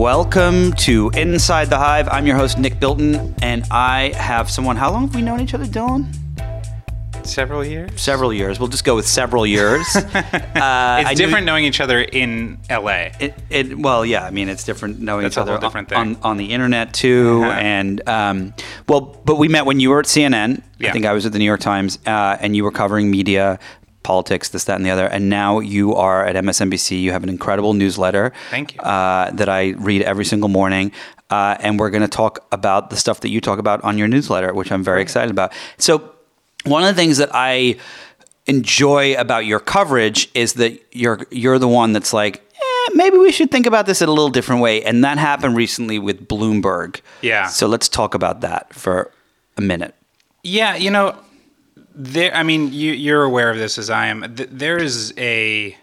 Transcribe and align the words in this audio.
Welcome 0.00 0.74
to 0.74 1.10
Inside 1.16 1.70
the 1.70 1.78
Hive. 1.78 2.06
I'm 2.10 2.26
your 2.26 2.36
host, 2.36 2.58
Nick 2.58 2.78
Bilton, 2.78 3.34
and 3.40 3.64
I 3.70 4.12
have 4.14 4.50
someone. 4.50 4.76
How 4.76 4.92
long 4.92 5.06
have 5.06 5.14
we 5.14 5.22
known 5.22 5.40
each 5.40 5.54
other, 5.54 5.64
Dylan? 5.64 6.14
Several 7.26 7.64
years. 7.64 7.98
Several 7.98 8.30
years. 8.30 8.60
We'll 8.60 8.68
just 8.68 8.84
go 8.84 8.94
with 8.94 9.06
several 9.06 9.46
years. 9.46 9.86
uh, 9.96 10.02
It's 10.04 10.14
I 10.20 11.02
knew- 11.12 11.16
different 11.16 11.46
knowing 11.46 11.64
each 11.64 11.80
other 11.80 12.02
in 12.02 12.58
LA. 12.68 13.08
It, 13.18 13.34
it 13.48 13.78
well, 13.78 14.04
yeah. 14.04 14.26
I 14.26 14.30
mean, 14.30 14.50
it's 14.50 14.64
different 14.64 15.00
knowing 15.00 15.22
That's 15.22 15.36
each 15.36 15.38
other 15.38 15.58
different 15.58 15.90
on, 15.94 16.14
thing. 16.16 16.22
on 16.22 16.36
the 16.36 16.52
internet 16.52 16.92
too, 16.92 17.44
Uh-huh. 17.44 17.52
and 17.58 18.06
um, 18.06 18.54
well, 18.90 19.00
but 19.24 19.36
we 19.36 19.48
met 19.48 19.64
when 19.64 19.80
you 19.80 19.88
were 19.88 20.00
at 20.00 20.04
CNN. 20.06 20.60
I 20.78 20.90
think 20.92 21.06
I 21.06 21.14
was 21.14 21.24
at 21.24 21.32
the 21.32 21.38
New 21.38 21.46
York 21.46 21.60
Times, 21.60 21.98
uh, 22.06 22.36
and 22.38 22.54
you 22.54 22.64
were 22.64 22.70
covering 22.70 23.10
media, 23.10 23.58
politics, 24.06 24.50
this, 24.50 24.64
that, 24.64 24.76
and 24.76 24.86
the 24.86 24.90
other. 24.90 25.06
And 25.06 25.28
now 25.28 25.58
you 25.58 25.94
are 25.96 26.24
at 26.24 26.36
MSNBC. 26.36 27.02
You 27.02 27.10
have 27.10 27.24
an 27.24 27.28
incredible 27.28 27.74
newsletter. 27.74 28.32
Thank 28.50 28.74
you. 28.74 28.80
Uh, 28.80 29.32
that 29.32 29.48
I 29.48 29.70
read 29.70 30.02
every 30.02 30.24
single 30.24 30.48
morning. 30.48 30.92
Uh, 31.28 31.56
and 31.58 31.80
we're 31.80 31.90
going 31.90 32.02
to 32.02 32.16
talk 32.22 32.46
about 32.52 32.90
the 32.90 32.96
stuff 32.96 33.18
that 33.20 33.30
you 33.30 33.40
talk 33.40 33.58
about 33.58 33.82
on 33.82 33.98
your 33.98 34.06
newsletter, 34.06 34.54
which 34.54 34.70
I'm 34.70 34.84
very 34.84 35.02
excited 35.02 35.32
about. 35.32 35.52
So, 35.76 36.12
one 36.62 36.84
of 36.84 36.88
the 36.88 36.94
things 36.94 37.18
that 37.18 37.30
I 37.32 37.76
enjoy 38.46 39.16
about 39.16 39.44
your 39.44 39.58
coverage 39.58 40.30
is 40.34 40.54
that 40.54 40.80
you're 40.92 41.18
you're 41.32 41.58
the 41.58 41.66
one 41.66 41.92
that's 41.92 42.12
like, 42.12 42.36
eh, 42.36 42.90
maybe 42.94 43.18
we 43.18 43.32
should 43.32 43.50
think 43.50 43.66
about 43.66 43.86
this 43.86 44.02
in 44.02 44.08
a 44.08 44.12
little 44.12 44.30
different 44.30 44.62
way, 44.62 44.84
and 44.84 45.02
that 45.02 45.18
happened 45.18 45.56
recently 45.56 45.98
with 45.98 46.28
Bloomberg. 46.28 47.00
Yeah. 47.22 47.48
So 47.48 47.66
let's 47.66 47.88
talk 47.88 48.14
about 48.14 48.40
that 48.42 48.72
for 48.72 49.10
a 49.56 49.60
minute. 49.60 49.96
Yeah, 50.44 50.76
you 50.76 50.92
know, 50.92 51.18
there. 51.96 52.32
I 52.34 52.42
mean, 52.42 52.72
you, 52.72 52.92
you're 52.92 53.24
aware 53.24 53.50
of 53.50 53.56
this 53.56 53.78
as 53.78 53.90
I 53.90 54.06
am. 54.06 54.24
There 54.28 54.76
is 54.78 55.12
a 55.16 55.76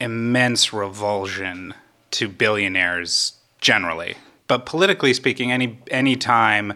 immense 0.00 0.72
revulsion 0.72 1.74
to 2.12 2.28
billionaires 2.28 3.34
generally, 3.60 4.16
but 4.48 4.66
politically 4.66 5.14
speaking, 5.14 5.52
any 5.52 5.78
any 5.90 6.16
time 6.16 6.74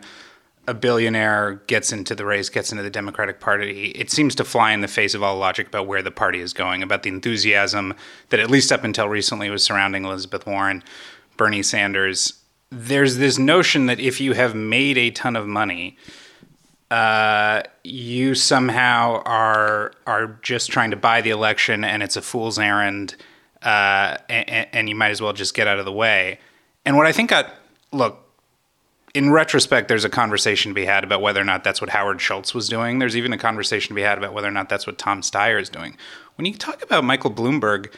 a 0.69 0.75
billionaire 0.75 1.61
gets 1.67 1.91
into 1.91 2.15
the 2.15 2.25
race, 2.25 2.49
gets 2.49 2.71
into 2.71 2.85
the 2.85 2.91
Democratic 2.91 3.41
Party, 3.41 3.89
it 3.89 4.11
seems 4.11 4.35
to 4.37 4.45
fly 4.45 4.73
in 4.73 4.83
the 4.83 4.89
face 4.89 5.15
of 5.15 5.23
all 5.23 5.37
logic 5.37 5.67
about 5.67 5.87
where 5.87 6.03
the 6.03 6.13
party 6.13 6.39
is 6.39 6.53
going, 6.53 6.83
about 6.83 7.03
the 7.03 7.09
enthusiasm 7.09 7.95
that 8.29 8.39
at 8.39 8.51
least 8.51 8.71
up 8.71 8.85
until 8.85 9.09
recently 9.09 9.51
was 9.51 9.65
surrounding 9.65 10.05
Elizabeth 10.05 10.47
Warren, 10.47 10.85
Bernie 11.37 11.63
Sanders. 11.63 12.35
There's 12.71 13.17
this 13.17 13.37
notion 13.37 13.87
that 13.87 13.99
if 13.99 14.21
you 14.21 14.35
have 14.35 14.55
made 14.55 14.97
a 14.97 15.11
ton 15.11 15.35
of 15.35 15.49
money, 15.49 15.97
uh, 16.91 17.63
you 17.85 18.35
somehow 18.35 19.23
are 19.25 19.93
are 20.07 20.39
just 20.43 20.71
trying 20.71 20.91
to 20.91 20.97
buy 20.97 21.21
the 21.21 21.31
election, 21.31 21.85
and 21.85 22.03
it's 22.03 22.17
a 22.17 22.23
fool's 22.23 22.59
errand, 22.59 23.17
uh, 23.63 24.17
and, 24.29 24.67
and 24.73 24.89
you 24.89 24.95
might 24.95 25.11
as 25.11 25.21
well 25.21 25.33
just 25.33 25.55
get 25.55 25.67
out 25.67 25.79
of 25.79 25.85
the 25.85 25.93
way. 25.93 26.39
And 26.85 26.97
what 26.97 27.07
I 27.07 27.13
think 27.13 27.31
got 27.31 27.55
look 27.93 28.27
in 29.15 29.31
retrospect, 29.31 29.89
there's 29.89 30.05
a 30.05 30.11
conversation 30.11 30.71
to 30.71 30.75
be 30.75 30.85
had 30.85 31.05
about 31.05 31.21
whether 31.21 31.41
or 31.41 31.45
not 31.45 31.65
that's 31.65 31.81
what 31.81 31.91
Howard 31.91 32.21
Schultz 32.21 32.55
was 32.55 32.69
doing. 32.69 32.99
There's 32.99 33.17
even 33.17 33.33
a 33.33 33.39
conversation 33.39 33.89
to 33.89 33.95
be 33.95 34.03
had 34.03 34.19
about 34.19 34.33
whether 34.33 34.49
or 34.49 34.53
not 34.53 34.69
that's 34.69 34.87
what 34.87 34.99
Tom 34.99 35.21
Steyer 35.23 35.61
is 35.61 35.69
doing. 35.69 35.97
When 36.37 36.47
you 36.47 36.55
talk 36.55 36.83
about 36.83 37.05
Michael 37.05 37.31
Bloomberg, 37.31 37.93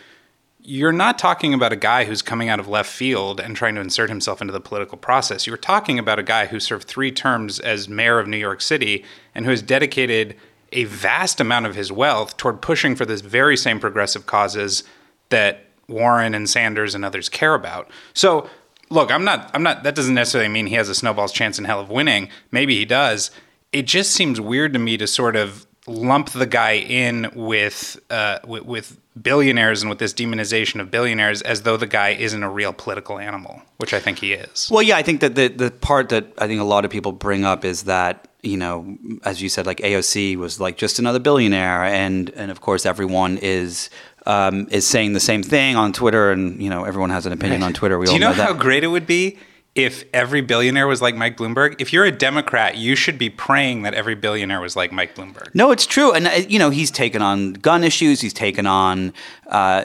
you're 0.65 0.93
not 0.93 1.19
talking 1.19 1.55
about 1.55 1.73
a 1.73 1.77
guy 1.77 2.05
who's 2.05 2.23
coming 2.23 2.49
out 2.49 2.61
of 2.61 2.69
left 2.69 2.91
field 2.91 3.41
and 3.41 3.57
trying 3.57 3.75
to 3.75 3.81
insert 3.81 4.09
himself 4.09 4.41
into 4.41 4.53
the 4.53 4.61
political 4.61 4.97
process. 4.97 5.47
You're 5.47 5.57
talking 5.57 5.99
about 5.99 6.21
a 6.21 6.23
guy 6.23 6.47
who 6.47 6.61
served 6.61 6.87
three 6.87 7.11
terms 7.11 7.59
as 7.59 7.89
mayor 7.89 8.21
of 8.21 8.29
New 8.29 8.37
York 8.37 8.61
City 8.61 9.05
and 9.35 9.45
who 9.45 9.51
has 9.51 9.61
dedicated 9.61 10.37
a 10.71 10.85
vast 10.85 11.41
amount 11.41 11.67
of 11.67 11.75
his 11.75 11.91
wealth 11.91 12.37
toward 12.37 12.63
pushing 12.63 12.95
for 12.95 13.05
this 13.05 13.21
very 13.23 13.57
same 13.57 13.81
progressive 13.81 14.27
causes 14.27 14.85
that 15.31 15.67
Warren 15.89 16.35
and 16.35 16.49
Sanders 16.49 16.95
and 16.95 17.05
others 17.05 17.29
care 17.29 17.55
about. 17.55 17.91
So, 18.15 18.49
look, 18.89 19.11
I'm 19.11 19.25
not 19.25 19.51
I'm 19.55 19.65
not 19.65 19.83
that 19.83 19.95
doesn't 19.95 20.15
necessarily 20.15 20.49
mean 20.49 20.67
he 20.67 20.77
has 20.77 20.89
a 20.89 20.95
snowball's 20.95 21.33
chance 21.33 21.59
in 21.59 21.65
hell 21.65 21.81
of 21.81 21.91
winning. 21.91 22.29
Maybe 22.53 22.77
he 22.77 22.85
does. 22.85 23.31
It 23.73 23.87
just 23.87 24.13
seems 24.13 24.41
weird 24.41 24.73
to 24.75 24.79
me 24.79 24.97
to 24.97 25.07
sort 25.07 25.35
of 25.35 25.67
lump 25.87 26.31
the 26.31 26.47
guy 26.47 26.73
in 26.73 27.31
with 27.35 27.99
uh, 28.11 28.39
with, 28.47 28.65
with 28.65 28.99
billionaires 29.21 29.83
and 29.83 29.91
with 29.91 29.99
this 29.99 30.15
demonization 30.15 30.81
of 30.81 30.91
billionaires 30.91 31.43
as 31.43 31.63
though 31.63 31.77
the 31.77 31.87
guy 31.87 32.11
isn't 32.11 32.43
a 32.43 32.49
real 32.49 32.73
political 32.73 33.19
animal, 33.19 33.63
which 33.79 33.93
I 33.93 34.01
think 34.01 34.19
he 34.21 34.33
is. 34.33 34.69
Well, 34.71 34.83
yeah, 34.83 34.97
I 34.97 35.03
think 35.03 35.21
that 35.21 35.35
the 35.35 35.49
the 35.49 35.71
part 35.71 36.09
that 36.11 36.27
I 36.39 36.47
think 36.47 36.61
a 36.61 36.65
lot 36.65 36.85
of 36.85 36.91
people 36.91 37.13
bring 37.13 37.45
up 37.45 37.65
is 37.65 37.85
that 37.85 38.29
you 38.43 38.57
know, 38.57 38.97
as 39.25 39.41
you 39.41 39.49
said, 39.49 39.67
like 39.67 39.79
AOC 39.79 40.37
was 40.37 40.59
like 40.61 40.77
just 40.77 40.99
another 40.99 41.19
billionaire, 41.19 41.85
and 41.85 42.31
and 42.31 42.51
of 42.51 42.61
course 42.61 42.87
everyone 42.87 43.39
is. 43.39 43.91
Um, 44.25 44.69
is 44.71 44.87
saying 44.87 45.15
the 45.15 45.19
same 45.21 45.43
thing 45.43 45.75
on 45.75 45.93
Twitter, 45.93 46.31
and 46.31 46.63
you 46.63 46.71
know 46.71 46.85
everyone 46.85 47.11
has 47.11 47.27
an 47.27 47.33
opinion 47.33 47.65
on 47.65 47.73
Twitter. 47.81 47.99
We 47.99 48.07
Do 48.07 48.13
all 48.13 48.15
you 48.15 48.21
know, 48.21 48.33
that. 48.33 48.47
how 48.47 48.53
great 48.53 48.85
it 48.85 48.87
would 48.87 49.05
be 49.05 49.37
if 49.75 50.05
every 50.13 50.43
billionaire 50.43 50.87
was 50.87 51.01
like 51.01 51.15
Mike 51.15 51.39
Bloomberg? 51.39 51.77
If 51.79 51.93
you're 51.93 52.05
a 52.05 52.13
Democrat, 52.13 52.77
you 52.77 52.95
should 52.95 53.17
be 53.17 53.31
praying 53.31 53.83
that 53.83 53.95
every 53.95 54.15
billionaire 54.15 54.61
was 54.61 54.77
like 54.77 54.93
Mike 54.93 55.15
Bloomberg. 55.15 55.55
No, 55.55 55.71
it's 55.71 55.87
true, 55.87 56.13
and 56.13 56.27
uh, 56.27 56.31
you 56.47 56.59
know 56.59 56.69
he's 56.69 56.91
taken 56.91 57.23
on 57.23 57.55
gun 57.55 57.83
issues. 57.83 58.21
He's 58.21 58.35
taken 58.35 58.67
on, 58.67 59.15
uh, 59.47 59.85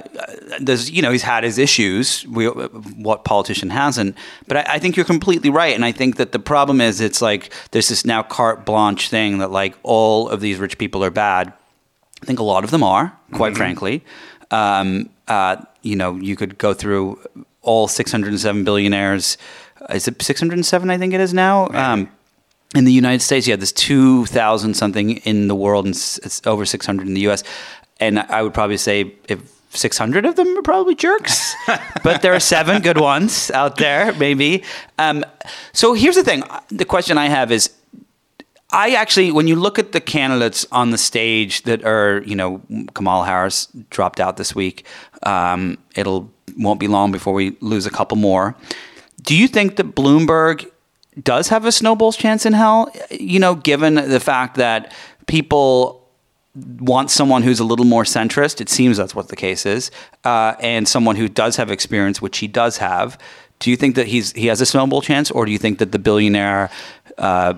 there's 0.60 0.92
you 0.92 1.02
know 1.02 1.12
he's 1.12 1.24
had 1.24 1.46
his 1.46 1.58
issues. 1.58 2.28
We, 2.28 2.48
what 2.48 3.24
politician 3.24 3.70
hasn't? 3.70 4.18
But 4.48 4.58
I, 4.58 4.74
I 4.74 4.80
think 4.80 4.98
you're 4.98 5.06
completely 5.06 5.50
right, 5.50 5.74
and 5.74 5.86
I 5.86 5.94
think 5.94 6.18
that 6.18 6.34
the 6.34 6.40
problem 6.40 6.82
is 6.82 7.00
it's 7.00 7.22
like 7.22 7.54
there's 7.72 7.88
this 7.88 8.04
now 8.04 8.24
carte 8.24 8.66
blanche 8.66 9.10
thing 9.10 9.38
that 9.38 9.52
like 9.52 9.76
all 9.84 10.28
of 10.28 10.42
these 10.42 10.58
rich 10.58 10.78
people 10.78 11.02
are 11.04 11.12
bad. 11.12 11.54
I 12.22 12.26
think 12.26 12.40
a 12.40 12.44
lot 12.44 12.66
of 12.66 12.72
them 12.72 12.84
are, 12.84 13.18
quite 13.34 13.56
frankly. 13.56 14.04
Um, 14.52 15.10
uh, 15.28 15.58
you 15.82 15.96
know, 15.96 16.16
you 16.16 16.36
could 16.36 16.58
go 16.58 16.74
through 16.74 17.22
all 17.62 17.88
607 17.88 18.64
billionaires. 18.64 19.38
Is 19.90 20.08
it 20.08 20.22
607? 20.22 20.90
I 20.90 20.98
think 20.98 21.14
it 21.14 21.22
is 21.22 21.34
now. 21.34 21.68
Um, 21.70 22.10
in 22.76 22.84
the 22.84 22.92
United 22.92 23.22
States, 23.22 23.48
yeah, 23.48 23.56
there's 23.56 23.72
2,000 23.72 24.74
something 24.74 25.18
in 25.18 25.48
the 25.48 25.56
world, 25.56 25.86
and 25.86 25.96
it's 25.96 26.46
over 26.46 26.66
600 26.66 27.08
in 27.08 27.14
the 27.14 27.22
U.S. 27.22 27.44
And 28.00 28.20
I 28.20 28.42
would 28.42 28.54
probably 28.54 28.78
say 28.78 29.14
if 29.30 29.40
600 29.72 30.26
of 30.26 30.36
them 30.36 30.58
are 30.58 30.62
probably 30.62 30.96
jerks, 30.96 31.56
but 32.04 32.22
there 32.22 32.34
are 32.34 32.40
seven 32.40 32.82
good 32.82 33.00
ones 33.00 33.52
out 33.52 33.78
there, 33.78 34.14
maybe. 34.14 34.64
Um, 34.98 35.24
so 35.74 35.94
here's 35.94 36.16
the 36.16 36.24
thing: 36.24 36.44
the 36.70 36.86
question 36.86 37.18
I 37.18 37.28
have 37.28 37.52
is, 37.52 37.72
I 38.72 38.96
actually, 38.96 39.32
when 39.32 39.48
you 39.48 39.56
look 39.56 39.80
at 39.80 39.94
the 39.94 40.02
candidates 40.02 40.66
on 40.72 40.92
the 40.92 40.98
stage 40.98 41.64
that 41.64 41.86
are, 41.86 42.22
you 42.26 42.36
know, 42.36 42.62
Kamala 42.94 43.26
Harris 43.26 43.68
dropped 43.90 44.20
out 44.20 44.38
this 44.38 44.54
week. 44.54 44.86
Um, 45.24 45.78
it'll 45.96 46.32
won't 46.58 46.80
be 46.80 46.88
long 46.88 47.12
before 47.12 47.34
we 47.34 47.56
lose 47.62 47.86
a 47.86 47.90
couple 47.90 48.18
more. 48.18 48.56
Do 49.22 49.36
you 49.36 49.48
think 49.48 49.78
that 49.78 49.96
Bloomberg 49.96 50.70
does 51.22 51.50
have 51.50 51.66
a 51.66 51.72
snowball's 51.72 52.18
chance 52.18 52.46
in 52.46 52.54
hell? 52.54 52.92
You 53.10 53.40
know, 53.40 53.56
given 53.56 53.96
the 53.96 54.20
fact 54.20 54.56
that 54.56 54.94
people 55.26 56.08
want 56.80 57.12
someone 57.12 57.44
who's 57.44 57.60
a 57.60 57.64
little 57.64 57.86
more 57.86 58.04
centrist. 58.04 58.62
It 58.62 58.70
seems 58.70 58.98
that's 58.98 59.16
what 59.16 59.30
the 59.30 59.36
case 59.36 59.66
is, 59.66 59.92
uh, 60.24 60.56
and 60.60 60.88
someone 60.88 61.16
who 61.16 61.28
does 61.28 61.56
have 61.58 61.70
experience, 61.72 62.22
which 62.22 62.40
he 62.40 62.48
does 62.48 62.78
have. 62.78 63.18
Do 63.60 63.70
you 63.70 63.78
think 63.78 63.96
that 63.96 64.08
he's 64.08 64.32
he 64.34 64.48
has 64.48 64.62
a 64.62 64.66
snowball 64.66 65.02
chance, 65.02 65.32
or 65.32 65.46
do 65.46 65.52
you 65.52 65.58
think 65.58 65.80
that 65.80 65.92
the 65.92 66.00
billionaire 66.00 66.70
uh, 67.18 67.56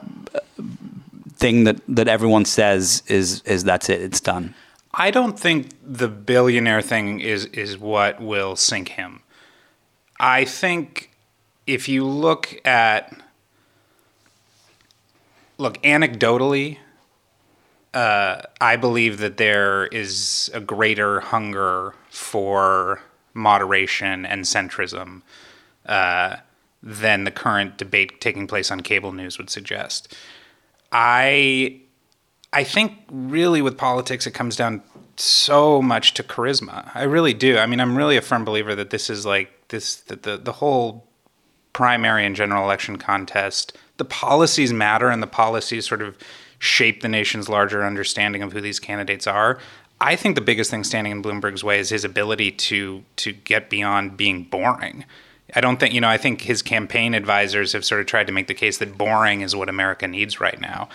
thing 1.35 1.65
that 1.65 1.81
that 1.87 2.07
everyone 2.07 2.45
says 2.45 3.03
is 3.07 3.41
is 3.43 3.63
that's 3.63 3.89
it, 3.89 4.01
it's 4.01 4.21
done? 4.21 4.55
I 4.93 5.11
don't 5.11 5.39
think 5.39 5.69
the 5.83 6.07
billionaire 6.07 6.81
thing 6.81 7.19
is 7.19 7.45
is 7.45 7.77
what 7.77 8.21
will 8.21 8.55
sink 8.55 8.89
him. 8.89 9.21
I 10.19 10.45
think 10.45 11.08
if 11.69 11.87
you 11.87 12.03
look 12.03 12.59
at 12.65 13.13
look 15.59 15.79
anecdotally, 15.83 16.79
uh, 17.93 18.41
I 18.59 18.75
believe 18.75 19.19
that 19.19 19.37
there 19.37 19.85
is 19.85 20.49
a 20.55 20.59
greater 20.59 21.19
hunger 21.19 21.93
for 22.09 23.01
moderation 23.35 24.25
and 24.25 24.45
centrism 24.45 25.21
uh, 25.85 26.37
than 26.81 27.25
the 27.25 27.31
current 27.31 27.77
debate 27.77 28.19
taking 28.19 28.47
place 28.47 28.71
on 28.71 28.81
cable 28.81 29.11
news 29.11 29.37
would 29.37 29.51
suggest. 29.51 30.15
I 30.91 31.81
I 32.51 32.63
think 32.63 32.93
really 33.11 33.61
with 33.61 33.77
politics 33.77 34.25
it 34.25 34.31
comes 34.31 34.55
down 34.55 34.81
so 35.17 35.83
much 35.83 36.15
to 36.15 36.23
charisma. 36.23 36.89
I 36.95 37.03
really 37.03 37.35
do. 37.35 37.59
I 37.59 37.67
mean, 37.67 37.79
I'm 37.79 37.95
really 37.95 38.17
a 38.17 38.23
firm 38.23 38.43
believer 38.43 38.73
that 38.73 38.89
this 38.89 39.07
is 39.07 39.23
like 39.23 39.67
this 39.67 39.97
that 39.97 40.23
the 40.23 40.35
the 40.35 40.53
whole 40.53 41.08
primary 41.79 42.25
and 42.25 42.35
general 42.35 42.65
election 42.65 42.97
contest, 42.97 43.71
the 43.95 44.03
policies 44.03 44.73
matter 44.73 45.07
and 45.07 45.23
the 45.23 45.27
policies 45.27 45.87
sort 45.87 46.01
of 46.01 46.17
shape 46.57 46.99
the 46.99 47.07
nation's 47.07 47.47
larger 47.47 47.85
understanding 47.85 48.41
of 48.41 48.51
who 48.51 48.59
these 48.59 48.81
candidates 48.81 49.25
are. 49.25 49.57
I 50.01 50.17
think 50.17 50.35
the 50.35 50.41
biggest 50.41 50.69
thing 50.69 50.83
standing 50.83 51.13
in 51.13 51.23
Bloomberg's 51.23 51.63
way 51.63 51.79
is 51.79 51.89
his 51.89 52.03
ability 52.03 52.51
to 52.51 53.05
to 53.15 53.31
get 53.31 53.69
beyond 53.69 54.17
being 54.17 54.43
boring. 54.43 55.05
I 55.55 55.61
don't 55.61 55.79
think, 55.79 55.93
you 55.93 56.01
know, 56.01 56.09
I 56.09 56.17
think 56.17 56.41
his 56.41 56.61
campaign 56.61 57.13
advisors 57.13 57.71
have 57.71 57.85
sort 57.85 58.01
of 58.01 58.07
tried 58.07 58.27
to 58.27 58.33
make 58.33 58.47
the 58.47 58.53
case 58.53 58.77
that 58.79 58.97
boring 58.97 59.39
is 59.39 59.55
what 59.55 59.69
America 59.69 60.05
needs 60.05 60.41
right 60.41 60.59
now. 60.59 60.89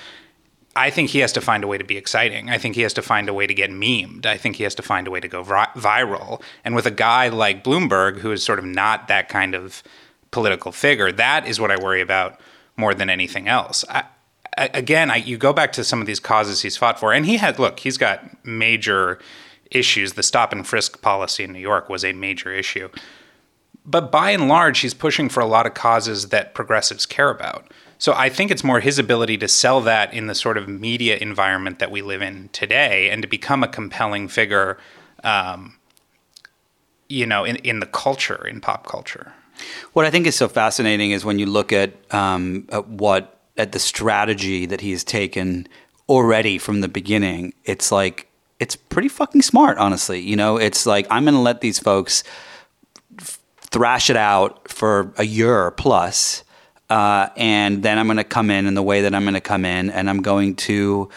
I 0.76 0.90
think 0.90 1.08
he 1.08 1.20
has 1.20 1.32
to 1.32 1.40
find 1.40 1.64
a 1.64 1.66
way 1.66 1.78
to 1.78 1.84
be 1.84 1.96
exciting. 1.96 2.50
I 2.50 2.58
think 2.58 2.75
he 2.75 2.82
has 2.82 2.92
to 2.94 3.02
find 3.02 3.31
a 3.31 3.34
way 3.34 3.46
to 3.46 3.54
get 3.54 3.70
memed. 3.70 4.26
I 4.26 4.36
think 4.36 4.56
he 4.56 4.64
has 4.64 4.75
to 4.75 4.82
find 4.82 5.08
a 5.08 5.10
way 5.10 5.20
to 5.20 5.28
go 5.28 5.42
vi- 5.42 5.72
viral. 5.76 6.42
And 6.62 6.75
with 6.75 6.84
a 6.84 6.90
guy 6.90 7.28
like 7.31 7.64
Bloomberg, 7.64 8.19
who 8.19 8.32
is 8.32 8.42
sort 8.42 8.58
of 8.58 8.66
not 8.66 9.08
that 9.08 9.31
kind 9.31 9.54
of 9.54 9.82
political 10.34 10.72
figure. 10.72 11.12
That 11.12 11.46
is 11.46 11.60
what 11.60 11.70
I 11.70 11.76
worry 11.81 12.00
about 12.00 12.40
more 12.76 12.92
than 12.92 13.08
anything 13.08 13.46
else. 13.46 13.84
I, 13.88 14.04
again, 14.56 15.08
I, 15.08 15.16
you 15.16 15.38
go 15.38 15.52
back 15.52 15.72
to 15.75 15.84
some 15.84 16.00
of 16.00 16.08
these 16.08 16.19
causes 16.19 16.62
he's 16.62 16.76
fought 16.76 16.98
for, 16.98 17.12
and 17.12 17.25
he 17.25 17.36
had 17.36 17.60
look, 17.60 17.78
he's 17.78 17.96
got 17.96 18.44
major 18.44 19.20
issues. 19.70 20.14
The 20.14 20.25
stop 20.25 20.52
and 20.52 20.66
frisk 20.66 21.00
policy 21.00 21.44
in 21.44 21.52
New 21.52 21.60
York 21.60 21.88
was 21.88 22.04
a 22.04 22.12
major 22.12 22.52
issue. 22.52 22.88
But 23.86 24.10
by 24.10 24.31
and 24.32 24.48
large, 24.48 24.81
he's 24.81 24.94
pushing 24.94 25.28
for 25.28 25.40
a 25.40 25.46
lot 25.46 25.66
of 25.66 25.75
causes 25.75 26.31
that 26.31 26.52
progressives 26.52 27.06
care 27.06 27.31
about. 27.31 27.70
So 27.98 28.12
I 28.12 28.28
think 28.28 28.50
it's 28.50 28.64
more 28.64 28.81
his 28.81 28.98
ability 28.98 29.38
to 29.38 29.46
sell 29.46 29.81
that 29.82 30.12
in 30.12 30.26
the 30.26 30.34
sort 30.34 30.58
of 30.58 30.69
media 30.69 31.16
environment 31.16 31.78
that 31.78 31.92
we 31.92 32.02
live 32.02 32.22
in 32.22 32.48
today 32.52 33.08
and 33.08 33.22
to 33.22 33.28
become 33.28 33.62
a 33.62 33.69
compelling 33.69 34.26
figure, 34.26 34.78
um, 35.22 35.76
you 37.08 37.25
know, 37.25 37.44
in, 37.44 37.56
in 37.56 37.78
the 37.78 37.86
culture, 37.86 38.44
in 38.48 38.60
pop 38.60 38.84
culture. 38.86 39.32
What 39.92 40.04
I 40.04 40.10
think 40.10 40.26
is 40.26 40.34
so 40.34 40.48
fascinating 40.48 41.10
is 41.10 41.24
when 41.24 41.38
you 41.38 41.46
look 41.46 41.72
at, 41.72 41.92
um, 42.14 42.68
at 42.70 42.88
what 42.88 43.34
at 43.56 43.72
the 43.72 43.78
strategy 43.78 44.66
that 44.66 44.80
he's 44.80 45.04
taken 45.04 45.68
already 46.08 46.58
from 46.58 46.80
the 46.80 46.88
beginning. 46.88 47.54
It's 47.64 47.92
like 47.92 48.28
it's 48.60 48.76
pretty 48.76 49.08
fucking 49.08 49.42
smart, 49.42 49.78
honestly. 49.78 50.20
You 50.20 50.36
know, 50.36 50.56
it's 50.56 50.86
like 50.86 51.06
I'm 51.10 51.24
going 51.24 51.34
to 51.34 51.40
let 51.40 51.60
these 51.60 51.78
folks 51.78 52.24
thrash 53.58 54.10
it 54.10 54.16
out 54.16 54.68
for 54.68 55.12
a 55.16 55.24
year 55.24 55.70
plus, 55.72 56.44
uh, 56.90 57.28
and 57.36 57.82
then 57.82 57.98
I'm 57.98 58.06
going 58.06 58.18
to 58.18 58.24
come 58.24 58.50
in 58.50 58.66
in 58.66 58.74
the 58.74 58.82
way 58.82 59.02
that 59.02 59.14
I'm 59.14 59.22
going 59.22 59.34
to 59.34 59.40
come 59.40 59.64
in, 59.64 59.90
and 59.90 60.08
I'm 60.08 60.22
going 60.22 60.56
to. 60.56 61.08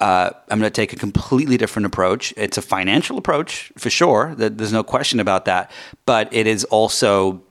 Uh, 0.00 0.30
I'm 0.48 0.58
going 0.58 0.70
to 0.70 0.74
take 0.74 0.94
a 0.94 0.96
completely 0.96 1.58
different 1.58 1.84
approach. 1.84 2.32
It's 2.38 2.56
a 2.56 2.62
financial 2.62 3.18
approach 3.18 3.70
for 3.76 3.90
sure. 3.90 4.34
There's 4.34 4.72
no 4.72 4.82
question 4.82 5.20
about 5.20 5.44
that. 5.44 5.70
But 6.06 6.32
it 6.32 6.46
is 6.46 6.64
also 6.64 7.42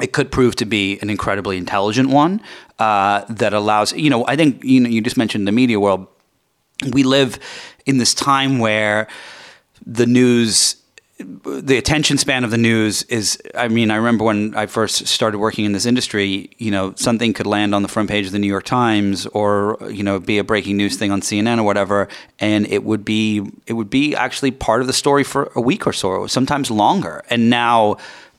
it 0.00 0.12
could 0.12 0.30
prove 0.30 0.56
to 0.56 0.66
be 0.66 0.98
an 1.00 1.10
incredibly 1.10 1.56
intelligent 1.56 2.10
one 2.10 2.40
uh, 2.78 3.24
that 3.28 3.52
allows 3.52 3.92
you 3.92 4.10
know 4.10 4.26
i 4.26 4.36
think 4.36 4.62
you 4.64 4.80
know 4.80 4.88
you 4.88 5.00
just 5.00 5.16
mentioned 5.16 5.46
the 5.46 5.52
media 5.52 5.80
world. 5.80 6.06
We 6.92 7.04
live 7.04 7.38
in 7.86 7.96
this 7.96 8.12
time 8.12 8.58
where 8.58 9.08
the 9.86 10.06
news 10.06 10.76
the 11.18 11.78
attention 11.78 12.18
span 12.18 12.44
of 12.44 12.50
the 12.50 12.58
news 12.58 13.02
is 13.04 13.40
i 13.54 13.68
mean 13.68 13.90
i 13.90 13.96
remember 13.96 14.22
when 14.22 14.54
i 14.54 14.66
first 14.66 15.06
started 15.06 15.38
working 15.38 15.64
in 15.64 15.72
this 15.72 15.86
industry 15.86 16.50
you 16.58 16.70
know 16.70 16.92
something 16.96 17.32
could 17.32 17.46
land 17.46 17.74
on 17.74 17.80
the 17.80 17.88
front 17.88 18.10
page 18.10 18.26
of 18.26 18.32
the 18.32 18.38
new 18.38 18.46
york 18.46 18.64
times 18.64 19.24
or 19.28 19.78
you 19.90 20.02
know 20.02 20.20
be 20.20 20.36
a 20.36 20.44
breaking 20.44 20.76
news 20.76 20.96
thing 20.96 21.10
on 21.10 21.22
cnn 21.22 21.58
or 21.58 21.62
whatever 21.62 22.06
and 22.38 22.66
it 22.66 22.84
would 22.84 23.02
be 23.02 23.50
it 23.66 23.72
would 23.72 23.88
be 23.88 24.14
actually 24.14 24.50
part 24.50 24.82
of 24.82 24.86
the 24.86 24.92
story 24.92 25.24
for 25.24 25.50
a 25.54 25.60
week 25.60 25.86
or 25.86 25.92
so 25.94 26.26
sometimes 26.26 26.70
longer. 26.70 27.22
And 27.30 27.50
now 27.50 27.96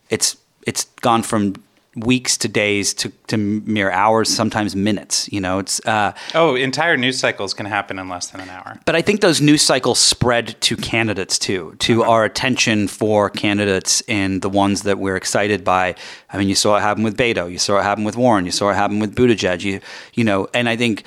it's 0.09 0.38
it's 0.68 0.84
gone 1.02 1.24
from 1.24 1.56
weeks 1.96 2.38
to 2.38 2.48
days 2.48 2.94
to, 2.94 3.10
to 3.28 3.38
mere 3.38 3.90
hours, 3.90 4.30
sometimes 4.30 4.75
minutes. 4.75 5.31
You 5.31 5.42
know, 5.42 5.60
it's 5.60 5.84
uh, 5.86 6.14
oh, 6.36 6.56
entire 6.56 6.96
news 6.96 7.18
cycles 7.18 7.54
can 7.54 7.66
happen 7.66 7.98
in 7.98 8.08
less 8.08 8.28
than 8.28 8.42
an 8.42 8.50
hour. 8.50 8.80
But 8.86 8.96
I 8.96 9.02
think 9.02 9.22
those 9.22 9.42
news 9.42 9.62
cycles 9.62 9.98
spread 10.00 10.60
to 10.62 10.78
candidates 10.78 11.40
too, 11.40 11.75
to 11.80 12.04
our 12.04 12.24
attention 12.24 12.88
for 12.88 13.30
candidates 13.30 14.02
and 14.02 14.42
the 14.42 14.50
ones 14.50 14.84
that 14.84 15.00
we're 15.00 15.16
excited 15.16 15.64
by. 15.64 15.96
I 16.30 16.38
mean, 16.38 16.50
you 16.50 16.56
saw 16.56 16.78
it 16.78 16.81
happen 16.81 17.04
with 17.04 17.18
Beto, 17.18 17.52
you 17.52 17.58
saw 17.58 17.80
it 17.80 17.84
happen 17.84 18.04
with 18.04 18.16
Warren, 18.16 18.46
you 18.46 18.52
saw 18.52 18.69
it 18.69 18.75
happen 18.75 19.00
with 19.00 19.16
Buttigieg. 19.16 19.64
You, 19.64 19.80
you 20.14 20.24
know, 20.24 20.48
and 20.54 20.69
I 20.69 20.75
think 20.75 21.04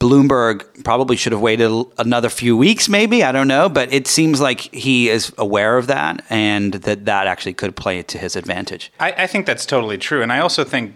Bloomberg 0.00 0.84
probably 0.84 1.16
should 1.16 1.32
have 1.32 1.40
waited 1.40 1.70
another 1.98 2.28
few 2.28 2.56
weeks, 2.56 2.88
maybe. 2.88 3.22
I 3.24 3.32
don't 3.32 3.48
know. 3.48 3.68
But 3.68 3.92
it 3.92 4.06
seems 4.06 4.40
like 4.40 4.60
he 4.74 5.08
is 5.08 5.32
aware 5.38 5.78
of 5.78 5.86
that 5.86 6.24
and 6.28 6.74
that 6.74 7.06
that 7.06 7.26
actually 7.26 7.54
could 7.54 7.76
play 7.76 8.02
to 8.02 8.18
his 8.18 8.36
advantage. 8.36 8.92
I, 9.00 9.12
I 9.12 9.26
think 9.26 9.46
that's 9.46 9.64
totally 9.64 9.98
true. 9.98 10.22
And 10.22 10.32
I 10.32 10.40
also 10.40 10.64
think, 10.64 10.94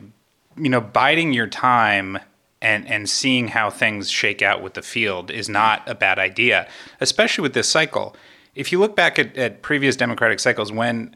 you 0.57 0.69
know, 0.69 0.81
biding 0.81 1.33
your 1.33 1.47
time 1.47 2.19
and, 2.61 2.87
and 2.89 3.09
seeing 3.09 3.49
how 3.49 3.71
things 3.71 4.11
shake 4.11 4.43
out 4.43 4.63
with 4.63 4.75
the 4.75 4.83
field 4.83 5.31
is 5.31 5.49
not 5.49 5.89
a 5.89 5.95
bad 5.95 6.19
idea, 6.19 6.69
especially 7.01 7.43
with 7.43 7.55
this 7.55 7.69
cycle. 7.69 8.17
If 8.55 8.73
you 8.73 8.81
look 8.81 8.97
back 8.97 9.19
at, 9.19 9.37
at 9.37 9.63
previous 9.63 9.95
Democratic 9.97 10.41
cycles, 10.41 10.73
when 10.73 11.15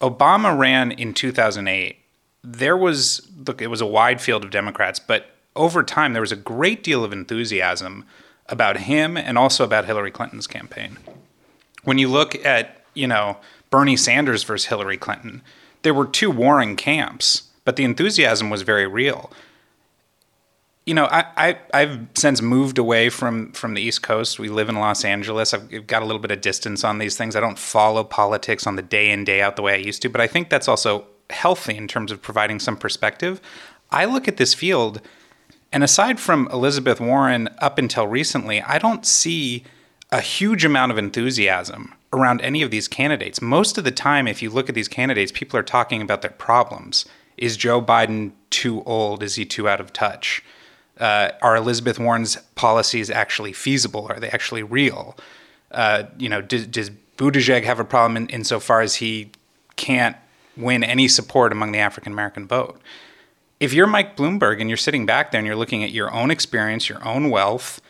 Obama 0.00 0.56
ran 0.56 0.92
in 0.92 1.12
2008, 1.12 1.98
there 2.44 2.76
was, 2.76 3.28
look, 3.46 3.60
it 3.60 3.68
was 3.68 3.80
a 3.80 3.86
wide 3.86 4.20
field 4.20 4.44
of 4.44 4.50
Democrats, 4.50 4.98
but 4.98 5.33
over 5.56 5.82
time, 5.82 6.12
there 6.12 6.22
was 6.22 6.32
a 6.32 6.36
great 6.36 6.82
deal 6.82 7.04
of 7.04 7.12
enthusiasm 7.12 8.04
about 8.48 8.78
him 8.78 9.16
and 9.16 9.38
also 9.38 9.64
about 9.64 9.86
Hillary 9.86 10.10
Clinton's 10.10 10.46
campaign. 10.46 10.98
When 11.84 11.98
you 11.98 12.08
look 12.08 12.34
at, 12.44 12.84
you 12.94 13.06
know, 13.06 13.38
Bernie 13.70 13.96
Sanders 13.96 14.42
versus 14.42 14.66
Hillary 14.66 14.96
Clinton, 14.96 15.42
there 15.82 15.94
were 15.94 16.06
two 16.06 16.30
warring 16.30 16.76
camps, 16.76 17.44
but 17.64 17.76
the 17.76 17.84
enthusiasm 17.84 18.50
was 18.50 18.62
very 18.62 18.86
real. 18.86 19.30
You 20.86 20.94
know, 20.94 21.06
I, 21.10 21.56
I, 21.72 21.80
have 21.80 22.08
since 22.14 22.42
moved 22.42 22.76
away 22.76 23.08
from, 23.08 23.52
from 23.52 23.72
the 23.72 23.80
East 23.80 24.02
Coast. 24.02 24.38
We 24.38 24.50
live 24.50 24.68
in 24.68 24.74
Los 24.74 25.02
Angeles. 25.02 25.54
I've 25.54 25.86
got 25.86 26.02
a 26.02 26.04
little 26.04 26.20
bit 26.20 26.30
of 26.30 26.42
distance 26.42 26.84
on 26.84 26.98
these 26.98 27.16
things. 27.16 27.34
I 27.34 27.40
don't 27.40 27.58
follow 27.58 28.04
politics 28.04 28.66
on 28.66 28.76
the 28.76 28.82
day 28.82 29.10
in, 29.10 29.24
day 29.24 29.40
out 29.40 29.56
the 29.56 29.62
way 29.62 29.72
I 29.72 29.78
used 29.78 30.02
to, 30.02 30.10
but 30.10 30.20
I 30.20 30.26
think 30.26 30.50
that's 30.50 30.68
also 30.68 31.06
healthy 31.30 31.76
in 31.76 31.88
terms 31.88 32.12
of 32.12 32.20
providing 32.20 32.58
some 32.58 32.76
perspective. 32.76 33.40
I 33.90 34.04
look 34.04 34.28
at 34.28 34.36
this 34.36 34.52
field 34.52 35.00
and 35.74 35.82
aside 35.82 36.20
from 36.20 36.48
Elizabeth 36.52 37.00
Warren, 37.00 37.48
up 37.58 37.78
until 37.78 38.06
recently, 38.06 38.62
I 38.62 38.78
don't 38.78 39.04
see 39.04 39.64
a 40.12 40.20
huge 40.20 40.64
amount 40.64 40.92
of 40.92 40.98
enthusiasm 40.98 41.92
around 42.12 42.40
any 42.42 42.62
of 42.62 42.70
these 42.70 42.86
candidates. 42.86 43.42
Most 43.42 43.76
of 43.76 43.82
the 43.82 43.90
time, 43.90 44.28
if 44.28 44.40
you 44.40 44.50
look 44.50 44.68
at 44.68 44.76
these 44.76 44.86
candidates, 44.86 45.32
people 45.32 45.58
are 45.58 45.64
talking 45.64 46.00
about 46.00 46.22
their 46.22 46.30
problems. 46.30 47.06
Is 47.36 47.56
Joe 47.56 47.82
Biden 47.82 48.30
too 48.50 48.84
old? 48.84 49.24
Is 49.24 49.34
he 49.34 49.44
too 49.44 49.68
out 49.68 49.80
of 49.80 49.92
touch? 49.92 50.44
Uh, 51.00 51.30
are 51.42 51.56
Elizabeth 51.56 51.98
Warren's 51.98 52.36
policies 52.54 53.10
actually 53.10 53.52
feasible? 53.52 54.06
Are 54.08 54.20
they 54.20 54.28
actually 54.28 54.62
real? 54.62 55.16
Uh, 55.72 56.04
you 56.16 56.28
know, 56.28 56.40
does, 56.40 56.68
does 56.68 56.92
Buttigieg 57.16 57.64
have 57.64 57.80
a 57.80 57.84
problem 57.84 58.16
in, 58.16 58.28
insofar 58.28 58.80
as 58.80 58.94
he 58.94 59.32
can't 59.74 60.16
win 60.56 60.84
any 60.84 61.08
support 61.08 61.50
among 61.50 61.72
the 61.72 61.80
African 61.80 62.12
American 62.12 62.46
vote? 62.46 62.80
If 63.60 63.72
you're 63.72 63.86
Mike 63.86 64.16
Bloomberg 64.16 64.60
and 64.60 64.68
you're 64.68 64.76
sitting 64.76 65.06
back 65.06 65.30
there 65.30 65.38
and 65.38 65.46
you're 65.46 65.56
looking 65.56 65.84
at 65.84 65.90
your 65.90 66.12
own 66.12 66.30
experience, 66.30 66.88
your 66.88 67.06
own 67.06 67.30
wealth, 67.30 67.80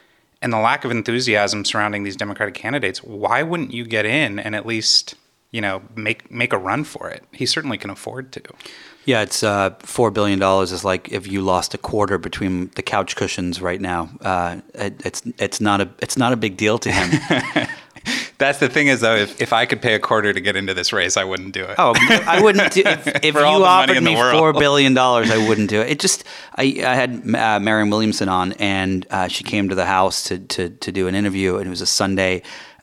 and 0.42 0.52
the 0.52 0.58
lack 0.58 0.84
of 0.84 0.90
enthusiasm 0.90 1.64
surrounding 1.64 2.02
these 2.02 2.16
Democratic 2.16 2.54
candidates, 2.54 3.02
why 3.02 3.42
wouldn't 3.42 3.72
you 3.72 3.84
get 3.84 4.04
in 4.04 4.38
and 4.38 4.54
at 4.54 4.66
least, 4.66 5.14
you 5.50 5.60
know, 5.60 5.82
make 5.96 6.30
make 6.30 6.52
a 6.52 6.58
run 6.58 6.84
for 6.84 7.08
it? 7.08 7.24
He 7.32 7.46
certainly 7.46 7.78
can 7.78 7.90
afford 7.90 8.30
to. 8.32 8.42
Yeah, 9.06 9.22
it's 9.22 9.42
uh, 9.42 9.70
four 9.80 10.10
billion 10.10 10.38
dollars 10.38 10.72
is 10.72 10.84
like 10.84 11.10
if 11.12 11.26
you 11.26 11.40
lost 11.40 11.74
a 11.74 11.78
quarter 11.78 12.18
between 12.18 12.68
the 12.74 12.82
couch 12.82 13.16
cushions 13.16 13.60
right 13.60 13.80
now. 13.80 14.10
Uh, 14.20 14.60
it, 14.74 15.04
it's 15.04 15.22
it's 15.38 15.60
not 15.60 15.80
a 15.80 15.88
it's 15.98 16.16
not 16.16 16.32
a 16.32 16.36
big 16.36 16.56
deal 16.56 16.78
to 16.78 16.92
him. 16.92 17.66
That's 18.38 18.58
the 18.58 18.68
thing 18.68 18.88
is 18.88 19.00
though, 19.00 19.14
if, 19.14 19.40
if 19.40 19.52
I 19.52 19.66
could 19.66 19.80
pay 19.80 19.94
a 19.94 19.98
quarter 19.98 20.32
to 20.32 20.40
get 20.40 20.56
into 20.56 20.74
this 20.74 20.92
race, 20.92 21.16
I 21.16 21.24
wouldn't 21.24 21.52
do 21.52 21.64
it. 21.64 21.76
Oh, 21.78 21.94
I 21.96 22.40
wouldn't. 22.42 22.72
Do, 22.72 22.82
if 22.84 23.06
if 23.24 23.34
you 23.34 23.40
offered 23.40 24.02
me 24.02 24.16
four 24.16 24.52
billion 24.64 24.94
dollars, 24.94 25.30
I 25.30 25.48
wouldn't 25.48 25.70
do 25.70 25.80
it. 25.80 25.90
It 25.90 26.00
just 26.00 26.24
I, 26.56 26.64
I 26.84 26.94
had 26.94 27.34
uh, 27.34 27.60
Marianne 27.60 27.90
Williamson 27.90 28.28
on, 28.28 28.52
and 28.54 29.06
uh, 29.10 29.28
she 29.28 29.44
came 29.44 29.68
to 29.68 29.74
the 29.74 29.86
house 29.86 30.24
to, 30.24 30.38
to 30.38 30.70
to 30.70 30.92
do 30.92 31.08
an 31.08 31.14
interview, 31.14 31.56
and 31.56 31.66
it 31.66 31.70
was 31.70 31.80
a 31.80 31.86
Sunday. 31.86 32.42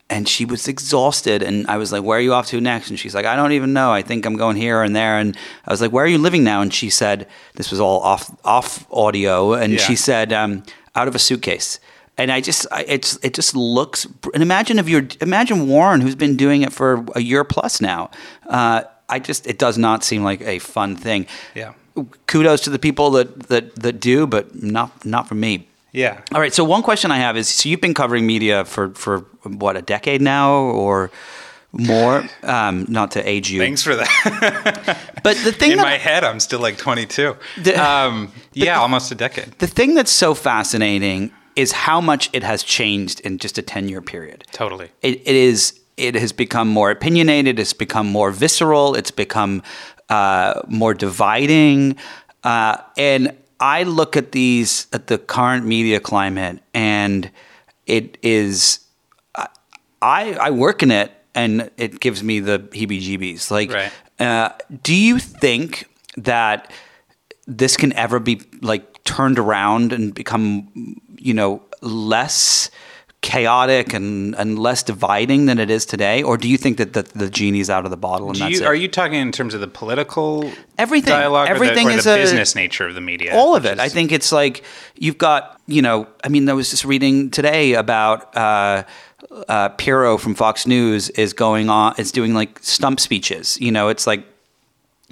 And 0.10 0.28
she 0.28 0.44
was 0.44 0.68
exhausted, 0.68 1.42
and 1.42 1.66
I 1.68 1.78
was 1.78 1.94
like, 1.94 2.04
"Where 2.04 2.18
are 2.18 2.22
you 2.22 2.34
off 2.34 2.48
to 2.48 2.60
next?" 2.60 2.90
And 2.90 3.00
she's 3.00 3.16
like, 3.16 3.26
"I 3.26 3.38
don't 3.38 3.54
even 3.54 3.72
know. 3.72 3.94
I 3.94 4.02
think 4.02 4.26
I'm 4.26 4.36
going 4.36 4.58
here 4.58 4.84
and 4.84 4.94
there." 4.94 5.18
And 5.18 5.38
I 5.66 5.72
was 5.72 5.80
like, 5.80 5.94
"Where 5.94 6.04
are 6.04 6.08
you 6.08 6.18
living 6.18 6.44
now?" 6.44 6.62
And 6.62 6.74
she 6.74 6.90
said, 6.90 7.28
"This 7.56 7.72
was 7.72 7.80
all 7.80 8.02
off 8.02 8.30
off 8.44 8.86
audio." 8.92 9.54
And 9.54 9.74
yeah. 9.74 9.80
she 9.80 9.96
said, 9.96 10.34
um, 10.34 10.64
"Out 10.96 11.08
of 11.08 11.16
a 11.16 11.20
suitcase." 11.20 11.80
And 12.22 12.32
I 12.32 12.42
just 12.42 12.68
I, 12.72 12.84
it's 12.88 13.18
it 13.24 13.34
just 13.34 13.56
looks 13.56 14.08
and 14.34 14.44
imagine 14.44 14.80
if 14.80 14.88
you're 14.88 15.08
imagine 15.20 15.68
Warren 15.68 16.02
who's 16.02 16.16
been 16.16 16.38
doing 16.38 16.62
it 16.62 16.72
for 16.72 17.06
a 17.16 17.22
year 17.22 17.44
plus 17.44 17.82
now. 17.82 18.12
Uh, 18.48 18.84
I 19.10 19.20
just 19.20 19.48
it 19.48 19.58
does 19.58 19.78
not 19.78 20.04
seem 20.04 20.24
like 20.24 20.42
a 20.42 20.60
fun 20.60 20.96
thing. 20.96 21.28
Yeah. 21.56 21.74
Kudos 22.28 22.62
to 22.62 22.70
the 22.70 22.80
people 22.80 23.12
that 23.12 23.50
that 23.50 23.76
that 23.76 24.00
do, 24.00 24.28
but 24.28 24.64
not 24.64 25.06
not 25.06 25.28
for 25.28 25.36
me. 25.36 25.68
Yeah. 25.92 26.22
All 26.34 26.40
right. 26.40 26.54
So 26.54 26.64
one 26.64 26.84
question 26.84 27.12
I 27.12 27.18
have 27.18 27.36
is: 27.36 27.50
so 27.50 27.68
you've 27.68 27.82
been 27.82 27.94
covering 27.94 28.26
media 28.26 28.64
for 28.66 28.90
for 28.92 29.26
what 29.44 29.76
a 29.76 29.82
decade 29.82 30.22
now, 30.22 30.54
or 30.54 31.12
more. 31.74 32.24
Um, 32.44 32.86
not 32.88 33.12
to 33.12 33.28
age 33.28 33.50
you. 33.50 33.60
Thanks 33.60 33.84
for 33.84 33.96
that. 33.96 34.98
but 35.24 35.38
the 35.44 35.52
thing 35.52 35.72
in 35.72 35.78
that, 35.78 35.84
my 35.84 35.98
head, 35.98 36.24
I'm 36.24 36.40
still 36.40 36.60
like 36.60 36.78
22. 36.78 37.36
The, 37.62 37.76
um, 37.76 38.32
yeah, 38.54 38.76
the, 38.76 38.82
almost 38.82 39.12
a 39.12 39.16
decade. 39.16 39.52
The 39.60 39.68
thing 39.68 39.96
that's 39.96 40.12
so 40.12 40.34
fascinating 40.34 41.32
is 41.56 41.72
how 41.72 42.02
much 42.02 42.30
it 42.34 42.44
has 42.44 42.64
changed 42.64 43.20
in 43.22 43.38
just 43.38 43.58
a 43.58 43.62
10 43.62 43.90
year 43.90 44.02
period. 44.02 44.46
Totally. 44.52 44.92
It, 45.02 45.22
it 45.26 45.36
is. 45.36 45.80
It 45.98 46.16
has 46.16 46.32
become 46.32 46.68
more 46.68 46.90
opinionated. 46.90 47.60
It's 47.60 47.74
become 47.74 48.08
more 48.08 48.32
visceral. 48.32 48.96
It's 48.96 49.12
become 49.12 49.62
uh, 50.10 50.62
more 50.68 50.94
dividing. 50.94 51.98
Uh, 52.44 52.78
and 52.98 53.38
I 53.60 53.84
look 53.84 54.18
at 54.18 54.32
these 54.32 54.88
at 54.94 55.08
the 55.08 55.18
current 55.18 55.66
media 55.66 56.00
climate, 56.00 56.62
and 56.74 57.30
it 57.86 58.18
is. 58.22 58.80
I 60.02 60.34
I 60.34 60.50
work 60.50 60.82
in 60.82 60.90
it, 60.90 61.12
and 61.36 61.70
it 61.78 62.00
gives 62.00 62.24
me 62.24 62.40
the 62.40 62.60
heebie-jeebies. 62.60 63.52
Like, 63.52 63.72
right. 63.72 63.92
uh, 64.20 64.50
do 64.82 64.96
you 64.96 65.20
think 65.20 65.88
that 66.18 66.72
this 67.46 67.78
can 67.78 67.94
ever 67.94 68.20
be 68.20 68.42
like 68.62 68.91
turned 69.06 69.40
around 69.40 69.94
and 69.94 70.14
become, 70.14 70.98
you 71.18 71.34
know, 71.34 71.62
less 71.82 72.70
chaotic 73.22 73.94
and, 73.94 74.34
and 74.36 74.58
less 74.58 74.82
dividing 74.82 75.46
than 75.46 75.60
it 75.60 75.70
is 75.70 75.86
today? 75.86 76.24
Or 76.24 76.38
do 76.38 76.50
you 76.50 76.58
think 76.58 76.78
that 76.78 76.94
the, 76.94 77.04
the 77.04 77.30
genie's 77.30 77.70
out 77.70 77.86
of 77.86 77.92
the 77.92 77.98
bottle 77.98 78.28
and 78.30 78.36
Do 78.38 78.44
that's 78.46 78.56
you, 78.60 78.62
it? 78.64 78.66
are 78.68 78.74
you 78.74 78.88
talking 78.88 79.20
in 79.20 79.32
terms 79.32 79.54
of 79.54 79.62
the 79.62 79.68
political 79.68 80.52
Everything. 80.80 81.12
dialogue 81.12 81.46
or 81.48 81.54
the- 81.54 81.56
Everything 81.56 81.88
or 81.88 81.92
the, 81.92 81.98
is 82.00 82.08
a- 82.08 82.16
business 82.16 82.56
nature 82.56 82.88
of 82.88 82.96
the 82.96 83.02
media? 83.02 83.36
all 83.36 83.56
of 83.56 83.66
it. 83.66 83.80
I 83.80 83.90
think 83.90 84.12
it's 84.12 84.32
like 84.32 84.64
you've 84.96 85.20
got, 85.20 85.62
you 85.68 85.84
know, 85.84 86.08
I 86.24 86.30
mean, 86.30 86.50
I 86.50 86.54
was 86.54 86.72
just 86.72 86.84
reading 86.84 87.30
today 87.30 87.74
about 87.74 88.36
uh, 88.36 88.84
uh, 89.48 89.70
Pirro 89.70 90.18
from 90.18 90.34
Fox 90.34 90.66
News 90.66 91.10
is 91.12 91.34
going 91.34 91.70
on, 91.70 91.94
is 92.00 92.12
doing 92.12 92.34
like 92.34 92.58
stump 92.64 93.00
speeches. 93.00 93.56
You 93.62 93.72
know, 93.72 93.90
it's 93.90 94.08
like 94.08 94.26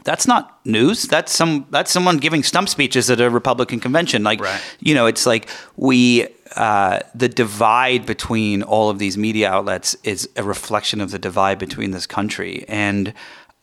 that's 0.04 0.28
not 0.28 0.60
news. 0.66 1.04
That's 1.04 1.32
some 1.32 1.66
that's 1.70 1.92
someone 1.92 2.18
giving 2.18 2.44
stump 2.44 2.70
speeches 2.70 3.10
at 3.10 3.20
a 3.20 3.30
Republican 3.30 3.80
convention. 3.80 4.24
Like, 4.24 4.42
Right. 4.42 4.62
you 4.80 4.94
know, 4.94 5.06
it's 5.06 5.26
like 5.26 5.50
we 5.78 6.28
uh, 6.56 7.00
the 7.14 7.30
divide 7.30 8.06
between 8.06 8.64
all 8.64 8.90
of 8.90 8.98
these 9.00 9.18
media 9.18 9.50
outlets 9.52 9.96
is 10.04 10.28
a 10.36 10.44
reflection 10.44 11.02
of 11.02 11.12
the 11.12 11.20
divide 11.20 11.60
between 11.60 11.92
this 11.92 12.08
country, 12.08 12.66
and 12.68 13.14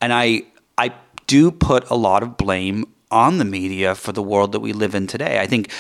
and 0.00 0.12
I 0.12 0.43
I 0.78 0.93
do 1.26 1.50
put 1.50 1.88
a 1.90 1.97
lot 1.97 2.23
of 2.23 2.37
blame 2.37 2.85
on 3.11 3.38
the 3.38 3.45
media 3.45 3.95
for 3.95 4.12
the 4.12 4.23
world 4.23 4.52
that 4.52 4.61
we 4.61 4.73
live 4.73 4.95
in 4.95 5.07
today. 5.07 5.38
I 5.40 5.47
think, 5.47 5.71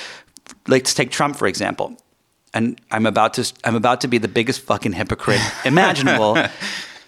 let's 0.68 0.94
take 0.94 1.10
Trump 1.10 1.36
for 1.36 1.46
example, 1.46 1.96
and 2.54 2.80
I'm 2.90 3.06
about 3.06 3.34
to 3.34 3.52
I'm 3.64 3.76
about 3.76 4.00
to 4.00 4.08
be 4.08 4.18
the 4.18 4.28
biggest 4.28 4.60
fucking 4.62 4.92
hypocrite 4.94 5.40
imaginable. 5.64 6.36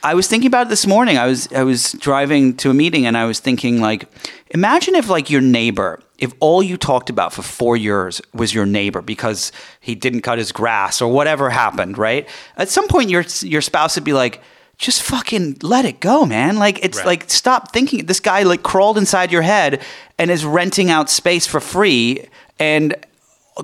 I 0.02 0.14
was 0.14 0.28
thinking 0.28 0.46
about 0.46 0.66
it 0.66 0.70
this 0.70 0.86
morning. 0.86 1.18
I 1.18 1.26
was 1.26 1.52
I 1.52 1.62
was 1.64 1.92
driving 1.92 2.56
to 2.58 2.70
a 2.70 2.74
meeting 2.74 3.06
and 3.06 3.16
I 3.16 3.24
was 3.24 3.40
thinking 3.40 3.80
like 3.80 4.06
imagine 4.50 4.94
if 4.94 5.08
like 5.08 5.28
your 5.30 5.40
neighbor 5.40 6.00
if 6.18 6.32
all 6.40 6.62
you 6.62 6.76
talked 6.76 7.10
about 7.10 7.32
for 7.32 7.42
4 7.42 7.76
years 7.76 8.20
was 8.34 8.52
your 8.52 8.66
neighbor 8.66 9.00
because 9.02 9.52
he 9.80 9.94
didn't 9.94 10.22
cut 10.22 10.38
his 10.38 10.50
grass 10.50 11.00
or 11.00 11.12
whatever 11.12 11.48
happened, 11.50 11.96
right? 11.96 12.28
At 12.56 12.68
some 12.68 12.88
point 12.88 13.10
your 13.10 13.24
your 13.42 13.60
spouse 13.62 13.94
would 13.96 14.04
be 14.04 14.12
like 14.12 14.40
just 14.78 15.02
fucking 15.02 15.58
let 15.62 15.84
it 15.84 15.98
go, 16.00 16.24
man. 16.24 16.56
Like 16.58 16.84
it's 16.84 16.98
Right. 16.98 17.06
like 17.06 17.30
stop 17.30 17.72
thinking 17.72 18.06
this 18.06 18.20
guy 18.20 18.44
like 18.44 18.62
crawled 18.62 18.98
inside 18.98 19.32
your 19.32 19.42
head 19.42 19.82
and 20.18 20.30
is 20.30 20.44
renting 20.44 20.90
out 20.90 21.10
space 21.10 21.46
for 21.46 21.60
free 21.60 22.28
and 22.60 22.94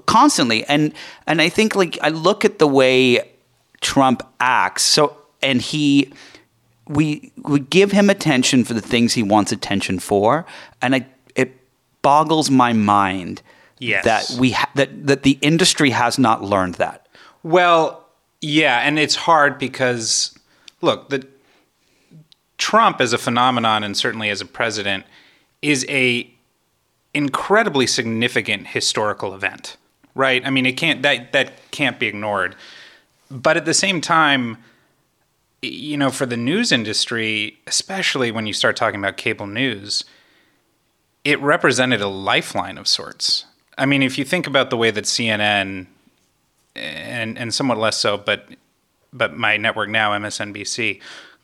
constantly 0.07 0.65
and 0.65 0.93
and 1.27 1.41
I 1.41 1.49
think 1.49 1.77
like 1.77 1.97
I 2.03 2.09
look 2.09 2.45
at 2.45 2.59
the 2.59 2.67
way 2.67 3.31
Trump 3.81 4.23
acts 4.41 4.83
so 4.83 5.17
and 5.45 5.61
he 5.63 6.13
we 6.89 7.33
we 7.45 7.61
give 7.61 7.93
him 7.93 8.11
attention 8.11 8.65
for 8.65 8.75
the 8.75 8.81
things 8.81 9.13
he 9.15 9.23
wants 9.23 9.53
attention 9.53 9.99
for 9.99 10.45
and 10.83 10.95
I 10.95 11.07
it 11.37 11.57
boggles 12.03 12.51
my 12.51 12.73
mind 12.73 13.43
Yes. 13.79 14.05
that 14.05 14.39
we 14.41 14.53
ha- 14.53 14.71
that 14.77 15.07
that 15.07 15.23
the 15.25 15.39
industry 15.43 15.91
has 15.91 16.19
not 16.19 16.43
learned 16.43 16.75
that 16.77 17.07
Well, 17.43 18.07
yeah, 18.41 18.79
and 18.87 18.99
it's 18.99 19.15
hard 19.17 19.59
because 19.59 20.39
look, 20.81 21.09
the 21.11 21.27
Trump 22.59 23.01
as 23.01 23.13
a 23.13 23.19
phenomenon 23.19 23.83
and 23.85 23.97
certainly 23.97 24.31
as 24.31 24.41
a 24.41 24.47
president 24.47 25.05
is 25.61 25.85
a 25.89 26.31
incredibly 27.13 27.87
significant 27.87 28.69
historical 28.69 29.35
event. 29.35 29.77
Right? 30.15 30.47
I 30.47 30.51
mean, 30.51 30.67
it 30.67 30.77
can't 30.77 31.03
that 31.03 31.33
that 31.33 31.53
can't 31.73 31.99
be 31.99 32.07
ignored. 32.07 32.55
But 33.31 33.57
at 33.57 33.65
the 33.65 33.75
same 33.75 34.01
time, 34.01 34.59
you 35.65 35.97
know, 35.97 36.11
for 36.11 36.27
the 36.27 36.37
news 36.37 36.73
industry, 36.73 37.59
especially 37.67 38.31
when 38.31 38.47
you 38.47 38.53
start 38.53 38.77
talking 38.77 39.01
about 39.01 39.17
cable 39.17 39.47
news, 39.47 40.05
it 41.25 41.41
represented 41.41 42.01
a 42.01 42.09
lifeline 42.09 42.79
of 42.79 42.87
sorts. 42.87 43.47
I 43.77 43.87
mean, 43.87 44.03
if 44.03 44.19
you 44.19 44.25
think 44.25 44.47
about 44.47 44.71
the 44.71 44.77
way 44.77 44.91
that 44.91 45.05
CNN 45.05 45.87
and 46.77 47.39
and 47.39 47.55
somewhat 47.55 47.79
less 47.79 47.99
so, 47.99 48.17
but 48.17 48.49
but 49.13 49.37
my 49.37 49.57
network 49.57 49.89
now, 49.89 50.11
MSNBC, 50.13 51.01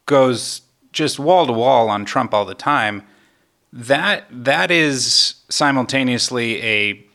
goes 0.06 0.62
just 0.92 1.18
wall 1.18 1.46
to 1.46 1.52
wall 1.52 1.88
on 1.88 2.04
Trump 2.04 2.34
all 2.34 2.44
the 2.44 2.54
time. 2.54 3.04
That 3.72 4.26
that 4.30 4.70
is 4.70 5.36
simultaneously 5.48 6.62
a, 6.62 7.06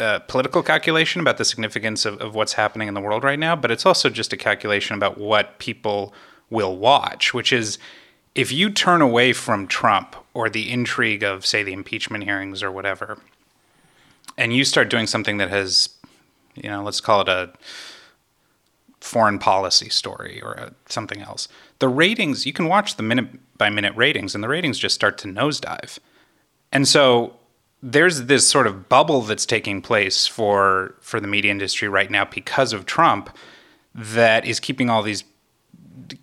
uh 0.00 0.18
political 0.20 0.62
calculation 0.62 1.20
about 1.20 1.38
the 1.38 1.44
significance 1.44 2.04
of, 2.04 2.20
of 2.20 2.34
what's 2.34 2.52
happening 2.52 2.88
in 2.88 2.94
the 2.94 3.00
world 3.00 3.24
right 3.24 3.38
now, 3.38 3.56
but 3.56 3.70
it's 3.70 3.86
also 3.86 4.08
just 4.08 4.32
a 4.32 4.36
calculation 4.36 4.94
about 4.94 5.18
what 5.18 5.58
people 5.58 6.12
will 6.50 6.76
watch, 6.76 7.34
which 7.34 7.52
is 7.52 7.78
if 8.34 8.52
you 8.52 8.70
turn 8.70 9.00
away 9.00 9.32
from 9.32 9.66
Trump 9.66 10.16
or 10.34 10.48
the 10.48 10.70
intrigue 10.70 11.22
of, 11.22 11.44
say, 11.44 11.62
the 11.62 11.72
impeachment 11.72 12.24
hearings 12.24 12.62
or 12.62 12.70
whatever, 12.70 13.18
and 14.36 14.54
you 14.54 14.64
start 14.64 14.88
doing 14.88 15.06
something 15.06 15.38
that 15.38 15.50
has, 15.50 15.88
you 16.54 16.70
know, 16.70 16.82
let's 16.82 17.00
call 17.00 17.22
it 17.22 17.28
a 17.28 17.52
foreign 19.00 19.38
policy 19.38 19.88
story 19.88 20.40
or 20.42 20.52
a, 20.52 20.74
something 20.88 21.20
else, 21.20 21.48
the 21.78 21.88
ratings, 21.88 22.46
you 22.46 22.52
can 22.52 22.68
watch 22.68 22.96
the 22.96 23.02
minute 23.02 23.26
by 23.58 23.70
minute 23.70 23.94
ratings, 23.96 24.34
and 24.34 24.44
the 24.44 24.48
ratings 24.48 24.78
just 24.78 24.94
start 24.94 25.18
to 25.18 25.28
nosedive. 25.28 25.98
And 26.72 26.86
so 26.86 27.34
there's 27.82 28.26
this 28.26 28.46
sort 28.46 28.66
of 28.66 28.88
bubble 28.88 29.22
that's 29.22 29.46
taking 29.46 29.80
place 29.82 30.26
for 30.26 30.94
for 31.00 31.20
the 31.20 31.28
media 31.28 31.50
industry 31.50 31.88
right 31.88 32.10
now 32.10 32.24
because 32.24 32.72
of 32.72 32.86
Trump 32.86 33.36
that 33.94 34.44
is 34.44 34.60
keeping 34.60 34.90
all 34.90 35.02
these 35.02 35.24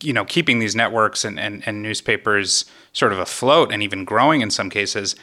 you 0.01 0.13
know 0.13 0.25
keeping 0.25 0.59
these 0.59 0.75
networks 0.75 1.25
and, 1.25 1.39
and, 1.39 1.63
and 1.65 1.81
newspapers 1.81 2.65
sort 2.93 3.13
of 3.13 3.19
afloat 3.19 3.71
and 3.71 3.83
even 3.83 4.05
growing 4.05 4.41
in 4.41 4.49
some 4.49 4.69
cases. 4.69 5.15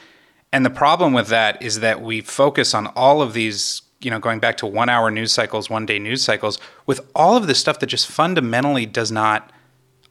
And 0.53 0.67
the 0.67 0.71
problem 0.71 1.13
with 1.13 1.29
that 1.29 1.63
is 1.63 1.81
that 1.81 2.03
we 2.03 2.21
focus 2.21 2.75
on 2.75 2.89
all 2.89 3.23
of 3.23 3.33
these 3.33 3.83
you 4.01 4.11
know 4.11 4.19
going 4.19 4.41
back 4.41 4.57
to 4.59 4.67
one 4.67 4.89
hour 4.89 5.11
news 5.11 5.33
cycles 5.33 5.71
one 5.71 5.87
day 5.87 5.99
news 5.99 6.23
cycles 6.23 6.59
with 6.87 7.01
all 7.15 7.37
of 7.37 7.47
this 7.47 7.59
stuff 7.59 7.79
that 7.79 7.87
just 7.87 8.07
fundamentally 8.07 8.87
does 8.87 9.13
not 9.13 9.53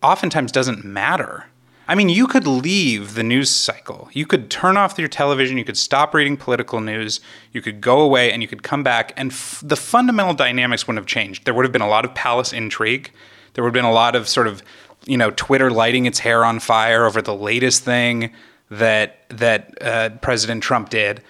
oftentimes 0.01 0.51
doesn't 0.51 0.83
matter. 0.83 1.45
I 1.88 1.95
mean 1.95 2.10
you 2.10 2.25
could 2.25 2.48
leave 2.48 3.15
the 3.15 3.24
news 3.24 3.50
cycle. 3.50 4.10
You 4.13 4.25
could 4.25 4.50
turn 4.50 4.77
off 4.77 4.98
your 4.98 5.07
television. 5.07 5.57
You 5.57 5.65
could 5.65 5.77
stop 5.77 6.13
reading 6.13 6.38
political 6.38 6.79
news. 6.79 7.19
You 7.51 7.62
could 7.62 7.81
go 7.81 8.00
away 8.00 8.31
and 8.31 8.41
you 8.41 8.48
could 8.48 8.63
come 8.63 8.81
back. 8.81 9.13
And 9.17 9.31
f- 9.31 9.62
the 9.63 9.75
fundamental 9.75 10.33
dynamics 10.33 10.88
wouldn't 10.88 11.03
have 11.03 11.07
changed. 11.07 11.45
There 11.45 11.53
would 11.53 11.65
have 11.65 11.74
been 11.74 11.81
a 11.81 11.89
lot 11.89 12.05
of 12.05 12.15
palace 12.15 12.53
intrigue 12.53 13.12
there 13.53 13.63
would 13.63 13.70
have 13.70 13.74
been 13.74 13.86
a 13.86 13.91
lot 13.91 14.15
of 14.15 14.27
sort 14.27 14.48
of 14.48 14.63
you 15.05 15.17
know 15.17 15.31
twitter 15.31 15.72
lighting 15.72 16.05
its 16.05 16.20
hair 16.20 16.43
on 16.46 16.60
fire 16.60 17.05
over 17.05 17.22
the 17.22 17.36
latest 17.36 17.84
thing 17.84 18.31
that 18.70 19.25
that 19.29 19.77
uh, 19.81 20.10
president 20.22 20.63
trump 20.63 20.89
did 20.89 21.22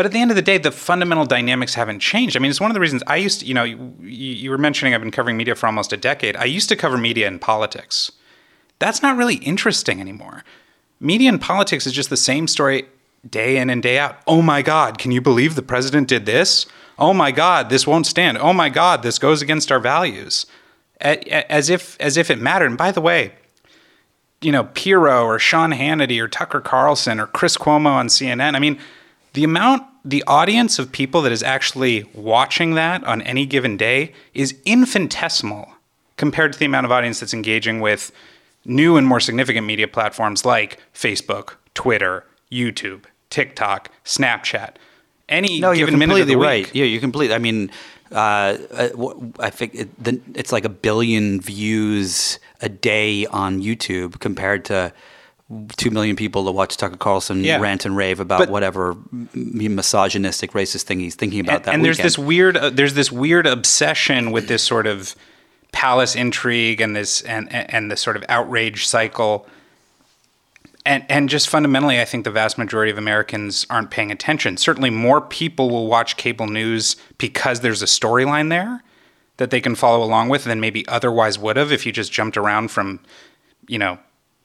but 0.00 0.06
at 0.06 0.12
the 0.12 0.18
end 0.22 0.30
of 0.30 0.34
the 0.34 0.40
day, 0.40 0.56
the 0.56 0.70
fundamental 0.72 1.26
dynamics 1.26 1.74
haven't 1.74 2.00
changed. 2.00 2.34
I 2.34 2.40
mean, 2.40 2.50
it's 2.50 2.58
one 2.58 2.70
of 2.70 2.74
the 2.74 2.80
reasons 2.80 3.02
I 3.06 3.16
used 3.16 3.40
to, 3.40 3.46
you 3.46 3.52
know, 3.52 3.64
you, 3.64 3.76
you 4.00 4.48
were 4.48 4.56
mentioning 4.56 4.94
I've 4.94 5.02
been 5.02 5.10
covering 5.10 5.36
media 5.36 5.54
for 5.54 5.66
almost 5.66 5.92
a 5.92 5.98
decade. 5.98 6.36
I 6.36 6.44
used 6.44 6.70
to 6.70 6.76
cover 6.76 6.96
media 6.96 7.28
and 7.28 7.38
politics. 7.38 8.10
That's 8.78 9.02
not 9.02 9.18
really 9.18 9.34
interesting 9.34 10.00
anymore. 10.00 10.42
Media 11.00 11.28
and 11.28 11.38
politics 11.38 11.86
is 11.86 11.92
just 11.92 12.08
the 12.08 12.16
same 12.16 12.48
story 12.48 12.86
day 13.28 13.58
in 13.58 13.68
and 13.68 13.82
day 13.82 13.98
out. 13.98 14.16
Oh 14.26 14.40
my 14.40 14.62
God, 14.62 14.96
can 14.96 15.12
you 15.12 15.20
believe 15.20 15.54
the 15.54 15.60
president 15.60 16.08
did 16.08 16.24
this? 16.24 16.64
Oh 16.98 17.12
my 17.12 17.30
God, 17.30 17.68
this 17.68 17.86
won't 17.86 18.06
stand. 18.06 18.38
Oh 18.38 18.54
my 18.54 18.70
God, 18.70 19.02
this 19.02 19.18
goes 19.18 19.42
against 19.42 19.70
our 19.70 19.80
values. 19.80 20.46
As 21.00 21.70
if, 21.70 21.96
as 22.00 22.16
if 22.16 22.30
it 22.30 22.38
mattered. 22.38 22.66
And 22.66 22.78
by 22.78 22.90
the 22.90 23.00
way, 23.00 23.32
you 24.40 24.52
know, 24.52 24.64
Pirro 24.64 25.24
or 25.24 25.38
Sean 25.38 25.72
Hannity 25.72 26.20
or 26.20 26.28
Tucker 26.28 26.60
Carlson 26.60 27.20
or 27.20 27.26
Chris 27.26 27.56
Cuomo 27.56 27.86
on 27.86 28.08
CNN. 28.08 28.54
I 28.54 28.58
mean, 28.58 28.78
the 29.34 29.44
amount, 29.44 29.84
the 30.04 30.24
audience 30.26 30.78
of 30.78 30.92
people 30.92 31.22
that 31.22 31.32
is 31.32 31.42
actually 31.42 32.04
watching 32.14 32.74
that 32.74 33.04
on 33.04 33.22
any 33.22 33.46
given 33.46 33.76
day 33.76 34.12
is 34.34 34.56
infinitesimal 34.64 35.68
compared 36.16 36.52
to 36.52 36.58
the 36.58 36.64
amount 36.64 36.86
of 36.86 36.92
audience 36.92 37.20
that's 37.20 37.34
engaging 37.34 37.80
with 37.80 38.12
new 38.64 38.96
and 38.96 39.06
more 39.06 39.20
significant 39.20 39.66
media 39.66 39.88
platforms 39.88 40.44
like 40.44 40.78
Facebook, 40.94 41.54
Twitter, 41.74 42.24
YouTube, 42.50 43.04
TikTok, 43.30 43.90
Snapchat. 44.04 44.74
Any 45.28 45.60
No, 45.60 45.70
you're 45.70 45.86
given 45.86 45.98
minute 45.98 46.14
of 46.14 46.18
completely 46.18 46.34
the 46.34 46.40
right. 46.40 46.74
Yeah, 46.74 46.84
you're 46.84 47.00
completely. 47.00 47.34
I 47.34 47.38
mean, 47.38 47.70
uh, 48.12 48.58
uh, 48.72 48.88
I 49.38 49.50
think 49.50 49.74
it, 49.74 50.02
the, 50.04 50.20
it's 50.34 50.52
like 50.52 50.64
a 50.64 50.68
billion 50.68 51.40
views 51.40 52.38
a 52.60 52.68
day 52.68 53.26
on 53.26 53.62
YouTube 53.62 54.18
compared 54.20 54.64
to 54.66 54.92
two 55.76 55.90
million 55.90 56.14
people 56.16 56.44
that 56.44 56.52
watch 56.52 56.76
Tucker 56.76 56.96
Carlson 56.96 57.42
Yeah. 57.42 57.60
rant 57.60 57.84
and 57.84 57.96
rave 57.96 58.20
about 58.20 58.38
But- 58.40 58.50
whatever 58.50 58.96
misogynistic, 59.34 60.52
racist 60.52 60.82
thing 60.82 61.00
he's 61.00 61.14
thinking 61.14 61.40
about 61.40 61.56
and, 61.56 61.64
that 61.64 61.74
and 61.74 61.84
there's 61.84 61.98
this 61.98 62.18
weird 62.18 62.56
uh, 62.56 62.70
there's 62.70 62.94
this 62.94 63.10
weird 63.12 63.46
obsession 63.46 64.30
with 64.32 64.48
this 64.48 64.62
sort 64.62 64.86
of 64.86 65.14
palace 65.72 66.14
intrigue 66.16 66.80
and 66.80 66.94
this 66.96 67.22
and 67.22 67.52
and, 67.52 67.74
and 67.74 67.90
this 67.90 68.00
sort 68.00 68.16
of 68.16 68.24
outrage 68.28 68.86
cycle 68.86 69.46
and 70.84 71.04
and 71.08 71.28
just 71.28 71.48
fundamentally 71.48 72.00
I 72.00 72.04
think 72.04 72.24
the 72.24 72.30
vast 72.30 72.58
majority 72.58 72.90
of 72.90 72.98
Americans 72.98 73.66
aren't 73.70 73.90
paying 73.90 74.10
attention 74.10 74.56
certainly 74.56 74.90
more 74.90 75.20
people 75.20 75.70
will 75.70 75.86
watch 75.86 76.16
cable 76.16 76.46
news 76.46 76.96
because 77.18 77.60
there's 77.60 77.82
a 77.82 77.86
storyline 77.86 78.50
there 78.50 78.82
that 79.36 79.50
they 79.50 79.60
can 79.60 79.74
follow 79.74 80.02
along 80.04 80.28
with 80.28 80.44
than 80.44 80.60
maybe 80.60 80.86
otherwise 80.88 81.38
would 81.38 81.56
have 81.56 81.72
if 81.72 81.86
you 81.86 81.92
just 81.92 82.12
jumped 82.12 82.36
around 82.36 82.70
from 82.70 83.00
you 83.68 83.78
know 83.78 83.98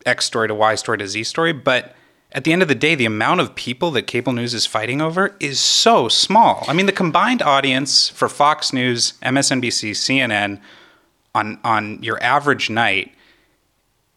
X 0.06 0.26
story 0.26 0.48
to 0.48 0.56
Y 0.56 0.76
story 0.76 0.98
to 0.98 1.08
Z 1.08 1.24
story 1.24 1.54
but 1.54 1.96
at 2.32 2.44
the 2.44 2.52
end 2.52 2.62
of 2.62 2.68
the 2.68 2.76
day, 2.76 2.96
the 2.96 3.06
amount 3.06 3.40
of 3.40 3.56
people 3.56 3.92
that 3.92 4.08
cable 4.08 4.34
news 4.34 4.54
is 4.54 4.66
fighting 4.66 5.02
over 5.02 5.38
is 5.40 5.58
so 5.58 6.10
small. 6.10 6.66
I 6.68 6.74
mean, 6.74 6.86
the 6.86 6.92
combined 6.92 7.42
audience 7.42 8.10
for 8.10 8.28
Fox 8.28 8.74
News, 8.74 9.14
MSNBC, 9.24 9.92
CNN 9.92 10.60
on 11.34 11.60
on 11.64 12.04
your 12.04 12.22
average 12.22 12.70
night 12.70 13.15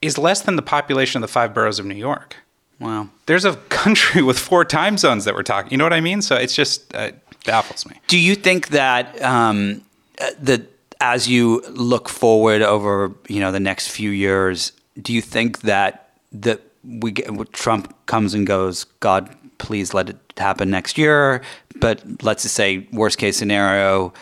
is 0.00 0.19
less 0.19 0.43
than 0.43 0.57
the 0.57 0.62
population 0.62 1.23
of 1.23 1.28
the 1.28 1.33
five 1.33 1.55
boroughs 1.55 1.78
of 1.78 1.87
New 1.87 1.95
York. 1.95 2.37
Wow. 2.81 3.09
There's 3.26 3.45
a 3.45 3.57
country 3.57 4.23
with 4.28 4.38
four 4.38 4.64
time 4.64 4.99
zones 4.99 5.25
that 5.25 5.35
we're 5.35 5.43
talking. 5.43 5.71
You 5.71 5.78
know 5.78 5.85
what 5.85 5.93
I 5.93 6.00
mean? 6.00 6.23
So 6.23 6.37
it's 6.37 6.55
just 6.55 6.95
uh, 6.95 7.12
baffles 7.45 7.87
me. 7.87 8.00
Do 8.07 8.19
you 8.19 8.35
think 8.35 8.69
that 8.69 9.21
um, 9.23 9.83
uh, 10.21 10.31
that 10.43 10.62
as 11.00 11.28
you 11.28 11.62
look 11.71 12.09
forward 12.09 12.62
over 12.62 13.12
you 13.28 13.40
know 13.40 13.52
the 13.52 13.61
next 13.61 13.88
few 13.88 14.11
years, 14.11 14.73
do 15.00 15.12
you 15.12 15.23
think 15.23 15.61
that 15.62 16.11
that 16.33 16.61
we 16.85 17.11
get 17.11 17.52
Trump 17.52 17.95
comes 18.07 18.35
and 18.35 18.47
goes? 18.47 18.85
God, 19.00 19.35
please 19.59 19.93
let 19.95 20.11
it 20.11 20.17
happen 20.37 20.71
next 20.71 20.99
year. 20.99 21.43
But 21.76 22.02
let's 22.23 22.43
just 22.43 22.55
say 22.55 22.88
worst 22.93 23.19
case 23.19 23.37
scenario, 23.37 24.12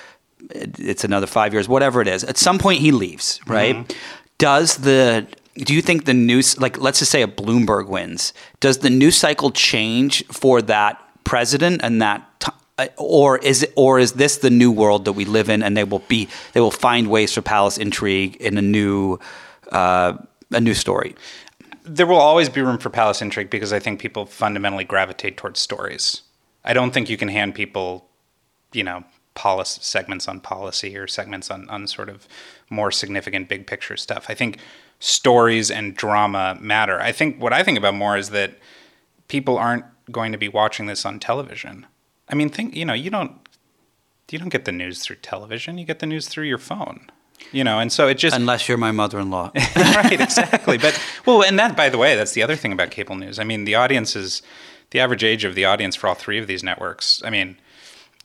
it's 0.50 1.04
another 1.04 1.26
five 1.26 1.52
years, 1.52 1.68
whatever 1.68 2.02
it 2.02 2.09
is. 2.09 2.25
At 2.25 2.37
some 2.37 2.59
point, 2.59 2.80
he 2.80 2.90
leaves, 2.90 3.40
right? 3.47 3.76
Mm-hmm. 3.76 3.99
Does 4.38 4.76
the 4.78 5.26
do 5.58 5.75
you 5.75 5.82
think 5.82 6.04
the 6.04 6.14
news 6.14 6.58
like 6.60 6.78
let's 6.78 6.98
just 6.98 7.10
say 7.10 7.22
a 7.22 7.28
Bloomberg 7.28 7.88
wins? 7.88 8.32
Does 8.60 8.78
the 8.78 8.90
news 8.90 9.16
cycle 9.16 9.50
change 9.50 10.25
for 10.26 10.62
that 10.62 11.02
president 11.25 11.80
and 11.82 12.00
that? 12.02 12.40
T- 12.40 12.52
or 12.98 13.38
is 13.38 13.62
it, 13.62 13.72
or 13.75 13.98
is 13.98 14.12
this 14.12 14.36
the 14.36 14.50
new 14.50 14.70
world 14.70 15.06
that 15.06 15.12
we 15.12 15.25
live 15.25 15.48
in, 15.48 15.62
and 15.62 15.75
they 15.75 15.84
will 15.84 16.04
be 16.08 16.28
they 16.52 16.60
will 16.60 16.70
find 16.70 17.08
ways 17.08 17.32
for 17.32 17.40
palace 17.40 17.78
intrigue 17.78 18.36
in 18.36 18.58
a 18.58 18.62
new 18.62 19.18
uh, 19.72 20.12
a 20.50 20.60
new 20.60 20.75
story? 20.75 21.14
there 21.86 22.06
will 22.06 22.16
always 22.16 22.48
be 22.48 22.60
room 22.60 22.78
for 22.78 22.90
palace 22.90 23.22
intrigue 23.22 23.48
because 23.48 23.72
I 23.72 23.78
think 23.78 24.00
people 24.00 24.26
fundamentally 24.26 24.84
gravitate 24.84 25.36
towards 25.36 25.60
stories. 25.60 26.22
I 26.64 26.72
don't 26.72 26.92
think 26.92 27.08
you 27.08 27.16
can 27.16 27.28
hand 27.28 27.54
people, 27.54 28.08
you 28.72 28.82
know, 28.82 29.04
policy 29.37 29.78
segments 29.83 30.26
on 30.26 30.40
policy 30.40 30.97
or 30.97 31.07
segments 31.07 31.50
on, 31.50 31.69
on 31.69 31.87
sort 31.87 32.09
of 32.09 32.26
more 32.69 32.90
significant 32.90 33.49
big 33.49 33.66
picture 33.66 33.97
stuff. 33.97 34.26
I 34.28 34.35
think 34.35 34.59
stories 34.99 35.71
and 35.71 35.95
drama 35.95 36.59
matter. 36.61 37.00
I 37.00 37.12
think 37.12 37.40
what 37.40 37.52
I 37.52 37.62
think 37.62 37.78
about 37.78 37.95
more 37.95 38.16
is 38.16 38.31
that 38.31 38.59
people 39.28 39.57
aren't 39.57 39.85
going 40.11 40.33
to 40.33 40.38
be 40.38 40.49
watching 40.49 40.87
this 40.87 41.07
on 41.07 41.21
television. 41.21 41.87
I 42.28 42.35
mean, 42.35 42.49
think 42.49 42.75
you 42.75 42.85
know, 42.85 42.95
you 42.95 43.11
don't 43.11 43.33
you 44.31 44.40
don't 44.40 44.49
get 44.49 44.64
the 44.64 44.73
news 44.73 45.00
through 45.00 45.16
television. 45.16 45.78
You 45.78 45.85
get 45.85 46.00
the 46.00 46.07
news 46.07 46.26
through 46.26 46.47
your 46.47 46.59
phone 46.59 47.11
you 47.52 47.62
know 47.62 47.78
and 47.78 47.93
so 47.93 48.09
it 48.09 48.14
just 48.14 48.35
unless 48.35 48.69
you're 48.69 48.78
my 48.78 48.93
mother-in-law 48.93 49.50
right 49.76 50.21
exactly 50.21 50.78
but 50.78 51.00
well 51.25 51.43
and 51.43 51.59
that 51.59 51.76
by 51.76 51.88
the 51.88 51.99
way 51.99 52.16
that's 52.16 52.33
the 52.33 52.43
other 52.43 52.57
thing 52.57 52.73
about 52.73 52.90
cable 52.90 53.14
news 53.14 53.38
i 53.38 53.45
mean 53.45 53.64
the 53.64 53.75
audience 53.75 54.16
is 54.16 54.43
the 54.90 55.00
average 55.00 55.25
age 55.25 55.45
of 55.45 55.55
the 55.55 55.64
audience 55.64 55.95
for 55.97 56.09
all 56.09 56.14
three 56.14 56.38
of 56.38 56.47
these 56.47 56.62
networks 56.62 57.23
i 57.25 57.31
mean 57.31 57.57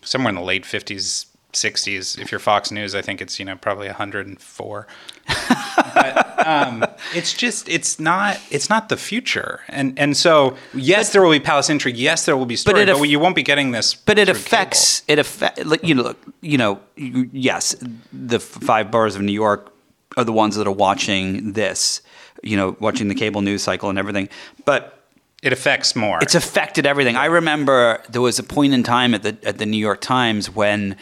somewhere 0.04 0.30
in 0.30 0.36
the 0.36 0.42
late 0.42 0.64
50s 0.64 1.28
60s 1.54 2.18
if 2.18 2.32
you're 2.32 2.40
fox 2.40 2.72
news 2.72 2.96
i 2.96 3.02
think 3.02 3.22
it's 3.22 3.38
you 3.38 3.44
know 3.44 3.58
probably 3.58 3.88
104 3.88 4.88
but 5.94 6.48
um, 6.48 6.84
it's 7.14 7.34
just 7.34 7.68
it's 7.70 8.00
not 8.00 8.40
it's 8.50 8.70
not 8.70 8.90
the 8.90 8.98
future. 8.98 9.62
And 9.68 9.98
and 10.00 10.18
so 10.18 10.58
yes 10.74 11.10
but, 11.10 11.14
there 11.14 11.22
will 11.22 11.32
be 11.32 11.40
palace 11.40 11.70
intrigue 11.70 11.98
yes 11.98 12.26
there 12.26 12.36
will 12.36 12.46
be 12.46 12.56
story 12.56 12.86
but, 12.86 12.98
but 12.98 13.04
you 13.04 13.20
won't 13.20 13.36
be 13.36 13.44
getting 13.44 13.72
this 13.72 13.94
but 13.94 14.18
it 14.18 14.28
affects 14.28 15.02
cable. 15.02 15.14
it 15.14 15.20
affect 15.20 15.84
you 15.84 15.94
know 15.94 16.16
you 16.42 16.58
know 16.58 16.80
yes 16.96 17.76
the 18.12 18.40
five 18.40 18.90
boroughs 18.90 19.16
of 19.16 19.22
new 19.22 19.32
york 19.32 19.72
are 20.18 20.24
the 20.24 20.34
ones 20.34 20.56
that 20.56 20.68
are 20.68 20.74
watching 20.74 21.54
this 21.54 22.02
you 22.44 22.58
know 22.58 22.76
watching 22.80 23.08
the 23.08 23.16
cable 23.16 23.42
news 23.42 23.64
cycle 23.64 23.90
and 23.90 24.00
everything. 24.00 24.30
But 24.66 25.01
it 25.42 25.54
affects 25.54 25.96
more. 25.96 26.20
It's 26.22 26.36
affected 26.36 26.86
everything. 26.86 27.16
I 27.16 27.26
remember 27.26 28.02
there 28.10 28.22
was 28.22 28.38
a 28.40 28.44
point 28.44 28.74
in 28.74 28.84
time 28.84 29.14
at 29.14 29.24
the 29.24 29.38
at 29.44 29.58
the 29.58 29.66
New 29.66 29.78
York 29.78 30.02
Times 30.02 30.50
when 30.50 30.96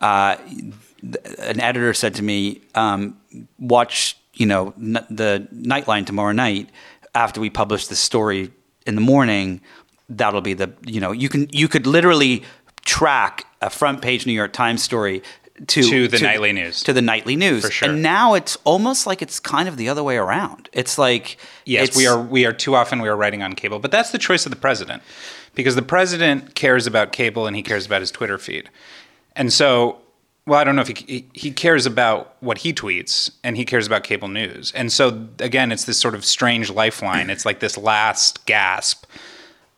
uh, 0.00 0.36
an 1.38 1.60
editor 1.60 1.94
said 1.94 2.14
to 2.16 2.22
me, 2.22 2.60
um, 2.74 3.18
"Watch, 3.58 4.16
you 4.34 4.46
know, 4.46 4.74
n- 4.76 5.06
the 5.08 5.48
Nightline 5.54 6.04
tomorrow 6.04 6.32
night 6.32 6.68
after 7.14 7.40
we 7.40 7.50
publish 7.50 7.86
the 7.86 7.96
story 7.96 8.50
in 8.86 8.94
the 8.94 9.00
morning. 9.00 9.60
That'll 10.10 10.40
be 10.40 10.54
the, 10.54 10.72
you 10.84 11.00
know, 11.00 11.12
you 11.12 11.28
can 11.28 11.48
you 11.50 11.68
could 11.68 11.86
literally 11.86 12.42
track 12.84 13.44
a 13.60 13.70
front 13.70 14.02
page 14.02 14.26
New 14.26 14.32
York 14.32 14.52
Times 14.52 14.82
story." 14.82 15.22
To, 15.66 15.82
to 15.82 16.08
the 16.08 16.18
to, 16.18 16.24
nightly 16.24 16.52
news 16.52 16.84
to 16.84 16.92
the 16.92 17.02
nightly 17.02 17.34
news 17.34 17.64
For 17.64 17.70
sure. 17.70 17.88
and 17.88 18.02
now 18.02 18.34
it's 18.34 18.56
almost 18.62 19.08
like 19.08 19.22
it's 19.22 19.40
kind 19.40 19.68
of 19.68 19.76
the 19.76 19.88
other 19.88 20.04
way 20.04 20.16
around 20.16 20.68
it's 20.72 20.98
like 20.98 21.36
yes 21.64 21.88
it's, 21.88 21.96
we 21.96 22.06
are 22.06 22.20
we 22.20 22.46
are 22.46 22.52
too 22.52 22.76
often 22.76 23.02
we 23.02 23.08
are 23.08 23.16
writing 23.16 23.42
on 23.42 23.54
cable 23.54 23.80
but 23.80 23.90
that's 23.90 24.12
the 24.12 24.18
choice 24.18 24.46
of 24.46 24.50
the 24.50 24.56
president 24.56 25.02
because 25.56 25.74
the 25.74 25.82
president 25.82 26.54
cares 26.54 26.86
about 26.86 27.10
cable 27.10 27.48
and 27.48 27.56
he 27.56 27.62
cares 27.64 27.86
about 27.86 28.00
his 28.00 28.12
twitter 28.12 28.38
feed 28.38 28.70
and 29.34 29.52
so 29.52 29.98
well, 30.48 30.58
I 30.58 30.64
don't 30.64 30.76
know 30.76 30.82
if 30.82 30.88
he 30.88 31.26
he 31.34 31.50
cares 31.50 31.84
about 31.84 32.36
what 32.40 32.58
he 32.58 32.72
tweets, 32.72 33.30
and 33.44 33.54
he 33.54 33.66
cares 33.66 33.86
about 33.86 34.02
cable 34.02 34.28
news, 34.28 34.72
and 34.74 34.90
so 34.90 35.28
again, 35.40 35.70
it's 35.70 35.84
this 35.84 35.98
sort 35.98 36.14
of 36.14 36.24
strange 36.24 36.70
lifeline. 36.70 37.28
It's 37.28 37.44
like 37.44 37.60
this 37.60 37.76
last 37.76 38.46
gasp 38.46 39.04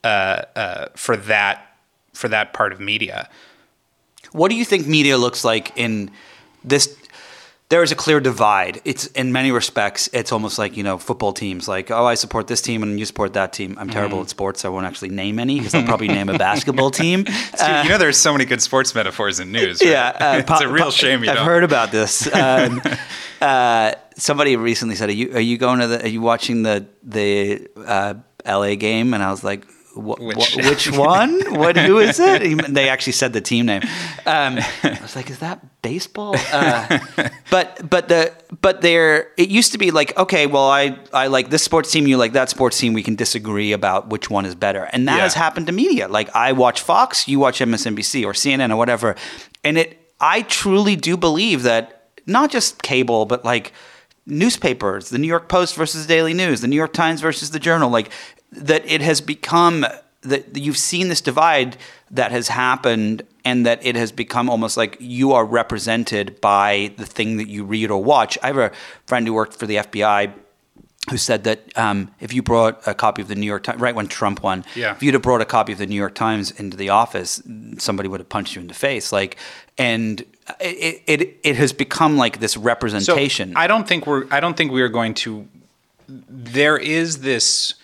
uh, 0.05 0.43
uh, 0.55 0.87
for 0.95 1.16
that 1.16 1.77
for 2.12 2.29
that 2.29 2.53
part 2.53 2.73
of 2.73 2.79
media. 2.79 3.29
What 4.33 4.51
do 4.51 4.57
you 4.57 4.64
think 4.64 4.87
media 4.87 5.19
looks 5.19 5.45
like 5.45 5.73
in 5.77 6.11
this 6.64 6.97
there 7.71 7.85
is 7.85 7.93
a 7.93 7.95
clear 7.95 8.19
divide. 8.19 8.81
It's 8.85 9.07
in 9.07 9.31
many 9.31 9.53
respects, 9.53 10.09
it's 10.12 10.33
almost 10.33 10.59
like 10.59 10.77
you 10.77 10.83
know 10.83 10.99
football 10.99 11.33
teams. 11.33 11.69
Like, 11.69 11.90
oh, 11.90 12.05
I 12.05 12.14
support 12.14 12.49
this 12.49 12.61
team 12.61 12.83
and 12.83 12.99
you 12.99 13.07
support 13.07 13.33
that 13.35 13.53
team. 13.53 13.77
I'm 13.79 13.88
terrible 13.88 14.19
mm. 14.19 14.23
at 14.23 14.29
sports. 14.29 14.62
So 14.62 14.71
I 14.71 14.75
won't 14.75 14.87
actually 14.87 15.11
name 15.11 15.38
any 15.38 15.59
because 15.59 15.75
I'll 15.75 15.85
probably 15.87 16.09
name 16.09 16.29
a 16.29 16.37
basketball 16.37 16.90
team. 16.90 17.25
Uh, 17.59 17.83
you 17.85 17.90
know, 17.90 17.99
there's 17.99 18.16
so 18.16 18.33
many 18.33 18.45
good 18.45 18.61
sports 18.61 18.93
metaphors 18.95 19.38
in 19.38 19.53
news. 19.53 19.81
Right? 19.81 19.90
Yeah, 19.90 20.09
uh, 20.09 20.43
it's 20.49 20.61
a 20.61 20.69
real 20.69 20.90
shame. 20.90 21.23
You 21.23 21.31
I've 21.31 21.37
don't. 21.37 21.47
heard 21.47 21.64
about 21.64 21.90
this. 21.90 22.29
Um, 22.40 22.81
uh, 23.40 23.93
somebody 24.16 24.57
recently 24.57 24.95
said, 24.95 25.11
"Are 25.11 25.12
you 25.12 25.35
are 25.35 25.40
you 25.40 25.59
going 25.59 25.81
to 25.81 25.87
the? 25.87 26.05
Are 26.05 26.09
you 26.09 26.23
watching 26.23 26.62
the 26.62 26.87
the 27.03 27.69
uh, 27.77 28.14
L.A. 28.45 28.77
game?" 28.77 29.12
And 29.14 29.23
I 29.23 29.31
was 29.31 29.45
like, 29.45 29.66
which, 30.01 30.57
which 30.57 30.91
one? 30.91 31.41
What? 31.59 31.77
Who 31.77 31.99
is 31.99 32.19
it? 32.19 32.43
He, 32.51 32.55
they 32.55 32.89
actually 32.89 33.13
said 33.13 33.33
the 33.33 33.41
team 33.41 33.67
name. 33.67 33.83
Um, 34.27 34.59
I 34.83 34.99
was 35.03 35.15
like, 35.15 35.31
is 35.31 35.39
that 35.41 35.83
baseball? 35.83 36.35
Uh, 36.53 36.99
but 37.51 37.89
but 37.89 38.09
the 38.09 38.33
but 38.61 38.81
there 38.81 39.29
it 39.37 39.51
used 39.51 39.73
to 39.73 39.79
be 39.79 39.91
like 39.91 40.17
okay, 40.17 40.47
well 40.47 40.69
I 40.69 40.99
I 41.13 41.27
like 41.27 41.51
this 41.51 41.63
sports 41.63 41.91
team, 41.91 42.07
you 42.07 42.17
like 42.17 42.33
that 42.33 42.49
sports 42.51 42.79
team. 42.79 42.93
We 42.93 43.03
can 43.03 43.15
disagree 43.15 43.73
about 43.73 44.09
which 44.09 44.31
one 44.31 44.47
is 44.47 44.55
better, 44.55 44.89
and 44.93 45.07
that 45.07 45.17
yeah. 45.17 45.23
has 45.23 45.35
happened 45.35 45.67
to 45.67 45.73
media. 45.73 46.09
Like 46.09 46.35
I 46.35 46.53
watch 46.53 46.81
Fox, 46.81 47.29
you 47.29 47.39
watch 47.39 47.61
MSNBC 47.61 48.25
or 48.25 48.33
CNN 48.33 48.73
or 48.73 48.77
whatever, 48.77 49.17
and 49.63 49.79
it. 49.79 49.97
I 50.23 50.43
truly 50.43 50.97
do 50.97 51.17
believe 51.17 51.63
that 51.63 52.11
not 52.27 52.51
just 52.51 52.83
cable, 52.83 53.25
but 53.25 53.45
like 53.45 53.73
newspapers, 54.27 55.11
the 55.11 55.19
New 55.19 55.27
York 55.27 55.49
Post 55.49 55.75
versus 55.75 56.07
the 56.07 56.13
Daily 56.13 56.35
News, 56.35 56.61
the 56.61 56.69
New 56.69 56.77
York 56.77 56.93
Times 56.93 57.21
versus 57.21 57.51
the 57.51 57.59
Journal, 57.59 57.91
like 57.91 58.11
that 58.53 58.85
it 58.87 59.01
has 59.01 59.21
become 59.21 59.87
that 60.23 60.57
you've 60.57 60.77
seen 60.77 61.09
this 61.09 61.21
divide 61.21 61.77
that 62.11 62.31
has 62.31 62.49
happened 62.49 63.23
and 63.45 63.65
that 63.65 63.85
it 63.85 63.97
has 63.97 64.13
become 64.13 64.51
almost 64.51 64.77
like 64.77 64.97
you 65.01 65.33
are 65.33 65.47
represented 65.47 66.41
by 66.41 66.93
the 66.99 67.07
thing 67.07 67.39
that 67.39 67.49
you 67.49 67.65
read 67.65 67.91
or 67.91 68.03
watch. 68.03 68.37
I 68.43 68.49
have 68.49 68.59
a 68.59 68.73
friend 69.07 69.27
who 69.27 69.33
worked 69.33 69.55
for 69.55 69.67
the 69.67 69.77
FBI 69.77 70.33
who 71.09 71.17
said 71.17 71.45
that 71.45 71.77
um, 71.79 72.11
if 72.21 72.35
you 72.35 72.43
brought 72.43 72.87
a 72.87 72.93
copy 72.93 73.23
of 73.23 73.29
the 73.29 73.35
New 73.35 73.47
York 73.47 73.63
Times, 73.63 73.81
right 73.81 73.95
when 73.95 74.07
Trump 74.07 74.43
won, 74.43 74.65
yeah. 74.75 74.93
if 74.93 75.03
you'd 75.03 75.15
have 75.15 75.23
brought 75.23 75.41
a 75.41 75.47
copy 75.47 75.73
of 75.73 75.79
the 75.79 75.87
New 75.87 75.97
York 75.97 76.15
Times 76.15 76.51
into 76.53 76.77
the 76.77 76.91
office, 76.91 77.43
somebody 77.79 78.09
would 78.09 78.21
have 78.21 78.29
punched 78.29 78.55
you 78.55 78.61
in 78.61 78.69
the 78.69 78.75
face. 78.75 79.11
Like, 79.11 79.39
and 79.79 80.21
it 80.61 81.03
it, 81.07 81.41
it 81.43 81.57
has 81.57 81.73
become 81.73 82.19
like 82.19 82.41
this 82.41 82.57
representation. 82.57 83.55
So 83.55 83.59
I 83.59 83.67
don't 83.67 83.89
think 83.89 84.07
we're. 84.07 84.27
I 84.31 84.41
don't 84.41 84.57
think 84.57 84.73
we 84.73 84.83
are 84.83 84.89
going 84.89 85.15
to. 85.15 85.49
There 86.07 86.77
is 86.77 87.23
this 87.23 87.75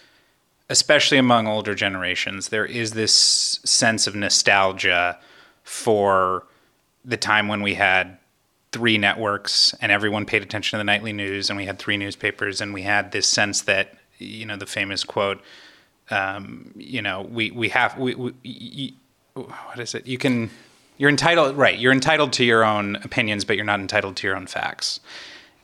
especially 0.68 1.18
among 1.18 1.46
older 1.46 1.74
generations, 1.74 2.48
there 2.48 2.66
is 2.66 2.92
this 2.92 3.14
sense 3.64 4.06
of 4.06 4.14
nostalgia 4.14 5.18
for 5.62 6.44
the 7.04 7.16
time 7.16 7.48
when 7.48 7.62
we 7.62 7.74
had 7.74 8.18
three 8.72 8.98
networks 8.98 9.74
and 9.80 9.92
everyone 9.92 10.26
paid 10.26 10.42
attention 10.42 10.76
to 10.76 10.78
the 10.78 10.84
nightly 10.84 11.12
news 11.12 11.48
and 11.48 11.56
we 11.56 11.66
had 11.66 11.78
three 11.78 11.96
newspapers 11.96 12.60
and 12.60 12.74
we 12.74 12.82
had 12.82 13.12
this 13.12 13.26
sense 13.26 13.62
that 13.62 13.94
you 14.18 14.44
know 14.44 14.56
the 14.56 14.66
famous 14.66 15.04
quote 15.04 15.40
um, 16.10 16.72
you 16.76 17.00
know 17.00 17.22
we 17.22 17.50
we 17.52 17.68
have 17.68 17.96
we, 17.96 18.14
we 18.14 18.34
you, 18.42 18.92
what 19.34 19.78
is 19.78 19.94
it? 19.94 20.06
You 20.06 20.18
can 20.18 20.50
you're 20.98 21.10
entitled 21.10 21.56
right 21.56 21.78
you're 21.78 21.92
entitled 21.92 22.32
to 22.34 22.44
your 22.44 22.64
own 22.64 22.96
opinions 22.96 23.44
but 23.44 23.56
you're 23.56 23.64
not 23.64 23.80
entitled 23.80 24.16
to 24.16 24.26
your 24.26 24.36
own 24.36 24.46
facts 24.46 25.00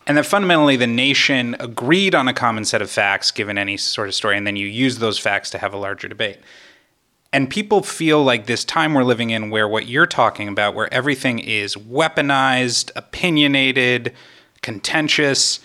and 0.06 0.16
that 0.16 0.26
fundamentally 0.26 0.76
the 0.76 0.86
nation 0.86 1.56
agreed 1.60 2.14
on 2.14 2.28
a 2.28 2.34
common 2.34 2.64
set 2.64 2.82
of 2.82 2.90
facts 2.90 3.30
given 3.30 3.58
any 3.58 3.76
sort 3.76 4.08
of 4.08 4.14
story, 4.14 4.36
and 4.36 4.46
then 4.46 4.56
you 4.56 4.66
use 4.66 4.98
those 4.98 5.18
facts 5.18 5.50
to 5.50 5.58
have 5.58 5.72
a 5.72 5.78
larger 5.78 6.08
debate. 6.08 6.38
And 7.32 7.48
people 7.48 7.82
feel 7.82 8.22
like 8.22 8.46
this 8.46 8.64
time 8.64 8.92
we're 8.92 9.04
living 9.04 9.30
in, 9.30 9.50
where 9.50 9.66
what 9.66 9.86
you're 9.86 10.06
talking 10.06 10.48
about, 10.48 10.74
where 10.74 10.92
everything 10.92 11.38
is 11.38 11.76
weaponized, 11.76 12.90
opinionated, 12.94 14.12
contentious, 14.60 15.60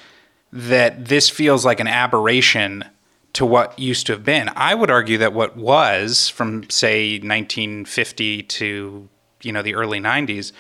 that 0.54 1.06
this 1.06 1.30
feels 1.30 1.66
like 1.66 1.80
an 1.80 1.88
aberration 1.88 2.86
to 3.34 3.46
what 3.46 3.78
used 3.78 4.06
to 4.08 4.14
have 4.14 4.24
been. 4.24 4.50
I 4.56 4.76
would 4.76 4.90
argue 4.90 5.18
that 5.18 5.34
what 5.34 5.58
was 5.58 6.30
from 6.30 6.70
say 6.70 7.20
1950 7.20 8.44
to 8.44 9.10
you 9.44 9.52
know 9.52 9.62
the 9.62 9.76
early 9.76 10.00
90s 10.00 10.52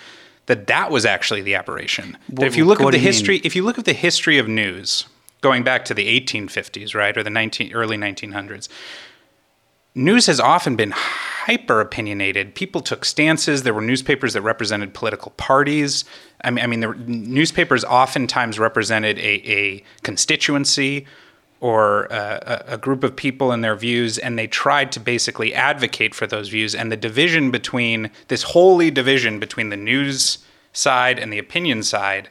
that 0.47 0.67
that 0.67 0.91
was 0.91 1.05
actually 1.05 1.41
the 1.41 1.55
aberration. 1.55 2.17
That 2.29 2.45
if 2.45 2.57
you 2.57 2.65
look 2.65 2.79
what 2.79 2.87
at 2.87 2.91
the 2.91 2.97
you 2.97 3.03
mean? 3.03 3.13
history, 3.13 3.41
if 3.43 3.55
you 3.55 3.63
look 3.63 3.77
at 3.77 3.85
the 3.85 3.93
history 3.93 4.37
of 4.37 4.47
news 4.47 5.05
going 5.41 5.63
back 5.63 5.85
to 5.85 5.93
the 5.93 6.19
1850s, 6.19 6.95
right, 6.95 7.15
or 7.15 7.21
the 7.21 7.29
19 7.29 7.73
early 7.73 7.97
1900s, 7.97 8.69
news 9.93 10.25
has 10.25 10.39
often 10.39 10.75
been 10.75 10.91
hyper 10.95 11.81
opinionated. 11.81 12.55
People 12.55 12.81
took 12.81 13.05
stances. 13.05 13.63
There 13.63 13.73
were 13.73 13.81
newspapers 13.81 14.33
that 14.33 14.41
represented 14.41 14.93
political 14.93 15.31
parties. 15.31 16.05
I 16.43 16.49
mean, 16.51 16.63
I 16.63 16.67
mean, 16.67 16.79
the 16.79 16.93
newspapers 16.93 17.83
oftentimes 17.83 18.57
represented 18.57 19.17
a, 19.19 19.49
a 19.51 19.83
constituency 20.03 21.05
or 21.59 22.05
a, 22.05 22.63
a 22.67 22.73
a 22.73 22.77
group 22.77 23.03
of 23.03 23.15
people 23.15 23.51
and 23.51 23.63
their 23.63 23.75
views, 23.75 24.17
and 24.17 24.37
they 24.37 24.47
tried 24.47 24.91
to 24.91 24.99
basically 24.99 25.53
advocate 25.53 26.13
for 26.13 26.27
those 26.27 26.49
views. 26.49 26.75
And 26.75 26.91
the 26.91 26.97
division 26.97 27.51
between 27.51 28.11
this 28.27 28.43
holy 28.43 28.91
division 28.91 29.39
between 29.39 29.69
the 29.69 29.77
news 29.77 30.39
side 30.73 31.17
and 31.17 31.33
the 31.33 31.39
opinion 31.39 31.83
side 31.83 32.29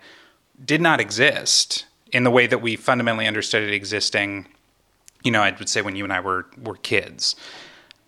did 0.64 0.80
not 0.80 1.00
exist 1.00 1.86
in 2.12 2.24
the 2.24 2.30
way 2.30 2.46
that 2.46 2.62
we 2.62 2.76
fundamentally 2.76 3.26
understood 3.26 3.62
it 3.62 3.74
existing 3.74 4.46
you 5.26 5.32
know, 5.32 5.42
I 5.42 5.50
would 5.58 5.68
say 5.68 5.82
when 5.82 5.96
you 5.96 6.04
and 6.04 6.12
I 6.12 6.20
were 6.20 6.46
were 6.62 6.76
kids. 6.76 7.34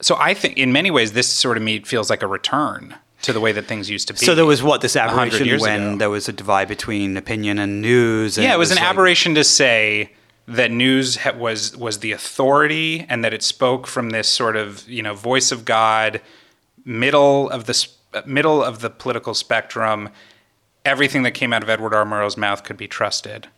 So 0.00 0.16
I 0.18 0.34
think 0.34 0.56
in 0.56 0.72
many 0.72 0.90
ways 0.90 1.12
this 1.12 1.28
sort 1.28 1.56
of 1.56 1.62
me 1.62 1.80
feels 1.80 2.08
like 2.08 2.22
a 2.22 2.28
return 2.28 2.94
to 3.22 3.32
the 3.32 3.40
way 3.40 3.50
that 3.50 3.66
things 3.66 3.90
used 3.90 4.06
to 4.08 4.14
be. 4.14 4.20
So 4.20 4.36
there 4.36 4.46
was 4.46 4.62
what 4.62 4.80
this 4.80 4.94
aberration 4.94 5.58
when 5.58 5.82
ago. 5.82 5.96
there 5.96 6.10
was 6.10 6.28
a 6.28 6.32
divide 6.32 6.68
between 6.68 7.16
opinion 7.16 7.58
and 7.58 7.82
news. 7.82 8.38
And 8.38 8.44
yeah, 8.44 8.54
it 8.54 8.58
was 8.58 8.70
an 8.70 8.76
like- 8.76 8.84
aberration 8.84 9.34
to 9.34 9.42
say 9.42 10.12
that 10.48 10.70
news 10.70 11.16
ha- 11.16 11.36
was 11.36 11.76
was 11.76 11.98
the 11.98 12.10
authority 12.12 13.04
and 13.08 13.22
that 13.22 13.34
it 13.34 13.42
spoke 13.42 13.86
from 13.86 14.10
this 14.10 14.28
sort 14.28 14.56
of 14.56 14.88
you 14.88 15.02
know 15.02 15.14
voice 15.14 15.52
of 15.52 15.64
God, 15.64 16.20
middle 16.84 17.50
of 17.50 17.66
the 17.66 17.74
sp- 17.76 17.94
uh, 18.14 18.22
middle 18.26 18.64
of 18.64 18.80
the 18.80 18.90
political 18.90 19.34
spectrum. 19.34 20.08
Everything 20.84 21.22
that 21.24 21.32
came 21.32 21.52
out 21.52 21.62
of 21.62 21.68
Edward 21.68 21.92
R. 21.92 22.06
Murrow's 22.06 22.38
mouth 22.38 22.64
could 22.64 22.78
be 22.78 22.88
trusted. 22.88 23.48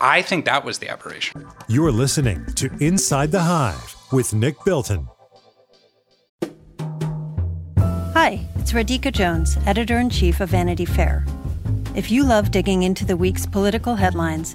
I 0.00 0.22
think 0.22 0.44
that 0.44 0.64
was 0.64 0.78
the 0.78 0.88
aberration. 0.88 1.44
You're 1.66 1.90
listening 1.90 2.46
to 2.54 2.70
Inside 2.78 3.32
the 3.32 3.40
Hive 3.40 3.96
with 4.12 4.32
Nick 4.32 4.54
Bilton. 4.64 5.08
Hi, 8.14 8.46
it's 8.54 8.72
Radhika 8.72 9.12
Jones, 9.12 9.56
editor 9.66 9.98
in 9.98 10.10
chief 10.10 10.40
of 10.40 10.50
Vanity 10.50 10.84
Fair. 10.84 11.26
If 11.96 12.12
you 12.12 12.22
love 12.22 12.52
digging 12.52 12.84
into 12.84 13.04
the 13.04 13.16
week's 13.16 13.46
political 13.46 13.96
headlines, 13.96 14.54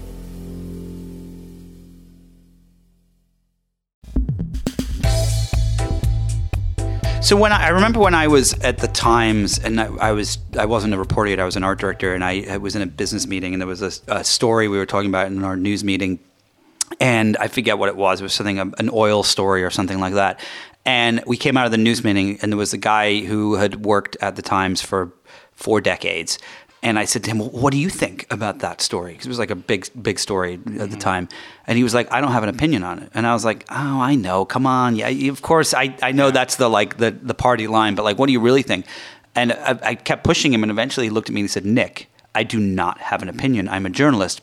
So 7.21 7.37
when 7.37 7.51
I, 7.51 7.67
I 7.67 7.69
remember 7.69 7.99
when 7.99 8.15
I 8.15 8.27
was 8.27 8.53
at 8.61 8.79
the 8.79 8.87
Times, 8.87 9.59
and 9.59 9.79
I, 9.79 9.85
I 9.97 10.11
was 10.11 10.39
I 10.57 10.65
wasn't 10.65 10.95
a 10.95 10.97
reporter 10.97 11.29
yet, 11.29 11.39
I 11.39 11.45
was 11.45 11.55
an 11.55 11.63
art 11.63 11.79
director, 11.79 12.15
and 12.15 12.23
I, 12.23 12.45
I 12.49 12.57
was 12.57 12.75
in 12.75 12.81
a 12.81 12.87
business 12.87 13.27
meeting, 13.27 13.53
and 13.53 13.61
there 13.61 13.67
was 13.67 13.83
a, 13.83 13.91
a 14.07 14.23
story 14.23 14.67
we 14.67 14.77
were 14.77 14.87
talking 14.87 15.09
about 15.09 15.27
in 15.27 15.43
our 15.43 15.55
news 15.55 15.83
meeting, 15.83 16.19
and 16.99 17.37
I 17.37 17.47
forget 17.47 17.77
what 17.77 17.89
it 17.89 17.95
was. 17.95 18.21
It 18.21 18.23
was 18.23 18.33
something 18.33 18.59
um, 18.59 18.73
an 18.79 18.89
oil 18.91 19.21
story 19.21 19.63
or 19.63 19.69
something 19.69 19.99
like 19.99 20.15
that. 20.15 20.39
And 20.83 21.23
we 21.27 21.37
came 21.37 21.57
out 21.57 21.65
of 21.67 21.71
the 21.71 21.77
news 21.77 22.03
meeting, 22.03 22.39
and 22.41 22.51
there 22.51 22.57
was 22.57 22.73
a 22.73 22.77
guy 22.77 23.19
who 23.19 23.53
had 23.53 23.85
worked 23.85 24.17
at 24.19 24.35
the 24.35 24.41
Times 24.41 24.81
for 24.81 25.13
four 25.51 25.79
decades. 25.79 26.39
And 26.83 26.97
I 26.97 27.05
said 27.05 27.23
to 27.25 27.31
him, 27.31 27.37
well, 27.37 27.49
"What 27.49 27.71
do 27.71 27.77
you 27.77 27.89
think 27.89 28.25
about 28.31 28.59
that 28.59 28.81
story?" 28.81 29.11
Because 29.11 29.27
it 29.27 29.29
was 29.29 29.39
like 29.39 29.51
a 29.51 29.55
big, 29.55 29.87
big 30.01 30.17
story 30.17 30.55
at 30.55 30.65
the 30.65 30.71
mm-hmm. 30.71 30.97
time. 30.97 31.29
And 31.67 31.77
he 31.77 31.83
was 31.83 31.93
like, 31.93 32.11
"I 32.11 32.21
don't 32.21 32.31
have 32.31 32.43
an 32.43 32.49
opinion 32.49 32.83
on 32.83 32.99
it." 32.99 33.11
And 33.13 33.27
I 33.27 33.33
was 33.33 33.45
like, 33.45 33.65
"Oh, 33.69 34.01
I 34.01 34.15
know. 34.15 34.45
Come 34.45 34.65
on. 34.65 34.95
Yeah, 34.95 35.09
of 35.31 35.41
course. 35.43 35.73
I, 35.75 35.95
I 36.01 36.11
know 36.11 36.31
that's 36.31 36.55
the 36.55 36.69
like 36.69 36.97
the 36.97 37.11
the 37.11 37.35
party 37.35 37.67
line. 37.67 37.93
But 37.93 38.03
like, 38.03 38.17
what 38.17 38.25
do 38.25 38.33
you 38.33 38.39
really 38.39 38.63
think?" 38.63 38.85
And 39.35 39.53
I, 39.53 39.79
I 39.83 39.95
kept 39.95 40.23
pushing 40.23 40.53
him, 40.53 40.63
and 40.63 40.71
eventually 40.71 41.05
he 41.05 41.09
looked 41.11 41.29
at 41.29 41.33
me 41.35 41.41
and 41.41 41.49
he 41.49 41.53
said, 41.53 41.65
"Nick, 41.65 42.09
I 42.33 42.43
do 42.43 42.59
not 42.59 42.99
have 42.99 43.21
an 43.21 43.29
mm-hmm. 43.29 43.37
opinion. 43.37 43.69
I'm 43.69 43.85
a 43.85 43.91
journalist." 43.91 44.41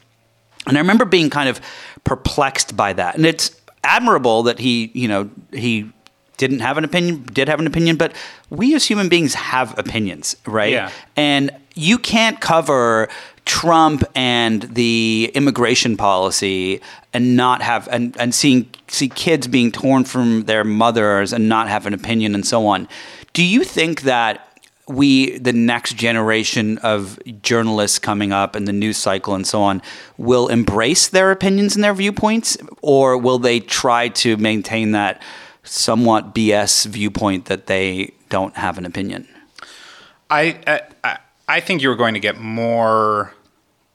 And 0.66 0.76
I 0.76 0.80
remember 0.80 1.06
being 1.06 1.30
kind 1.30 1.48
of 1.48 1.60
perplexed 2.04 2.76
by 2.76 2.92
that. 2.92 3.16
And 3.16 3.26
it's 3.26 3.58
admirable 3.82 4.44
that 4.44 4.58
he, 4.58 4.90
you 4.94 5.08
know, 5.08 5.30
he 5.52 5.90
didn't 6.36 6.60
have 6.60 6.78
an 6.78 6.84
opinion, 6.84 7.24
did 7.32 7.48
have 7.48 7.58
an 7.58 7.66
opinion, 7.66 7.96
but 7.96 8.12
we 8.50 8.74
as 8.74 8.84
human 8.84 9.08
beings 9.08 9.34
have 9.34 9.76
opinions, 9.78 10.36
right? 10.46 10.72
Yeah. 10.72 10.90
And 11.16 11.50
you 11.78 11.96
can't 11.96 12.40
cover 12.40 13.08
Trump 13.44 14.02
and 14.14 14.62
the 14.62 15.30
immigration 15.34 15.96
policy 15.96 16.80
and 17.14 17.36
not 17.36 17.62
have 17.62 17.88
and, 17.90 18.16
and 18.18 18.34
seeing 18.34 18.68
see 18.88 19.08
kids 19.08 19.46
being 19.46 19.70
torn 19.70 20.04
from 20.04 20.44
their 20.44 20.64
mothers 20.64 21.32
and 21.32 21.48
not 21.48 21.68
have 21.68 21.86
an 21.86 21.94
opinion 21.94 22.34
and 22.34 22.46
so 22.46 22.66
on. 22.66 22.88
Do 23.32 23.44
you 23.44 23.62
think 23.62 24.02
that 24.02 24.44
we 24.88 25.38
the 25.38 25.52
next 25.52 25.94
generation 25.94 26.78
of 26.78 27.18
journalists 27.42 27.98
coming 27.98 28.32
up 28.32 28.56
in 28.56 28.64
the 28.64 28.72
news 28.72 28.96
cycle 28.96 29.34
and 29.34 29.46
so 29.46 29.62
on 29.62 29.80
will 30.16 30.48
embrace 30.48 31.08
their 31.08 31.30
opinions 31.30 31.76
and 31.76 31.84
their 31.84 31.94
viewpoints 31.94 32.58
or 32.82 33.16
will 33.16 33.38
they 33.38 33.60
try 33.60 34.08
to 34.08 34.36
maintain 34.36 34.90
that 34.92 35.22
somewhat 35.62 36.34
BS 36.34 36.86
viewpoint 36.86 37.44
that 37.44 37.66
they 37.66 38.12
don't 38.30 38.56
have 38.56 38.78
an 38.78 38.84
opinion? 38.84 39.28
I- 40.30 40.82
I 41.04 41.18
I 41.48 41.60
think 41.60 41.82
you're 41.82 41.96
going 41.96 42.14
to 42.14 42.20
get 42.20 42.38
more 42.38 43.32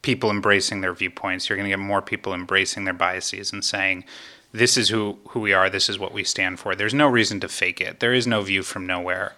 people 0.02 0.30
embracing 0.32 0.82
their 0.82 0.94
viewpoints. 0.94 1.48
You're 1.48 1.58
going 1.58 1.70
to 1.70 1.78
get 1.78 1.80
more 1.80 2.02
people 2.02 2.34
embracing 2.34 2.84
their 2.84 2.94
biases 2.94 3.54
and 3.54 3.64
saying, 3.64 4.04
"This 4.52 4.76
is 4.76 4.90
who 4.90 5.20
who 5.30 5.40
we 5.40 5.54
are. 5.54 5.70
This 5.70 5.88
is 5.88 6.00
what 6.00 6.14
we 6.14 6.24
stand 6.24 6.60
for." 6.60 6.76
There's 6.76 6.94
no 6.94 7.08
reason 7.08 7.40
to 7.42 7.48
fake 7.48 7.80
it. 7.80 8.00
There 8.00 8.14
is 8.14 8.28
no 8.28 8.42
view 8.42 8.64
from 8.64 8.86
nowhere. 8.88 9.34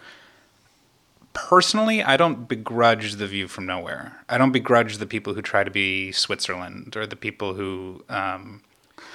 Personally, 1.33 2.01
I 2.01 2.15
don't 2.15 2.47
begrudge 2.47 3.15
the 3.15 3.27
view 3.27 3.49
from 3.49 3.65
nowhere. 3.65 4.23
I 4.29 4.37
don't 4.37 4.53
begrudge 4.53 4.97
the 4.97 5.05
people 5.05 5.33
who 5.33 5.41
try 5.41 5.65
to 5.65 5.71
be 5.71 6.13
Switzerland 6.13 6.95
or 6.95 7.05
the 7.05 7.17
people 7.17 7.53
who. 7.53 8.03
Um, 8.09 8.61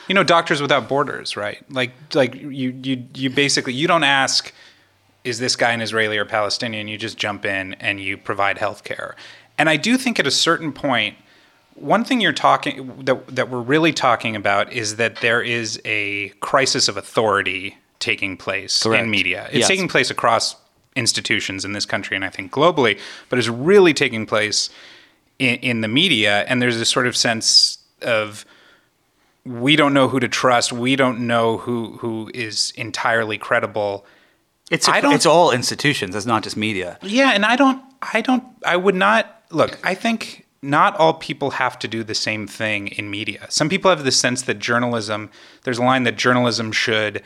you 0.09 0.15
know, 0.15 0.25
Doctors 0.25 0.61
Without 0.61 0.89
Borders, 0.89 1.37
right? 1.37 1.59
Like, 1.71 1.93
like 2.15 2.35
you, 2.35 2.49
you, 2.49 3.07
you 3.15 3.31
basically 3.31 3.73
you 3.73 3.87
don't 3.87 4.03
ask, 4.03 4.53
is 5.25 5.39
this 5.39 5.57
guy 5.57 5.73
an 5.73 5.81
Israeli 5.81 6.19
or 6.19 6.25
Palestinian? 6.25 6.89
You 6.89 6.97
just 6.99 7.19
jump 7.19 7.45
in 7.45 7.75
and 7.75 8.01
you 8.01 8.17
provide 8.17 8.59
health 8.59 8.85
care. 8.85 9.17
And 9.59 9.69
I 9.69 9.77
do 9.77 9.97
think 9.99 10.19
at 10.19 10.27
a 10.27 10.31
certain 10.31 10.73
point, 10.73 11.17
one 11.75 12.05
thing 12.05 12.21
you're 12.21 12.33
talking 12.33 13.05
that 13.05 13.27
that 13.35 13.51
we're 13.51 13.61
really 13.61 13.93
talking 13.93 14.37
about 14.37 14.73
is 14.73 14.97
that 14.97 15.17
there 15.17 15.43
is 15.43 15.81
a 15.85 16.31
crisis 16.41 16.89
of 16.89 16.97
authority 16.97 17.77
taking 17.99 18.37
place 18.37 18.83
Correct. 18.83 19.05
in 19.05 19.11
media. 19.11 19.47
It's 19.51 19.59
Yes. 19.61 19.69
taking 19.69 19.89
place 19.89 20.11
across 20.11 20.57
institutions 20.97 21.65
in 21.65 21.73
this 21.73 21.87
country 21.87 22.17
and 22.17 22.25
I 22.25 22.31
think 22.31 22.51
globally, 22.51 22.99
but 23.29 23.39
it's 23.39 23.49
really 23.49 23.95
taking 23.95 24.27
place 24.27 24.71
in, 25.39 25.57
in 25.57 25.81
the 25.83 25.89
media. 25.89 26.45
And 26.49 26.61
there's 26.61 26.79
this 26.79 26.89
sort 26.89 27.07
of 27.07 27.17
sense 27.17 27.79
of 28.03 28.45
we 29.45 29.77
don't 29.77 29.95
know 29.95 30.09
who 30.09 30.21
to 30.21 30.29
trust. 30.29 30.73
We 30.73 30.97
don't 30.97 31.21
know 31.27 31.59
who 31.59 31.99
who 31.99 32.31
is 32.35 32.73
entirely 32.77 33.39
credible. 33.39 34.05
It's 34.71 34.89
I 34.89 35.01
don't- 35.01 35.13
it's 35.13 35.27
all 35.27 35.51
institutions. 35.51 36.15
It's 36.15 36.27
not 36.27 36.43
just 36.43 36.57
media. 36.57 36.99
Yeah, 37.03 37.33
and 37.33 37.45
I 37.45 37.57
don't 37.57 37.83
I 38.15 38.21
don't 38.21 38.45
I 38.65 38.77
would 38.77 38.95
not 38.95 39.43
look, 39.51 39.79
I 39.85 39.95
think 39.95 40.47
not 40.63 40.97
all 40.97 41.15
people 41.15 41.53
have 41.53 41.79
to 41.81 41.89
do 41.89 42.05
the 42.05 42.15
same 42.15 42.47
thing 42.47 42.89
in 42.89 43.11
media. 43.11 43.47
Some 43.49 43.69
people 43.69 43.91
have 43.91 44.05
the 44.05 44.13
sense 44.13 44.43
that 44.43 44.59
journalism 44.59 45.31
there's 45.65 45.79
a 45.79 45.83
line 45.83 46.05
that 46.05 46.17
journalism 46.17 46.71
should 46.73 47.23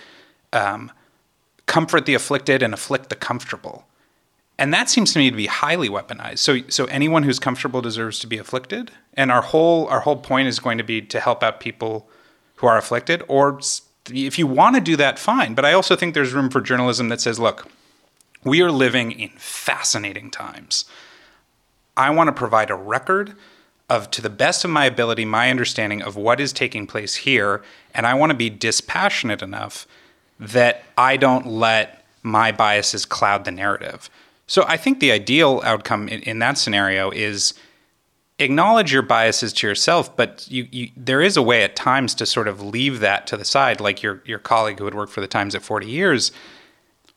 um, 0.53 0.91
comfort 1.67 2.07
the 2.07 2.15
afflicted 2.15 2.63
and 2.63 2.73
afflict 2.73 3.09
the 3.11 3.17
comfortable. 3.17 3.87
And 4.57 4.73
that 4.73 4.89
seems 4.89 5.13
to 5.13 5.19
me 5.19 5.31
to 5.31 5.37
be 5.37 5.47
highly 5.47 5.89
weaponized. 5.89 6.39
So 6.39 6.59
so 6.69 6.85
anyone 6.87 7.25
who's 7.25 7.39
comfortable 7.39 7.83
deserves 7.83 8.19
to 8.21 8.27
be 8.27 8.39
afflicted. 8.39 8.91
And 9.15 9.31
our 9.31 9.43
whole 9.43 9.87
our 9.89 10.01
whole 10.01 10.17
point 10.17 10.49
is 10.49 10.59
going 10.61 10.79
to 10.79 10.85
be 10.85 11.03
to 11.03 11.21
help 11.21 11.43
out 11.43 11.61
people 11.61 12.09
who 12.57 12.67
are 12.69 12.79
afflicted. 12.79 13.23
Or 13.29 13.61
if 14.11 14.39
you 14.39 14.47
want 14.47 14.77
to 14.77 14.81
do 14.81 14.97
that, 14.97 15.19
fine. 15.19 15.55
But 15.55 15.65
I 15.65 15.73
also 15.73 15.97
think 15.97 16.15
there's 16.15 16.33
room 16.33 16.51
for 16.51 16.61
journalism 16.61 17.09
that 17.09 17.21
says, 17.21 17.39
look, 17.39 17.69
we 18.43 18.61
are 18.61 18.71
living 18.71 19.13
in 19.13 19.31
fascinating 19.31 20.31
times. 20.31 20.85
I 21.97 22.11
want 22.11 22.29
to 22.29 22.33
provide 22.33 22.71
a 22.71 22.75
record 22.75 23.35
of, 23.89 24.11
to 24.13 24.23
the 24.23 24.31
best 24.31 24.65
of 24.65 24.71
my 24.71 24.85
ability, 24.87 25.25
my 25.25 25.51
understanding 25.51 26.03
of 26.03 26.17
what 26.17 26.41
is 26.41 26.53
taking 26.53 26.87
place 26.87 27.17
here. 27.17 27.63
And 27.95 28.07
I 28.07 28.15
want 28.15 28.31
to 28.31 28.37
be 28.37 28.51
dispassionate 28.51 29.43
enough 29.43 29.87
that 30.39 30.83
I 30.99 31.17
don't 31.17 31.47
let 31.47 32.05
my 32.23 32.53
biases 32.53 33.05
cloud 33.05 33.45
the 33.45 33.51
narrative. 33.51 34.11
So 34.47 34.65
I 34.67 34.77
think 34.77 35.01
the 35.01 35.13
ideal 35.13 35.63
outcome 35.65 36.09
in, 36.09 36.21
in 36.23 36.39
that 36.41 36.59
scenario 36.59 37.11
is 37.11 37.55
acknowledge 38.45 38.93
your 38.93 39.03
biases 39.03 39.53
to 39.55 39.67
yourself, 39.67 40.17
but 40.17 40.47
you, 40.51 40.69
you, 40.71 40.91
there 40.97 41.21
is 41.21 41.37
a 41.37 41.43
way 41.43 41.63
at 41.63 41.75
times 41.75 42.15
to 42.17 42.27
sort 42.27 42.47
of 42.47 42.63
leave 42.63 43.01
that 43.01 43.27
to 43.29 43.37
the 43.37 43.45
side, 43.45 43.81
like 43.81 44.03
your 44.03 44.23
your 44.25 44.39
colleague 44.39 44.79
who 44.79 44.85
had 44.85 44.95
worked 44.95 45.13
for 45.13 45.21
the 45.21 45.27
Times 45.27 45.55
at 45.55 45.63
40 45.63 45.87
years, 45.87 46.33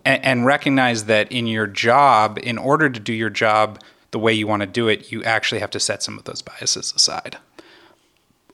and, 0.03 0.23
and 0.23 0.45
recognize 0.45 1.05
that 1.05 1.31
in 1.31 1.47
your 1.47 1.67
job, 1.67 2.39
in 2.41 2.57
order 2.57 2.89
to 2.89 2.99
do 2.99 3.13
your 3.13 3.29
job 3.29 3.79
the 4.11 4.19
way 4.19 4.33
you 4.33 4.47
want 4.47 4.61
to 4.61 4.67
do 4.67 4.87
it, 4.87 5.11
you 5.11 5.23
actually 5.23 5.59
have 5.59 5.69
to 5.71 5.79
set 5.79 6.01
some 6.01 6.17
of 6.17 6.23
those 6.23 6.41
biases 6.41 6.93
aside. 6.95 7.37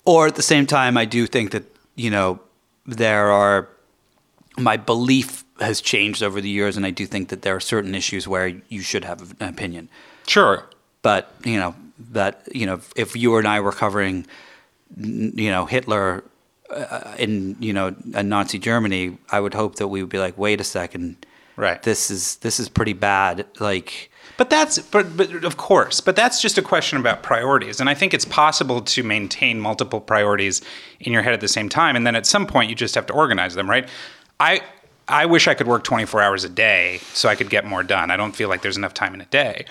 Or 0.05 0.27
at 0.27 0.35
the 0.35 0.41
same 0.41 0.65
time, 0.65 0.97
I 0.97 1.05
do 1.05 1.27
think 1.27 1.51
that 1.51 1.63
you 1.95 2.09
know 2.09 2.39
there 2.85 3.31
are 3.31 3.69
my 4.57 4.77
belief 4.77 5.45
has 5.59 5.81
changed 5.81 6.21
over 6.21 6.41
the 6.41 6.49
years, 6.49 6.75
and 6.75 6.85
I 6.85 6.91
do 6.91 7.05
think 7.05 7.29
that 7.29 7.41
there 7.41 7.55
are 7.55 7.61
certain 7.61 7.95
issues 7.95 8.27
where 8.27 8.47
you 8.67 8.81
should 8.81 9.05
have 9.05 9.39
an 9.39 9.47
opinion. 9.47 9.89
Sure, 10.27 10.67
but 11.01 11.33
you 11.43 11.57
know 11.57 11.75
that 12.11 12.47
you 12.53 12.65
know 12.65 12.81
if 12.95 13.15
you 13.15 13.35
and 13.37 13.47
I 13.47 13.59
were 13.59 13.71
covering 13.71 14.25
you 14.97 15.49
know 15.49 15.65
Hitler 15.65 16.23
uh, 16.69 17.15
in 17.17 17.55
you 17.59 17.73
know 17.73 17.95
a 18.13 18.23
Nazi 18.23 18.59
Germany, 18.59 19.17
I 19.29 19.39
would 19.39 19.53
hope 19.53 19.75
that 19.75 19.87
we 19.87 20.01
would 20.01 20.09
be 20.09 20.19
like, 20.19 20.37
wait 20.37 20.61
a 20.61 20.63
second, 20.63 21.25
right? 21.55 21.81
This 21.81 22.09
is 22.09 22.37
this 22.37 22.59
is 22.59 22.69
pretty 22.69 22.93
bad. 22.93 23.45
Like, 23.59 24.11
but 24.37 24.49
that's 24.49 24.79
but 24.79 25.15
but 25.15 25.43
of 25.43 25.57
course, 25.57 26.01
but 26.01 26.15
that's 26.15 26.41
just 26.41 26.57
a 26.57 26.61
question 26.61 26.99
about 26.99 27.23
priorities, 27.23 27.79
and 27.79 27.89
I 27.89 27.93
think 27.93 28.13
it's 28.13 28.25
possible 28.25 28.81
to 28.81 29.03
maintain 29.03 29.59
multiple 29.59 30.01
priorities 30.01 30.61
in 30.99 31.13
your 31.13 31.21
head 31.21 31.33
at 31.33 31.41
the 31.41 31.47
same 31.47 31.69
time, 31.69 31.95
and 31.95 32.05
then 32.05 32.15
at 32.15 32.25
some 32.25 32.47
point 32.47 32.69
you 32.69 32.75
just 32.75 32.95
have 32.95 33.05
to 33.07 33.13
organize 33.13 33.55
them, 33.55 33.69
right? 33.69 33.87
I 34.39 34.61
I 35.07 35.25
wish 35.25 35.47
I 35.47 35.53
could 35.53 35.67
work 35.67 35.83
24 35.83 36.21
hours 36.21 36.43
a 36.43 36.49
day 36.49 36.99
so 37.13 37.27
I 37.27 37.35
could 37.35 37.49
get 37.49 37.65
more 37.65 37.83
done. 37.83 38.09
I 38.09 38.15
don't 38.15 38.33
feel 38.33 38.47
like 38.47 38.61
there's 38.61 38.77
enough 38.77 38.93
time 38.93 39.13
in 39.13 39.21
a 39.21 39.25
day 39.25 39.65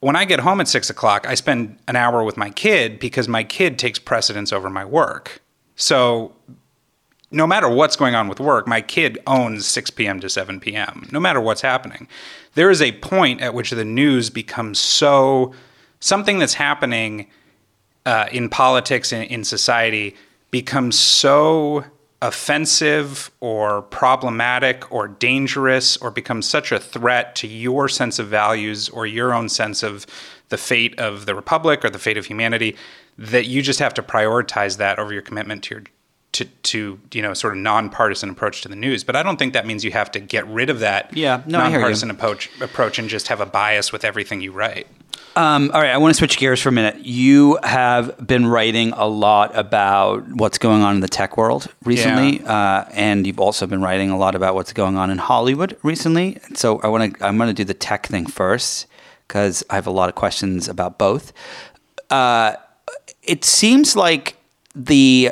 when 0.00 0.16
I 0.16 0.24
get 0.24 0.40
home 0.40 0.60
at 0.60 0.68
six 0.68 0.90
o'clock, 0.90 1.26
I 1.28 1.34
spend 1.34 1.78
an 1.86 1.96
hour 1.96 2.24
with 2.24 2.36
my 2.36 2.50
kid 2.50 2.98
because 2.98 3.28
my 3.28 3.44
kid 3.44 3.78
takes 3.78 3.98
precedence 3.98 4.52
over 4.52 4.70
my 4.70 4.84
work. 4.84 5.42
So 5.76 6.34
no 7.30 7.46
matter 7.46 7.68
what's 7.68 7.96
going 7.96 8.14
on 8.14 8.28
with 8.28 8.40
work, 8.40 8.66
my 8.66 8.80
kid 8.80 9.18
owns 9.26 9.66
6 9.66 9.90
p.m. 9.90 10.20
to 10.20 10.28
7 10.28 10.58
p.m., 10.58 11.06
no 11.12 11.20
matter 11.20 11.40
what's 11.40 11.60
happening. 11.60 12.08
There 12.54 12.70
is 12.70 12.82
a 12.82 12.92
point 12.92 13.40
at 13.40 13.54
which 13.54 13.70
the 13.70 13.84
news 13.84 14.30
becomes 14.30 14.78
so 14.78 15.54
something 16.00 16.38
that's 16.38 16.54
happening 16.54 17.28
uh, 18.04 18.26
in 18.32 18.48
politics 18.48 19.12
and 19.12 19.24
in 19.24 19.44
society 19.44 20.16
becomes 20.50 20.98
so 20.98 21.84
offensive 22.22 23.30
or 23.40 23.82
problematic 23.82 24.90
or 24.92 25.08
dangerous 25.08 25.96
or 25.96 26.10
becomes 26.10 26.46
such 26.46 26.70
a 26.70 26.78
threat 26.78 27.34
to 27.34 27.46
your 27.48 27.88
sense 27.88 28.18
of 28.18 28.28
values 28.28 28.88
or 28.90 29.06
your 29.06 29.32
own 29.32 29.48
sense 29.48 29.82
of 29.82 30.06
the 30.50 30.58
fate 30.58 30.98
of 30.98 31.24
the 31.24 31.34
republic 31.34 31.84
or 31.84 31.88
the 31.88 31.98
fate 31.98 32.18
of 32.18 32.26
humanity 32.26 32.76
that 33.16 33.46
you 33.46 33.62
just 33.62 33.78
have 33.78 33.94
to 33.94 34.02
prioritize 34.02 34.76
that 34.76 34.98
over 34.98 35.12
your 35.12 35.22
commitment 35.22 35.62
to 35.62 35.74
your 35.76 35.84
to, 36.32 36.44
to 36.44 37.00
you 37.12 37.22
know 37.22 37.34
sort 37.34 37.52
of 37.54 37.58
nonpartisan 37.58 38.30
approach 38.30 38.62
to 38.62 38.68
the 38.68 38.76
news 38.76 39.02
but 39.02 39.16
i 39.16 39.22
don't 39.22 39.38
think 39.38 39.52
that 39.52 39.66
means 39.66 39.84
you 39.84 39.90
have 39.90 40.10
to 40.10 40.20
get 40.20 40.46
rid 40.46 40.70
of 40.70 40.80
that 40.80 41.14
yeah, 41.16 41.42
no, 41.46 41.58
nonpartisan 41.58 42.10
approach 42.10 42.50
approach 42.60 42.98
and 42.98 43.08
just 43.08 43.28
have 43.28 43.40
a 43.40 43.46
bias 43.46 43.92
with 43.92 44.04
everything 44.04 44.40
you 44.40 44.52
write 44.52 44.86
um, 45.36 45.70
all 45.72 45.80
right, 45.80 45.90
I 45.90 45.96
want 45.98 46.12
to 46.12 46.18
switch 46.18 46.38
gears 46.38 46.60
for 46.60 46.70
a 46.70 46.72
minute. 46.72 47.04
You 47.04 47.58
have 47.62 48.26
been 48.26 48.46
writing 48.46 48.92
a 48.92 49.06
lot 49.06 49.56
about 49.56 50.26
what's 50.28 50.58
going 50.58 50.82
on 50.82 50.96
in 50.96 51.00
the 51.00 51.08
tech 51.08 51.36
world 51.36 51.72
recently, 51.84 52.40
yeah. 52.40 52.52
uh, 52.52 52.88
and 52.92 53.24
you've 53.24 53.38
also 53.38 53.66
been 53.68 53.80
writing 53.80 54.10
a 54.10 54.18
lot 54.18 54.34
about 54.34 54.56
what's 54.56 54.72
going 54.72 54.96
on 54.96 55.08
in 55.08 55.18
Hollywood 55.18 55.78
recently. 55.84 56.38
So 56.54 56.80
I 56.80 56.88
want 56.88 57.16
to 57.16 57.24
I'm 57.24 57.36
going 57.36 57.48
to 57.48 57.54
do 57.54 57.64
the 57.64 57.74
tech 57.74 58.08
thing 58.08 58.26
first 58.26 58.88
because 59.28 59.62
I 59.70 59.76
have 59.76 59.86
a 59.86 59.92
lot 59.92 60.08
of 60.08 60.16
questions 60.16 60.68
about 60.68 60.98
both. 60.98 61.32
Uh, 62.10 62.56
it 63.22 63.44
seems 63.44 63.94
like 63.94 64.36
the 64.74 65.30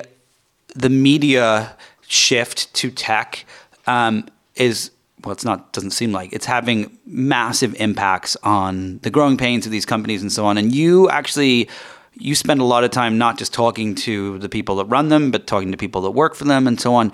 the 0.80 0.90
media 0.90 1.76
shift 2.06 2.72
to 2.74 2.90
tech 2.90 3.44
um, 3.86 4.26
is 4.54 4.90
well, 5.24 5.32
it's 5.32 5.44
not 5.44 5.72
doesn't 5.72 5.90
seem 5.90 6.12
like 6.12 6.32
it's 6.32 6.46
having 6.46 6.96
massive 7.06 7.74
impacts 7.80 8.36
on 8.42 8.98
the 8.98 9.10
growing 9.10 9.36
pains 9.36 9.66
of 9.66 9.72
these 9.72 9.84
companies 9.84 10.22
and 10.22 10.32
so 10.32 10.46
on. 10.46 10.58
And 10.58 10.74
you 10.74 11.10
actually 11.10 11.68
you 12.14 12.34
spend 12.34 12.60
a 12.60 12.64
lot 12.64 12.84
of 12.84 12.90
time 12.90 13.18
not 13.18 13.38
just 13.38 13.52
talking 13.52 13.94
to 13.94 14.38
the 14.38 14.48
people 14.48 14.76
that 14.76 14.86
run 14.86 15.08
them, 15.08 15.30
but 15.30 15.46
talking 15.46 15.70
to 15.70 15.76
people 15.76 16.00
that 16.02 16.10
work 16.10 16.34
for 16.34 16.44
them 16.44 16.66
and 16.66 16.80
so 16.80 16.94
on. 16.94 17.12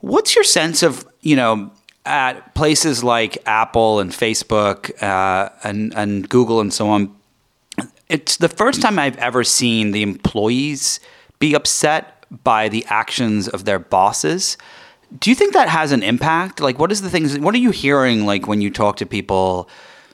What's 0.00 0.34
your 0.34 0.44
sense 0.44 0.82
of 0.82 1.06
you 1.20 1.36
know 1.36 1.70
at 2.06 2.54
places 2.54 3.04
like 3.04 3.38
Apple 3.46 4.00
and 4.00 4.10
Facebook 4.10 5.02
uh, 5.02 5.50
and 5.62 5.94
and 5.94 6.28
Google 6.28 6.60
and 6.60 6.72
so 6.72 6.88
on? 6.88 7.14
It's 8.08 8.36
the 8.36 8.48
first 8.48 8.82
time 8.82 8.98
I've 8.98 9.16
ever 9.18 9.44
seen 9.44 9.92
the 9.92 10.02
employees 10.02 11.00
be 11.38 11.54
upset 11.54 12.13
by 12.42 12.68
the 12.68 12.84
actions 12.88 13.48
of 13.48 13.64
their 13.64 13.78
bosses 13.78 14.56
do 15.18 15.30
you 15.30 15.36
think 15.36 15.52
that 15.52 15.68
has 15.68 15.92
an 15.92 16.02
impact? 16.02 16.60
Like, 16.60 16.78
what 16.78 16.90
is 16.90 17.02
the 17.02 17.10
things? 17.10 17.38
What 17.38 17.54
are 17.54 17.58
you 17.58 17.70
hearing 17.70 18.26
like 18.26 18.46
when 18.46 18.60
you 18.60 18.70
talk 18.70 18.96
to 18.96 19.06
people, 19.06 19.68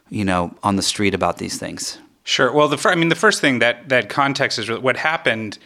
you 0.09 0.25
know, 0.25 0.55
on 0.63 0.77
the 0.77 0.83
street 0.83 1.15
about 1.15 1.39
these 1.39 1.59
things? 1.59 1.99
Sure. 2.25 2.53
Well, 2.53 2.69
the 2.69 2.89
I 2.89 2.95
mean, 2.95 3.09
the 3.09 3.15
first 3.15 3.41
thing 3.41 3.61
that 3.61 3.89
that 3.89 4.09
context 4.09 4.59
is 4.59 4.71
what 4.71 4.97
happened 4.97 5.59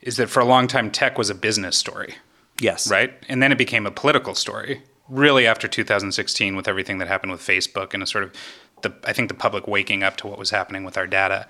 is 0.00 0.16
that 0.16 0.28
for 0.28 0.40
a 0.40 0.44
long 0.44 0.66
time 0.66 0.90
tech 0.90 1.18
was 1.18 1.30
a 1.30 1.34
business 1.34 1.76
story. 1.76 2.14
Yes. 2.58 2.90
Right, 2.90 3.12
and 3.28 3.42
then 3.42 3.52
it 3.52 3.58
became 3.58 3.86
a 3.86 3.90
political 3.90 4.34
story. 4.34 4.82
Really, 5.08 5.46
after 5.46 5.66
2016, 5.66 6.56
with 6.56 6.68
everything 6.68 6.98
that 6.98 7.08
happened 7.08 7.32
with 7.32 7.40
Facebook 7.40 7.94
and 7.94 8.02
a 8.02 8.06
sort 8.06 8.24
of 8.24 8.32
the 8.82 8.94
I 9.04 9.12
think 9.12 9.28
the 9.28 9.34
public 9.34 9.66
waking 9.66 10.02
up 10.02 10.16
to 10.18 10.26
what 10.26 10.38
was 10.38 10.50
happening 10.50 10.84
with 10.84 10.96
our 10.96 11.06
data. 11.06 11.46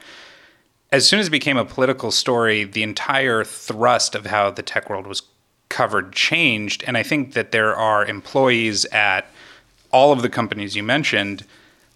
As 0.92 1.06
soon 1.06 1.20
as 1.20 1.28
it 1.28 1.30
became 1.30 1.56
a 1.56 1.64
political 1.64 2.10
story, 2.10 2.64
the 2.64 2.82
entire 2.82 3.44
thrust 3.44 4.14
of 4.14 4.26
how 4.26 4.50
the 4.50 4.62
tech 4.62 4.90
world 4.90 5.06
was 5.06 5.22
covered 5.68 6.12
changed. 6.12 6.82
And 6.86 6.96
I 6.96 7.04
think 7.04 7.34
that 7.34 7.52
there 7.52 7.76
are 7.76 8.04
employees 8.04 8.84
at 8.86 9.30
all 9.92 10.12
of 10.12 10.22
the 10.22 10.28
companies 10.28 10.74
you 10.74 10.82
mentioned 10.82 11.46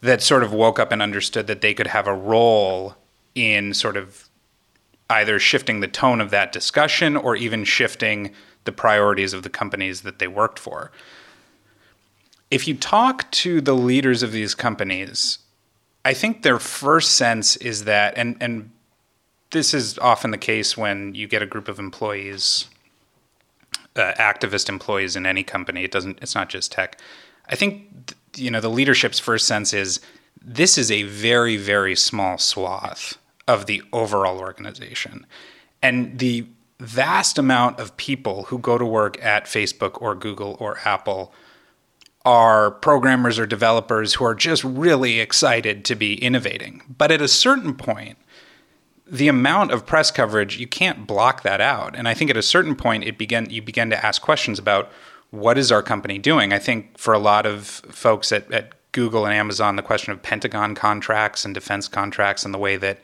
that 0.01 0.23
sort 0.23 0.45
of 0.45 0.53
woke 0.53 0.79
up 0.79 0.93
and 0.93 1.03
understood 1.03 1.49
that 1.49 1.61
they 1.61 1.75
could 1.75 1.89
have 1.89 2.07
a 2.07 2.15
role 2.15 2.95
in 3.35 3.75
sort 3.75 3.97
of 3.97 4.29
either 5.11 5.39
shifting 5.39 5.81
the 5.81 5.89
tone 5.89 6.21
of 6.21 6.31
that 6.31 6.53
discussion 6.53 7.17
or 7.17 7.35
even 7.35 7.65
shifting 7.65 8.33
the 8.65 8.73
priorities 8.73 9.33
of 9.33 9.43
the 9.43 9.51
companies 9.51 10.03
that 10.03 10.19
they 10.19 10.29
worked 10.29 10.59
for. 10.59 10.93
If 12.51 12.69
you 12.69 12.75
talk 12.75 13.31
to 13.33 13.61
the 13.61 13.75
leaders 13.75 14.23
of 14.23 14.33
these 14.33 14.55
companies, 14.55 15.39
I 16.05 16.15
think 16.15 16.43
their 16.43 16.59
first 16.59 17.13
sense 17.17 17.57
is 17.57 17.85
that, 17.85 18.17
and, 18.17 18.37
and 18.41 18.71
this 19.55 19.73
is 19.73 19.99
often 19.99 20.33
the 20.33 20.39
case 20.39 20.77
when 20.77 21.15
you 21.15 21.27
get 21.27 21.41
a 21.41 21.47
group 21.47 21.69
of 21.69 21.79
employees 21.79 22.67
uh, 23.97 24.13
activist 24.19 24.69
employees 24.69 25.15
in 25.15 25.25
any 25.25 25.45
company. 25.45 25.85
It 25.85 25.93
doesn't. 25.93 26.19
It's 26.21 26.35
not 26.35 26.49
just 26.49 26.73
tech. 26.73 27.01
I 27.49 27.55
think 27.55 28.15
you 28.37 28.51
know 28.51 28.61
the 28.61 28.69
leadership's 28.69 29.19
first 29.19 29.47
sense 29.47 29.73
is 29.73 30.01
this 30.43 30.77
is 30.77 30.91
a 30.91 31.05
very 31.05 31.57
very 31.57 31.95
small 31.95 32.37
swath 32.37 33.17
of 33.47 33.67
the 33.67 33.83
overall 33.93 34.41
organization, 34.41 35.27
and 35.83 36.19
the 36.19 36.47
vast 36.81 37.39
amount 37.39 37.79
of 37.79 37.97
people 37.97 38.45
who 38.45 38.59
go 38.59 38.77
to 38.77 38.85
work 38.85 39.23
at 39.25 39.45
Facebook 39.45 40.03
or 40.03 40.15
Google 40.15 40.57
or 40.59 40.79
Apple 40.85 41.33
are 42.25 42.73
programmers 42.73 43.39
or 43.39 43.47
developers 43.47 44.15
who 44.15 44.25
are 44.25 44.35
just 44.35 44.65
really 44.65 45.21
excited 45.21 45.85
to 45.85 45.95
be 45.95 46.15
innovating. 46.15 46.83
But 46.99 47.13
at 47.13 47.21
a 47.21 47.29
certain 47.29 47.75
point, 47.75 48.19
the 49.07 49.29
amount 49.29 49.71
of 49.71 49.85
press 49.85 50.11
coverage 50.11 50.59
you 50.59 50.67
can't 50.67 51.07
block 51.07 51.43
that 51.43 51.61
out. 51.61 51.95
And 51.97 52.09
i 52.09 52.15
think 52.15 52.31
at 52.31 52.37
a 52.37 52.43
certain 52.43 52.75
point 52.75 53.05
it 53.05 53.19
began 53.19 53.49
you 53.51 53.63
begin 53.63 53.91
to 53.91 54.07
ask 54.07 54.23
questions 54.23 54.59
about 54.59 54.91
what 55.31 55.59
is 55.59 55.73
our 55.73 55.83
company 55.83 56.17
doing? 56.19 56.53
I 56.53 56.61
think 56.61 56.97
for 56.97 57.13
a 57.13 57.19
lot 57.19 57.45
of 57.45 57.67
folks 57.67 58.31
at, 58.33 58.51
at 58.53 58.73
google 58.93 59.27
and 59.27 59.35
amazon 59.35 59.75
the 59.75 59.83
question 59.83 60.13
of 60.13 60.23
pentagon 60.23 60.75
contracts 60.75 61.45
and 61.45 61.53
defense 61.53 61.89
contracts 61.89 62.45
and 62.45 62.55
the 62.55 62.59
way 62.59 62.77
that 62.77 63.01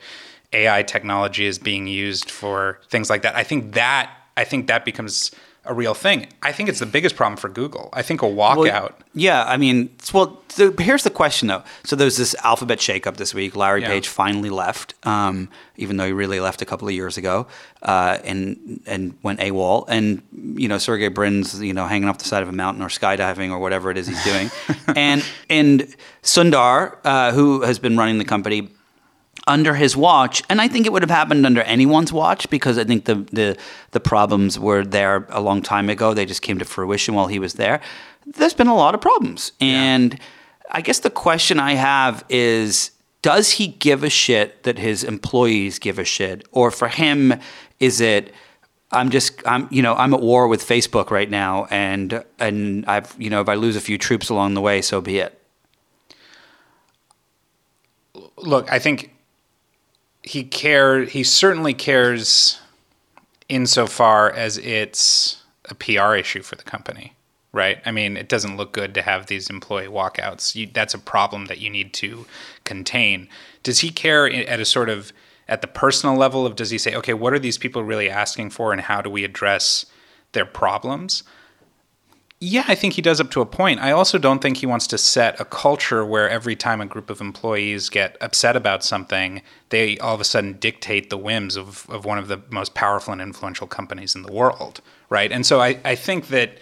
ai 0.53 0.81
technology 0.83 1.45
is 1.45 1.59
being 1.59 1.85
used 1.85 2.31
for 2.31 2.79
things 2.87 3.09
like 3.09 3.23
that 3.23 3.35
i 3.35 3.43
think 3.43 3.73
that 3.73 4.09
i 4.37 4.45
think 4.45 4.67
that 4.67 4.85
becomes 4.85 5.31
a 5.63 5.73
real 5.73 5.93
thing. 5.93 6.27
I 6.41 6.51
think 6.51 6.69
it's 6.69 6.79
the 6.79 6.87
biggest 6.87 7.15
problem 7.15 7.37
for 7.37 7.47
Google. 7.47 7.89
I 7.93 8.01
think 8.01 8.23
a 8.23 8.25
walkout. 8.25 8.57
Well, 8.57 8.91
yeah, 9.13 9.43
I 9.43 9.57
mean, 9.57 9.95
well, 10.11 10.41
so 10.49 10.73
here's 10.79 11.03
the 11.03 11.11
question 11.11 11.49
though. 11.49 11.63
So 11.83 11.95
there's 11.95 12.17
this 12.17 12.33
alphabet 12.43 12.79
shakeup 12.79 13.17
this 13.17 13.33
week. 13.33 13.55
Larry 13.55 13.81
yeah. 13.81 13.89
Page 13.89 14.07
finally 14.07 14.49
left, 14.49 14.95
um, 15.05 15.49
even 15.77 15.97
though 15.97 16.07
he 16.07 16.13
really 16.13 16.39
left 16.39 16.63
a 16.63 16.65
couple 16.65 16.87
of 16.87 16.95
years 16.95 17.15
ago, 17.15 17.45
uh, 17.83 18.17
and 18.23 18.81
and 18.87 19.15
went 19.21 19.39
AWOL. 19.39 19.85
And 19.87 20.23
you 20.57 20.67
know, 20.67 20.79
Sergey 20.79 21.09
Brin's 21.09 21.61
you 21.61 21.73
know 21.73 21.85
hanging 21.85 22.09
off 22.09 22.17
the 22.17 22.25
side 22.25 22.41
of 22.41 22.49
a 22.49 22.53
mountain 22.53 22.81
or 22.81 22.87
skydiving 22.87 23.51
or 23.51 23.59
whatever 23.59 23.91
it 23.91 23.97
is 23.97 24.07
he's 24.07 24.23
doing. 24.23 24.49
and 24.95 25.23
and 25.47 25.95
Sundar, 26.23 26.97
uh, 27.03 27.33
who 27.33 27.61
has 27.61 27.77
been 27.77 27.97
running 27.97 28.17
the 28.17 28.25
company, 28.25 28.69
under 29.47 29.75
his 29.75 29.97
watch, 29.97 30.43
and 30.49 30.61
I 30.61 30.67
think 30.67 30.85
it 30.85 30.93
would 30.93 31.01
have 31.01 31.09
happened 31.09 31.45
under 31.45 31.61
anyone's 31.61 32.13
watch 32.13 32.49
because 32.49 32.77
I 32.77 32.83
think 32.83 33.05
the 33.05 33.15
the 33.31 33.57
the 33.91 33.99
problems 33.99 34.59
were 34.59 34.83
there 34.83 35.27
a 35.29 35.41
long 35.41 35.61
time 35.61 35.89
ago. 35.89 36.13
They 36.13 36.25
just 36.25 36.41
came 36.41 36.59
to 36.59 36.65
fruition 36.65 37.15
while 37.15 37.27
he 37.27 37.39
was 37.39 37.53
there. 37.53 37.81
There's 38.25 38.53
been 38.53 38.67
a 38.67 38.75
lot 38.75 38.95
of 38.95 39.01
problems, 39.01 39.51
and 39.59 40.19
I 40.71 40.81
guess 40.81 40.99
the 40.99 41.09
question 41.09 41.59
I 41.59 41.73
have 41.73 42.23
is. 42.29 42.91
Does 43.23 43.51
he 43.51 43.67
give 43.67 44.03
a 44.03 44.09
shit 44.09 44.63
that 44.63 44.79
his 44.79 45.03
employees 45.03 45.77
give 45.77 45.99
a 45.99 46.03
shit? 46.03 46.43
Or 46.51 46.71
for 46.71 46.87
him, 46.87 47.35
is 47.79 48.01
it 48.01 48.33
I'm 48.91 49.09
just 49.09 49.41
I'm 49.45 49.67
you 49.71 49.81
know 49.81 49.95
I'm 49.95 50.13
at 50.13 50.21
war 50.21 50.47
with 50.47 50.67
Facebook 50.67 51.11
right 51.11 51.29
now, 51.29 51.65
and 51.69 52.23
and 52.39 52.85
I've 52.87 53.15
you 53.17 53.29
know 53.29 53.41
if 53.41 53.47
I 53.47 53.55
lose 53.55 53.75
a 53.75 53.81
few 53.81 53.97
troops 53.97 54.29
along 54.29 54.53
the 54.53 54.61
way, 54.61 54.81
so 54.81 55.01
be 55.01 55.19
it. 55.19 55.37
Look, 58.37 58.71
I 58.71 58.79
think 58.79 59.11
he 60.23 60.43
care 60.43 61.03
he 61.03 61.23
certainly 61.23 61.73
cares 61.73 62.59
insofar 63.49 64.31
as 64.31 64.57
it's 64.59 65.43
a 65.65 65.75
PR 65.75 66.15
issue 66.15 66.41
for 66.41 66.55
the 66.55 66.63
company, 66.63 67.13
right? 67.51 67.79
I 67.85 67.91
mean, 67.91 68.17
it 68.17 68.29
doesn't 68.29 68.57
look 68.57 68.71
good 68.71 68.93
to 68.95 69.01
have 69.01 69.27
these 69.27 69.49
employee 69.49 69.87
walkouts. 69.87 70.55
You, 70.55 70.69
that's 70.71 70.93
a 70.93 70.99
problem 70.99 71.45
that 71.47 71.59
you 71.59 71.69
need 71.69 71.93
to 71.95 72.25
contain. 72.63 73.27
Does 73.63 73.79
he 73.79 73.89
care 73.89 74.27
at 74.27 74.59
a 74.59 74.65
sort 74.65 74.89
of 74.89 75.11
at 75.47 75.61
the 75.61 75.67
personal 75.67 76.15
level 76.15 76.45
of 76.45 76.55
does 76.55 76.69
he 76.69 76.77
say, 76.77 76.95
okay, 76.95 77.13
what 77.13 77.33
are 77.33 77.39
these 77.39 77.57
people 77.57 77.83
really 77.83 78.09
asking 78.09 78.51
for, 78.51 78.71
and 78.71 78.81
how 78.81 79.01
do 79.01 79.09
we 79.09 79.23
address 79.23 79.85
their 80.31 80.45
problems? 80.45 81.23
Yeah, 82.43 82.65
I 82.67 82.73
think 82.73 82.95
he 82.95 83.03
does 83.03 83.21
up 83.21 83.29
to 83.31 83.41
a 83.41 83.45
point. 83.45 83.81
I 83.81 83.91
also 83.91 84.17
don't 84.17 84.41
think 84.41 84.57
he 84.57 84.65
wants 84.65 84.87
to 84.87 84.97
set 84.97 85.39
a 85.39 85.45
culture 85.45 86.03
where 86.03 86.27
every 86.27 86.55
time 86.55 86.81
a 86.81 86.87
group 86.87 87.11
of 87.11 87.21
employees 87.21 87.87
get 87.87 88.17
upset 88.19 88.55
about 88.55 88.83
something, 88.83 89.43
they 89.69 89.99
all 89.99 90.15
of 90.15 90.21
a 90.21 90.23
sudden 90.23 90.53
dictate 90.53 91.11
the 91.11 91.19
whims 91.19 91.55
of, 91.55 91.87
of 91.87 92.03
one 92.03 92.17
of 92.17 92.29
the 92.29 92.41
most 92.49 92.73
powerful 92.73 93.13
and 93.13 93.21
influential 93.21 93.67
companies 93.67 94.15
in 94.15 94.23
the 94.23 94.31
world, 94.31 94.81
right? 95.07 95.31
And 95.31 95.45
so 95.45 95.61
I, 95.61 95.79
I 95.85 95.93
think 95.93 96.29
that 96.29 96.57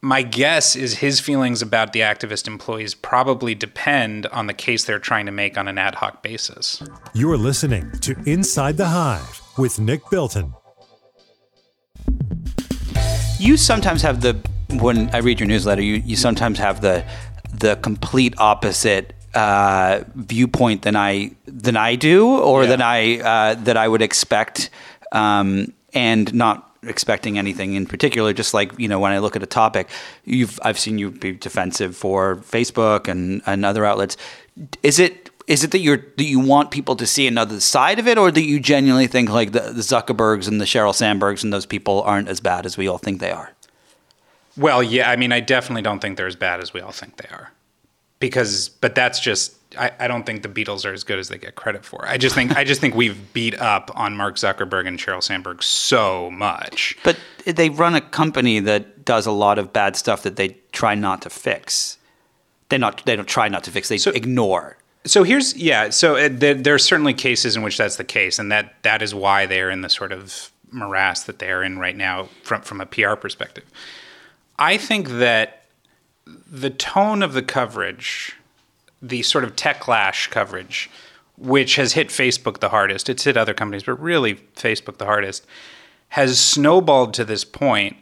my 0.00 0.22
guess 0.22 0.74
is 0.74 0.94
his 0.94 1.20
feelings 1.20 1.62
about 1.62 1.92
the 1.92 2.00
activist 2.00 2.48
employees 2.48 2.96
probably 2.96 3.54
depend 3.54 4.26
on 4.26 4.48
the 4.48 4.54
case 4.54 4.84
they're 4.84 4.98
trying 4.98 5.26
to 5.26 5.32
make 5.32 5.56
on 5.56 5.68
an 5.68 5.78
ad 5.78 5.94
hoc 5.94 6.20
basis. 6.20 6.82
You're 7.14 7.38
listening 7.38 7.92
to 8.00 8.16
Inside 8.26 8.76
the 8.76 8.86
Hive 8.86 9.40
with 9.56 9.78
Nick 9.78 10.00
Bilton. 10.10 10.54
You 13.38 13.56
sometimes 13.56 14.02
have 14.02 14.20
the 14.20 14.36
when 14.70 15.10
I 15.14 15.18
read 15.18 15.40
your 15.40 15.46
newsletter, 15.46 15.82
you, 15.82 15.94
you 16.04 16.16
sometimes 16.16 16.58
have 16.58 16.80
the 16.80 17.04
the 17.54 17.76
complete 17.76 18.34
opposite 18.38 19.14
uh, 19.34 20.00
viewpoint 20.14 20.82
than 20.82 20.96
I 20.96 21.32
than 21.46 21.76
I 21.76 21.94
do, 21.94 22.36
or 22.38 22.64
Yeah. 22.64 22.70
than 22.70 22.82
I 22.82 23.18
uh, 23.20 23.54
that 23.64 23.76
I 23.76 23.86
would 23.88 24.02
expect, 24.02 24.70
um, 25.12 25.72
and 25.94 26.32
not 26.34 26.64
expecting 26.82 27.38
anything 27.38 27.74
in 27.74 27.86
particular. 27.86 28.32
Just 28.32 28.54
like 28.54 28.72
you 28.78 28.88
know, 28.88 28.98
when 28.98 29.12
I 29.12 29.18
look 29.18 29.36
at 29.36 29.42
a 29.42 29.46
topic, 29.46 29.88
you've 30.24 30.58
I've 30.62 30.78
seen 30.78 30.98
you 30.98 31.10
be 31.10 31.32
defensive 31.32 31.96
for 31.96 32.36
Facebook 32.36 33.08
and, 33.08 33.42
and 33.46 33.64
other 33.64 33.84
outlets. 33.84 34.16
Is 34.82 34.98
it 34.98 35.27
is 35.48 35.64
it 35.64 35.72
that 35.72 35.80
you're 35.80 35.96
that 36.16 36.24
you 36.24 36.38
want 36.38 36.70
people 36.70 36.94
to 36.96 37.06
see 37.06 37.26
another 37.26 37.58
side 37.58 37.98
of 37.98 38.06
it, 38.06 38.16
or 38.18 38.30
that 38.30 38.42
you 38.42 38.60
genuinely 38.60 39.06
think 39.08 39.30
like 39.30 39.52
the, 39.52 39.60
the 39.60 39.80
Zuckerbergs 39.82 40.46
and 40.46 40.60
the 40.60 40.64
Sheryl 40.66 40.92
Sandbergs 40.92 41.42
and 41.42 41.52
those 41.52 41.66
people 41.66 42.02
aren't 42.02 42.28
as 42.28 42.38
bad 42.40 42.66
as 42.66 42.76
we 42.76 42.86
all 42.86 42.98
think 42.98 43.18
they 43.20 43.32
are? 43.32 43.52
Well, 44.56 44.82
yeah, 44.82 45.10
I 45.10 45.16
mean, 45.16 45.32
I 45.32 45.40
definitely 45.40 45.82
don't 45.82 46.00
think 46.00 46.16
they're 46.16 46.26
as 46.26 46.36
bad 46.36 46.60
as 46.60 46.72
we 46.72 46.80
all 46.80 46.92
think 46.92 47.16
they 47.16 47.28
are. 47.28 47.52
Because, 48.20 48.68
but 48.68 48.96
that's 48.96 49.20
just, 49.20 49.54
I, 49.78 49.92
I 50.00 50.08
don't 50.08 50.26
think 50.26 50.42
the 50.42 50.48
Beatles 50.48 50.84
are 50.84 50.92
as 50.92 51.04
good 51.04 51.20
as 51.20 51.28
they 51.28 51.38
get 51.38 51.54
credit 51.54 51.84
for. 51.84 52.04
I 52.08 52.16
just 52.18 52.34
think, 52.34 52.56
I 52.56 52.64
just 52.64 52.80
think 52.80 52.96
we've 52.96 53.32
beat 53.32 53.56
up 53.60 53.92
on 53.94 54.16
Mark 54.16 54.34
Zuckerberg 54.34 54.88
and 54.88 54.98
Sheryl 54.98 55.22
Sandberg 55.22 55.62
so 55.62 56.28
much. 56.32 56.98
But 57.04 57.16
they 57.46 57.70
run 57.70 57.94
a 57.94 58.00
company 58.00 58.58
that 58.58 59.04
does 59.04 59.24
a 59.26 59.30
lot 59.30 59.56
of 59.60 59.72
bad 59.72 59.94
stuff 59.94 60.24
that 60.24 60.34
they 60.34 60.56
try 60.72 60.96
not 60.96 61.22
to 61.22 61.30
fix. 61.30 61.96
They 62.68 62.78
not 62.78 63.06
they 63.06 63.14
don't 63.14 63.28
try 63.28 63.48
not 63.48 63.62
to 63.64 63.70
fix. 63.70 63.88
They 63.88 63.98
So- 63.98 64.10
ignore. 64.10 64.76
So 65.08 65.22
here's, 65.22 65.56
yeah, 65.56 65.90
so 65.90 66.16
uh, 66.16 66.28
there, 66.30 66.54
there 66.54 66.74
are 66.74 66.78
certainly 66.78 67.14
cases 67.14 67.56
in 67.56 67.62
which 67.62 67.78
that's 67.78 67.96
the 67.96 68.04
case, 68.04 68.38
and 68.38 68.52
that 68.52 68.74
that 68.82 69.02
is 69.02 69.14
why 69.14 69.46
they're 69.46 69.70
in 69.70 69.80
the 69.80 69.88
sort 69.88 70.12
of 70.12 70.50
morass 70.70 71.22
that 71.24 71.38
they're 71.38 71.62
in 71.62 71.78
right 71.78 71.96
now 71.96 72.28
from 72.42 72.62
from 72.62 72.80
a 72.80 72.86
PR 72.86 73.14
perspective. 73.14 73.64
I 74.58 74.76
think 74.76 75.08
that 75.08 75.64
the 76.26 76.70
tone 76.70 77.22
of 77.22 77.32
the 77.32 77.42
coverage, 77.42 78.36
the 79.00 79.22
sort 79.22 79.44
of 79.44 79.56
techlash 79.56 80.28
coverage, 80.30 80.90
which 81.38 81.76
has 81.76 81.92
hit 81.94 82.08
Facebook 82.08 82.58
the 82.58 82.68
hardest, 82.68 83.08
it's 83.08 83.24
hit 83.24 83.36
other 83.36 83.54
companies, 83.54 83.84
but 83.84 84.00
really 84.00 84.34
Facebook 84.56 84.98
the 84.98 85.06
hardest, 85.06 85.46
has 86.10 86.38
snowballed 86.38 87.14
to 87.14 87.24
this 87.24 87.44
point 87.44 87.96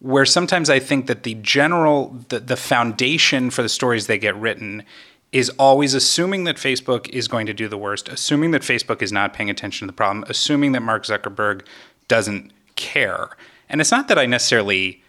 where 0.00 0.24
sometimes 0.24 0.70
I 0.70 0.78
think 0.78 1.06
that 1.08 1.24
the 1.24 1.34
general, 1.34 2.16
the, 2.28 2.38
the 2.38 2.56
foundation 2.56 3.50
for 3.50 3.62
the 3.62 3.68
stories 3.68 4.06
they 4.06 4.18
get 4.18 4.36
written 4.36 4.84
is 5.32 5.50
always 5.50 5.94
assuming 5.94 6.44
that 6.44 6.56
Facebook 6.56 7.08
is 7.10 7.28
going 7.28 7.46
to 7.46 7.54
do 7.54 7.68
the 7.68 7.76
worst, 7.76 8.08
assuming 8.08 8.50
that 8.52 8.62
Facebook 8.62 9.02
is 9.02 9.12
not 9.12 9.34
paying 9.34 9.50
attention 9.50 9.86
to 9.86 9.92
the 9.92 9.96
problem, 9.96 10.24
assuming 10.28 10.72
that 10.72 10.82
Mark 10.82 11.04
Zuckerberg 11.04 11.62
doesn't 12.08 12.52
care. 12.76 13.30
And 13.68 13.80
it's 13.80 13.90
not 13.90 14.08
that 14.08 14.18
I 14.18 14.24
necessarily 14.24 15.02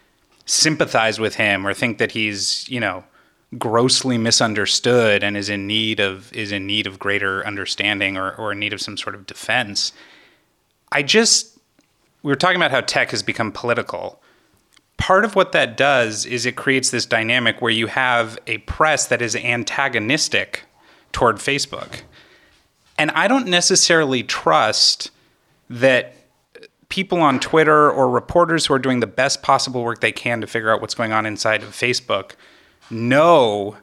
sympathize 0.46 1.20
with 1.20 1.36
him 1.36 1.66
or 1.66 1.74
think 1.74 2.00
that 2.00 2.12
he's, 2.12 2.68
you 2.68 2.80
know, 2.80 3.06
grossly 3.58 4.18
misunderstood 4.18 5.24
and 5.24 5.36
is 5.36 5.50
in 5.50 5.66
need 5.66 6.00
of 6.00 6.32
is 6.34 6.52
in 6.52 6.68
need 6.68 6.86
of 6.86 7.00
greater 7.00 7.46
understanding 7.48 8.16
or, 8.16 8.34
or 8.36 8.52
in 8.52 8.60
need 8.60 8.74
of 8.74 8.82
some 8.82 8.98
sort 8.98 9.16
of 9.16 9.26
defense. 9.26 9.92
I 10.92 11.02
just 11.02 11.58
we 12.22 12.32
were 12.32 12.36
talking 12.36 12.58
about 12.58 12.72
how 12.72 12.82
tech 12.82 13.12
has 13.12 13.24
become 13.24 13.52
political. 13.52 14.22
Part 15.10 15.26
of 15.26 15.36
what 15.36 15.54
that 15.54 15.76
does 15.76 16.28
is 16.28 16.46
it 16.46 16.56
creates 16.56 16.92
this 16.92 17.08
dynamic 17.08 17.64
where 17.64 17.72
you 17.72 17.88
have 17.88 18.38
a 18.46 18.60
press 18.60 19.08
that 19.08 19.24
is 19.24 19.36
antagonistic 19.36 20.66
toward 21.12 21.38
Facebook. 21.38 22.02
And 22.96 23.10
I 23.10 23.28
don't 23.28 23.48
necessarily 23.48 24.22
trust 24.22 25.10
that 25.68 26.14
people 26.90 27.22
on 27.22 27.40
Twitter 27.40 27.90
or 27.90 28.08
reporters 28.08 28.68
who 28.68 28.76
are 28.76 28.78
doing 28.78 29.00
the 29.00 29.08
best 29.08 29.42
possible 29.42 29.84
work 29.84 30.00
they 30.00 30.12
can 30.12 30.42
to 30.42 30.46
figure 30.46 30.72
out 30.72 30.80
what's 30.80 30.94
going 30.94 31.12
on 31.12 31.26
inside 31.26 31.64
of 31.64 31.70
Facebook 31.70 32.34
know 32.92 33.78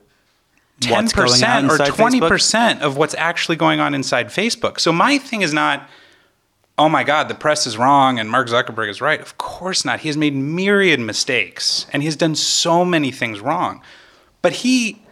What's 0.86 1.12
going 1.12 1.42
on 1.42 1.64
10% 1.64 1.70
or 1.70 1.78
20% 1.78 2.82
of 2.82 2.96
what's 2.96 3.14
actually 3.14 3.56
going 3.56 3.80
on 3.80 3.94
inside 3.94 4.28
Facebook. 4.28 4.78
So 4.78 4.92
my 4.92 5.18
thing 5.18 5.42
is 5.42 5.52
not, 5.52 5.90
oh 6.78 6.88
my 6.88 7.04
God, 7.04 7.28
the 7.28 7.34
press 7.34 7.66
is 7.66 7.78
wrong 7.78 8.18
and 8.18 8.30
Mark 8.30 8.48
Zuckerberg 8.48 8.88
is 8.88 9.00
right. 9.00 9.20
Of 9.20 9.38
course 9.38 9.84
not. 9.84 10.00
He 10.00 10.08
has 10.08 10.16
made 10.16 10.34
myriad 10.34 11.00
mistakes 11.00 11.86
and 11.92 12.02
he 12.02 12.06
has 12.06 12.16
done 12.16 12.34
so 12.34 12.84
many 12.84 13.10
things 13.10 13.40
wrong. 13.40 13.82
But 14.42 14.52
he, 14.52 15.02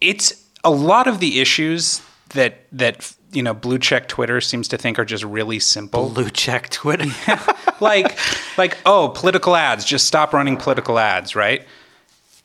it's 0.00 0.44
a 0.62 0.70
lot 0.70 1.06
of 1.06 1.20
the 1.20 1.40
issues 1.40 2.02
that, 2.30 2.66
that, 2.72 3.14
you 3.32 3.42
know, 3.42 3.54
blue 3.54 3.78
check 3.78 4.08
Twitter 4.08 4.40
seems 4.40 4.68
to 4.68 4.76
think 4.76 4.98
are 4.98 5.04
just 5.04 5.24
really 5.24 5.58
simple 5.58 6.10
Blue 6.10 6.30
check 6.30 6.68
Twitter. 6.68 7.06
like 7.80 8.16
like 8.56 8.78
oh 8.86 9.08
political 9.14 9.56
ads 9.56 9.84
just 9.84 10.06
stop 10.06 10.32
running 10.32 10.56
political 10.56 10.98
ads 10.98 11.34
right 11.34 11.66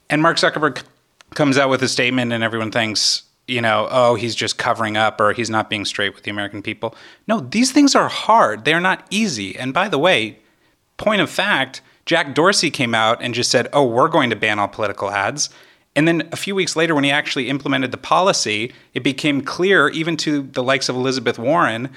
and 0.10 0.22
mark 0.22 0.38
zuckerberg 0.38 0.82
comes 1.36 1.58
out 1.58 1.70
with 1.70 1.84
a 1.84 1.88
statement 1.88 2.34
and 2.34 2.44
everyone 2.44 2.72
thinks 2.72 3.24
you 3.50 3.62
know 3.62 3.88
oh 3.92 4.16
he's 4.16 4.36
just 4.36 4.58
covering 4.58 4.96
up 4.98 5.20
or 5.20 5.34
he's 5.34 5.50
not 5.50 5.70
being 5.70 5.86
straight 5.86 6.14
with 6.14 6.24
the 6.24 6.32
american 6.32 6.62
people. 6.62 6.96
No 7.28 7.40
these 7.40 7.72
things 7.72 7.96
are 7.96 8.10
hard. 8.10 8.66
They're 8.66 8.80
not 8.80 9.06
easy. 9.10 9.58
And 9.58 9.74
by 9.74 9.90
the 9.90 10.00
way 10.00 10.40
point 10.98 11.22
of 11.22 11.30
fact 11.30 11.82
jack 12.06 12.34
dorsey 12.34 12.72
came 12.72 12.94
out 12.94 13.22
and 13.22 13.34
just 13.34 13.52
said 13.52 13.68
oh 13.74 13.86
we're 13.86 14.08
going 14.08 14.30
to 14.30 14.36
ban 14.36 14.60
all 14.60 14.68
political 14.68 15.12
ads. 15.12 15.50
And 15.96 16.08
then 16.08 16.30
a 16.32 16.38
few 16.38 16.56
weeks 16.56 16.76
later 16.76 16.96
when 16.96 17.04
he 17.04 17.12
actually 17.12 17.50
implemented 17.50 17.92
the 17.92 17.98
policy 17.98 18.74
it 18.94 19.04
became 19.04 19.42
clear 19.42 19.90
even 19.90 20.16
to 20.18 20.44
the 20.44 20.64
likes 20.64 20.90
of 20.90 20.96
elizabeth 20.96 21.40
warren 21.40 21.90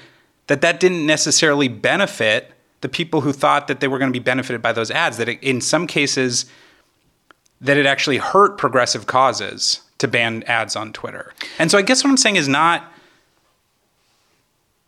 that 0.47 0.61
that 0.61 0.79
didn't 0.79 1.05
necessarily 1.05 1.67
benefit 1.67 2.51
the 2.81 2.89
people 2.89 3.21
who 3.21 3.31
thought 3.31 3.67
that 3.67 3.79
they 3.79 3.87
were 3.87 3.97
going 3.97 4.11
to 4.11 4.19
be 4.19 4.23
benefited 4.23 4.61
by 4.61 4.73
those 4.73 4.91
ads 4.91 5.17
that 5.17 5.29
it, 5.29 5.41
in 5.41 5.61
some 5.61 5.87
cases 5.87 6.45
that 7.61 7.77
it 7.77 7.85
actually 7.85 8.17
hurt 8.17 8.57
progressive 8.57 9.07
causes 9.07 9.81
to 10.03 10.07
ban 10.09 10.43
ads 10.43 10.75
on 10.75 10.91
Twitter. 10.91 11.33
And 11.57 11.71
so 11.71 11.77
I 11.77 11.81
guess 11.81 12.03
what 12.03 12.09
I'm 12.09 12.17
saying 12.17 12.35
is 12.35 12.47
not 12.47 12.93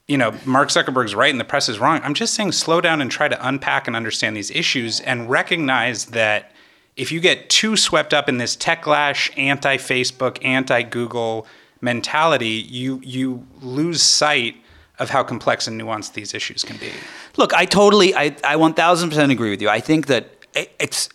you 0.07 0.17
know, 0.17 0.35
Mark 0.45 0.69
Zuckerberg's 0.69 1.15
right 1.15 1.31
and 1.31 1.39
the 1.39 1.45
press 1.45 1.67
is 1.67 1.79
wrong. 1.79 1.99
I'm 2.03 2.13
just 2.13 2.35
saying 2.35 2.51
slow 2.51 2.79
down 2.79 3.01
and 3.01 3.09
try 3.09 3.27
to 3.27 3.47
unpack 3.47 3.87
and 3.87 3.95
understand 3.95 4.37
these 4.37 4.51
issues 4.51 4.99
and 4.99 5.29
recognize 5.29 6.05
that 6.07 6.51
if 6.95 7.11
you 7.11 7.19
get 7.19 7.49
too 7.49 7.75
swept 7.75 8.13
up 8.13 8.29
in 8.29 8.37
this 8.37 8.55
techlash, 8.55 9.35
anti-Facebook, 9.35 10.45
anti-Google 10.45 11.47
mentality, 11.81 12.65
you 12.69 13.01
you 13.03 13.47
lose 13.61 14.03
sight 14.03 14.55
of 14.99 15.09
how 15.09 15.23
complex 15.23 15.67
and 15.67 15.81
nuanced 15.81 16.13
these 16.13 16.33
issues 16.33 16.63
can 16.63 16.77
be. 16.77 16.91
Look, 17.35 17.53
I 17.53 17.65
totally, 17.65 18.15
I, 18.15 18.25
I 18.43 18.55
1000% 18.55 19.31
agree 19.31 19.49
with 19.49 19.61
you. 19.61 19.69
I 19.69 19.79
think 19.79 20.07
that 20.07 20.29
it's 20.53 21.09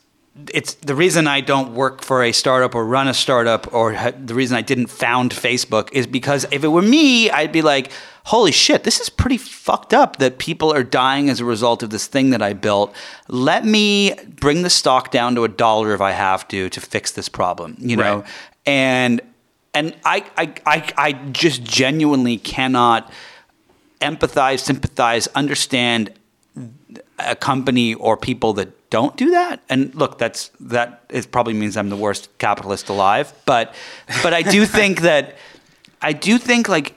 it's 0.53 0.75
the 0.75 0.95
reason 0.95 1.27
I 1.27 1.41
don't 1.41 1.75
work 1.75 2.03
for 2.03 2.23
a 2.23 2.33
startup 2.33 2.75
or 2.75 2.85
run 2.85 3.09
a 3.09 3.15
startup 3.15 3.73
or 3.73 3.93
ha- 3.93 4.13
the 4.17 4.35
reason 4.35 4.57
I 4.57 4.63
didn't 4.63 4.89
found 4.89 5.33
Facebook 5.33 5.89
is 5.93 6.07
because 6.07 6.47
if 6.51 6.65
it 6.65 6.69
were 6.69 6.83
me, 6.83 7.31
I'd 7.31 7.53
be 7.53 7.63
like, 7.63 7.91
holy 8.25 8.53
shit, 8.53 8.85
this 8.85 9.01
is 9.01 9.09
pretty 9.09 9.37
fucked 9.37 9.95
up 9.95 10.17
that 10.17 10.39
people 10.39 10.73
are 10.73 10.83
dying 10.83 11.31
as 11.31 11.41
a 11.41 11.45
result 11.45 11.83
of 11.83 11.91
this 11.91 12.07
thing 12.07 12.31
that 12.31 12.43
I 12.43 12.53
built. 12.53 12.95
Let 13.29 13.65
me 13.65 14.15
bring 14.29 14.63
the 14.63 14.71
stock 14.71 15.11
down 15.11 15.35
to 15.37 15.45
a 15.45 15.49
dollar 15.49 15.95
if 15.95 16.01
I 16.01 16.13
have 16.13 16.47
to 16.49 16.69
to 16.69 16.81
fix 16.81 17.13
this 17.13 17.29
problem, 17.29 17.77
you 17.79 17.97
know? 17.97 18.19
Right. 18.19 18.29
And 18.67 19.21
and 19.75 19.95
I, 20.05 20.25
I 20.37 20.55
I 20.67 20.93
I 20.97 21.13
just 21.13 21.63
genuinely 21.63 22.39
cannot 22.39 23.11
empathize, 24.01 24.61
sympathize, 24.61 25.27
understand 25.29 26.13
a 27.19 27.37
company 27.37 27.95
or 27.95 28.17
people 28.17 28.53
that 28.55 28.69
don't 28.91 29.17
do 29.17 29.31
that. 29.31 29.63
And 29.69 29.95
look, 29.95 30.19
that's 30.19 30.51
that 30.61 31.05
it 31.09 31.31
probably 31.31 31.55
means 31.55 31.77
I'm 31.77 31.89
the 31.89 31.97
worst 31.97 32.29
capitalist 32.39 32.89
alive. 32.89 33.33
But 33.47 33.75
but 34.23 34.35
I 34.35 34.43
do 34.43 34.67
think 34.79 35.03
that 35.03 35.37
I 36.03 36.13
do 36.13 36.39
think 36.39 36.69
like 36.69 36.97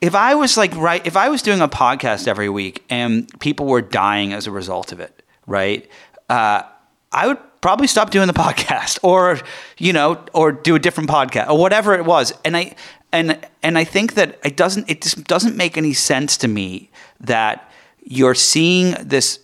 if 0.00 0.14
I 0.14 0.34
was 0.34 0.56
like 0.56 0.74
right 0.76 1.04
if 1.06 1.16
I 1.16 1.30
was 1.30 1.42
doing 1.42 1.60
a 1.60 1.68
podcast 1.68 2.28
every 2.28 2.48
week 2.48 2.84
and 2.90 3.28
people 3.40 3.66
were 3.66 3.80
dying 3.80 4.32
as 4.32 4.46
a 4.46 4.50
result 4.50 4.92
of 4.92 5.00
it, 5.00 5.22
right? 5.46 5.90
Uh, 6.28 6.62
I 7.10 7.26
would 7.26 7.38
probably 7.60 7.86
stop 7.86 8.10
doing 8.10 8.26
the 8.26 8.32
podcast 8.46 8.98
or 9.02 9.40
you 9.78 9.94
know 9.94 10.22
or 10.34 10.52
do 10.52 10.74
a 10.74 10.78
different 10.78 11.08
podcast 11.08 11.48
or 11.48 11.58
whatever 11.58 11.94
it 11.94 12.04
was. 12.04 12.34
And 12.44 12.54
I 12.54 12.74
and 13.12 13.38
and 13.62 13.78
I 13.78 13.84
think 13.84 14.14
that 14.14 14.38
it 14.44 14.56
doesn't 14.56 14.90
it 14.90 15.00
just 15.00 15.24
doesn't 15.24 15.56
make 15.56 15.78
any 15.78 15.94
sense 15.94 16.36
to 16.38 16.48
me 16.48 16.90
that 17.18 17.70
you're 18.02 18.34
seeing 18.34 18.94
this 19.00 19.38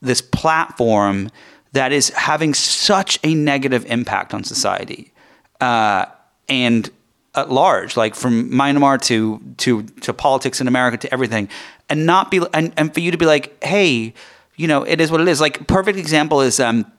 this 0.00 0.20
platform 0.22 1.30
that 1.72 1.92
is 1.92 2.10
having 2.10 2.54
such 2.54 3.18
a 3.22 3.34
negative 3.34 3.84
impact 3.86 4.34
on 4.34 4.42
society 4.44 5.12
uh, 5.60 6.06
and 6.48 6.90
at 7.34 7.50
large, 7.50 7.96
like 7.96 8.14
from 8.14 8.50
Myanmar 8.50 9.00
to 9.02 9.40
to 9.58 9.82
to 9.82 10.12
politics 10.12 10.60
in 10.60 10.66
America 10.66 10.96
to 10.98 11.12
everything, 11.12 11.48
and 11.88 12.06
not 12.06 12.30
be 12.30 12.40
and, 12.52 12.72
and 12.76 12.92
for 12.92 13.00
you 13.00 13.12
to 13.12 13.18
be 13.18 13.26
like, 13.26 13.62
hey, 13.62 14.12
you 14.56 14.66
know, 14.66 14.82
it 14.82 15.00
is 15.00 15.10
what 15.10 15.20
it 15.20 15.28
is. 15.28 15.40
Like 15.40 15.66
perfect 15.66 15.98
example 15.98 16.40
is. 16.40 16.60
Um, 16.60 16.90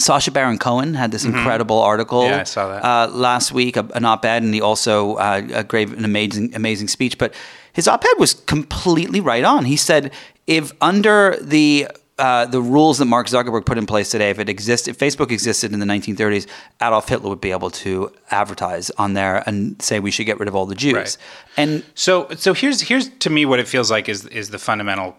Sacha 0.00 0.30
Baron 0.30 0.58
Cohen 0.58 0.94
had 0.94 1.10
this 1.10 1.24
incredible 1.24 1.80
article 1.80 2.22
Mm-hmm. 2.22 2.32
Yeah, 2.32 2.40
I 2.40 2.44
saw 2.44 2.68
that. 2.68 2.84
Uh, 2.84 3.10
last 3.12 3.50
week, 3.50 3.76
a, 3.76 3.84
an 3.96 4.04
op-ed, 4.04 4.44
and 4.44 4.54
he 4.54 4.60
also 4.60 5.16
uh, 5.16 5.62
gave 5.62 5.92
an 5.92 6.04
amazing, 6.04 6.54
amazing 6.54 6.86
speech. 6.86 7.18
But 7.18 7.34
his 7.72 7.88
op-ed 7.88 8.14
was 8.16 8.34
completely 8.34 9.20
right 9.20 9.42
on. 9.42 9.64
He 9.64 9.76
said, 9.76 10.12
if 10.46 10.70
under 10.80 11.36
the 11.40 11.88
uh, 12.18 12.46
the 12.46 12.60
rules 12.60 12.98
that 12.98 13.04
Mark 13.04 13.28
Zuckerberg 13.28 13.64
put 13.64 13.78
in 13.78 13.86
place 13.86 14.10
today, 14.10 14.30
if 14.30 14.38
it 14.38 14.48
existed, 14.48 14.90
if 14.90 14.98
Facebook 14.98 15.30
existed 15.30 15.72
in 15.72 15.78
the 15.78 15.86
1930s, 15.86 16.46
Adolf 16.82 17.08
Hitler 17.08 17.30
would 17.30 17.40
be 17.40 17.52
able 17.52 17.70
to 17.70 18.12
advertise 18.30 18.90
on 18.90 19.14
there 19.14 19.42
and 19.46 19.80
say 19.80 20.00
we 20.00 20.10
should 20.10 20.26
get 20.26 20.38
rid 20.38 20.48
of 20.48 20.56
all 20.56 20.66
the 20.66 20.74
Jews. 20.74 20.94
Right. 20.94 21.16
And 21.56 21.84
So 21.94 22.28
so 22.36 22.54
here's 22.54 22.80
here's 22.80 23.08
to 23.08 23.30
me 23.30 23.46
what 23.46 23.60
it 23.60 23.68
feels 23.68 23.90
like 23.90 24.08
is 24.08 24.26
is 24.26 24.50
the 24.50 24.58
fundamental 24.58 25.16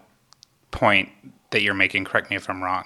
point 0.70 1.08
that 1.50 1.62
you're 1.62 1.74
making. 1.74 2.04
Correct 2.04 2.30
me 2.30 2.36
if 2.36 2.48
I'm 2.50 2.62
wrong. 2.62 2.84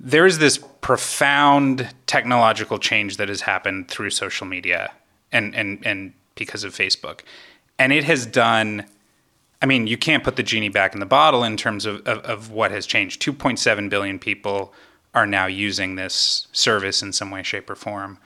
There 0.00 0.26
is 0.26 0.38
this 0.38 0.58
profound 0.80 1.94
technological 2.06 2.78
change 2.78 3.16
that 3.16 3.28
has 3.28 3.42
happened 3.42 3.88
through 3.88 4.10
social 4.10 4.46
media 4.46 4.92
and 5.30 5.54
and 5.54 5.84
and 5.86 6.12
because 6.36 6.64
of 6.64 6.74
Facebook, 6.74 7.20
and 7.78 7.92
it 7.92 8.04
has 8.04 8.26
done. 8.26 8.86
I 9.66 9.68
mean, 9.68 9.86
you 9.88 9.96
can't 9.96 10.22
put 10.22 10.36
the 10.36 10.42
genie 10.44 10.68
back 10.68 10.94
in 10.94 11.00
the 11.00 11.06
bottle 11.06 11.42
in 11.42 11.56
terms 11.56 11.86
of, 11.86 12.06
of, 12.06 12.18
of 12.18 12.50
what 12.52 12.70
has 12.70 12.86
changed. 12.86 13.20
2.7 13.20 13.90
billion 13.90 14.18
people 14.20 14.72
are 15.12 15.26
now 15.26 15.46
using 15.46 15.96
this 15.96 16.46
service 16.52 17.02
in 17.02 17.12
some 17.12 17.30
way, 17.30 17.42
shape, 17.42 17.68
or 17.68 17.74
form 17.74 18.18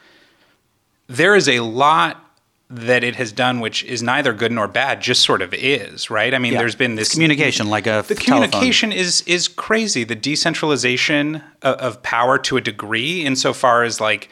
there 1.08 1.34
is 1.34 1.48
a 1.48 1.58
lot 1.60 2.24
that 2.72 3.02
it 3.02 3.16
has 3.16 3.32
done 3.32 3.58
which 3.58 3.82
is 3.82 4.00
neither 4.00 4.32
good 4.32 4.52
nor 4.52 4.68
bad 4.68 5.00
just 5.00 5.22
sort 5.22 5.42
of 5.42 5.52
is 5.52 6.08
right 6.08 6.34
i 6.34 6.38
mean 6.38 6.52
Yeah. 6.52 6.60
there's 6.60 6.76
been 6.76 6.92
It's 6.92 7.08
this 7.08 7.12
communication, 7.12 7.68
like 7.68 7.88
a 7.88 8.04
the 8.06 8.14
telephone. 8.14 8.48
communication 8.50 8.92
is 8.92 9.22
is 9.22 9.48
crazy 9.48 10.04
the 10.04 10.14
decentralization 10.14 11.42
of, 11.62 11.74
of 11.78 12.02
power 12.04 12.38
to 12.38 12.56
a 12.56 12.60
degree 12.60 13.24
insofar 13.24 13.82
as 13.82 14.00
like 14.00 14.28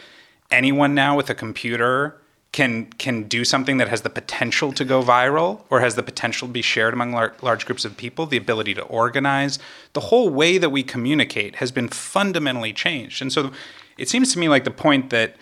anyone 0.53 0.95
now 0.95 1.17
with 1.17 1.29
a 1.31 1.35
computer 1.35 2.21
can 2.59 2.87
can 3.05 3.23
do 3.23 3.45
something 3.45 3.77
that 3.77 3.87
has 3.87 4.01
the 4.03 4.11
potential 4.11 4.73
to 4.73 4.85
go 4.85 5.01
viral 5.01 5.61
or 5.71 5.79
has 5.79 5.95
the 5.95 6.03
potential 6.03 6.49
to 6.49 6.53
be 6.53 6.61
shared 6.61 6.93
among 6.93 7.13
lar- 7.13 7.33
large 7.41 7.65
groups 7.65 7.85
of 7.85 7.97
people 7.97 8.27
the 8.27 8.37
ability 8.37 8.75
to 8.75 8.83
organize 8.83 9.61
the 9.93 10.01
whole 10.01 10.29
way 10.29 10.59
that 10.59 10.71
we 10.71 10.83
communicate 10.83 11.55
has 11.63 11.71
been 11.71 11.87
fundamentally 11.87 12.73
changed. 12.73 13.23
And 13.23 13.33
so 13.33 13.53
it 13.97 14.09
seems 14.09 14.33
to 14.33 14.41
me 14.41 14.49
like 14.49 14.65
the 14.65 14.73
point 14.73 15.11
that 15.11 15.37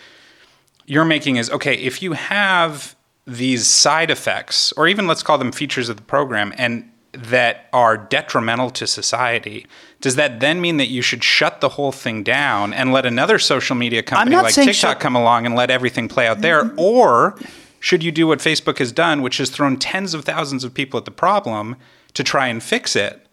you're 0.85 1.07
making 1.07 1.37
is 1.37 1.49
okay, 1.51 1.73
if 1.73 2.03
you 2.03 2.13
have 2.13 2.95
these 3.27 3.67
side 3.67 4.11
effects, 4.11 4.73
or 4.73 4.87
even 4.87 5.07
let's 5.07 5.23
call 5.23 5.39
them 5.39 5.53
features 5.53 5.89
of 5.89 5.97
the 5.97 6.03
program, 6.03 6.53
and 6.59 6.93
that 7.17 7.69
are 7.73 7.97
detrimental 7.97 8.71
to 8.71 8.87
society, 8.87 9.67
does 10.01 10.17
that 10.17 10.41
then 10.41 10.61
mean 10.61 10.77
that 10.77 10.89
you 10.89 11.03
should 11.03 11.25
shut 11.25 11.61
the 11.61 11.71
whole 11.71 11.93
thing 11.93 12.23
down 12.23 12.73
and 12.73 12.93
let 12.93 13.07
another 13.07 13.39
social 13.39 13.75
media 13.75 14.03
company 14.03 14.37
like 14.37 14.55
TikTok 14.55 15.01
come 15.01 15.17
along 15.17 15.47
and 15.47 15.55
let 15.55 15.71
everything 15.71 16.09
play 16.09 16.27
out 16.27 16.41
there? 16.41 16.73
Or 16.77 17.39
should 17.81 18.03
you 18.03 18.13
do 18.13 18.27
what 18.27 18.41
Facebook 18.41 18.79
has 18.79 18.93
done, 18.93 19.23
which 19.23 19.39
has 19.39 19.51
thrown 19.51 19.77
tens 19.79 20.15
of 20.15 20.25
thousands 20.25 20.65
of 20.65 20.75
people 20.75 20.99
at 20.99 21.05
the 21.05 21.11
problem 21.11 21.77
to 22.15 22.23
try 22.23 22.49
and 22.49 22.63
fix 22.63 22.97
it? 22.97 23.27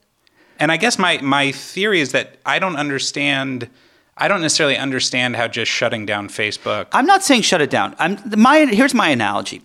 And 0.60 0.72
I 0.72 0.78
guess 0.78 0.98
my 0.98 1.20
my 1.22 1.52
theory 1.52 2.00
is 2.00 2.12
that 2.12 2.38
I 2.46 2.60
don't 2.60 2.76
understand. 2.76 3.70
I 4.18 4.28
don't 4.28 4.42
necessarily 4.42 4.78
understand 4.78 5.36
how 5.36 5.48
just 5.48 5.72
shutting 5.72 6.06
down 6.06 6.28
Facebook. 6.30 6.88
I'm 6.92 7.06
not 7.08 7.24
saying 7.24 7.42
shut 7.42 7.62
it 7.62 7.70
down. 7.72 7.96
I'm 8.00 8.20
my 8.38 8.66
here's 8.66 8.94
my 8.94 9.10
analogy. 9.10 9.62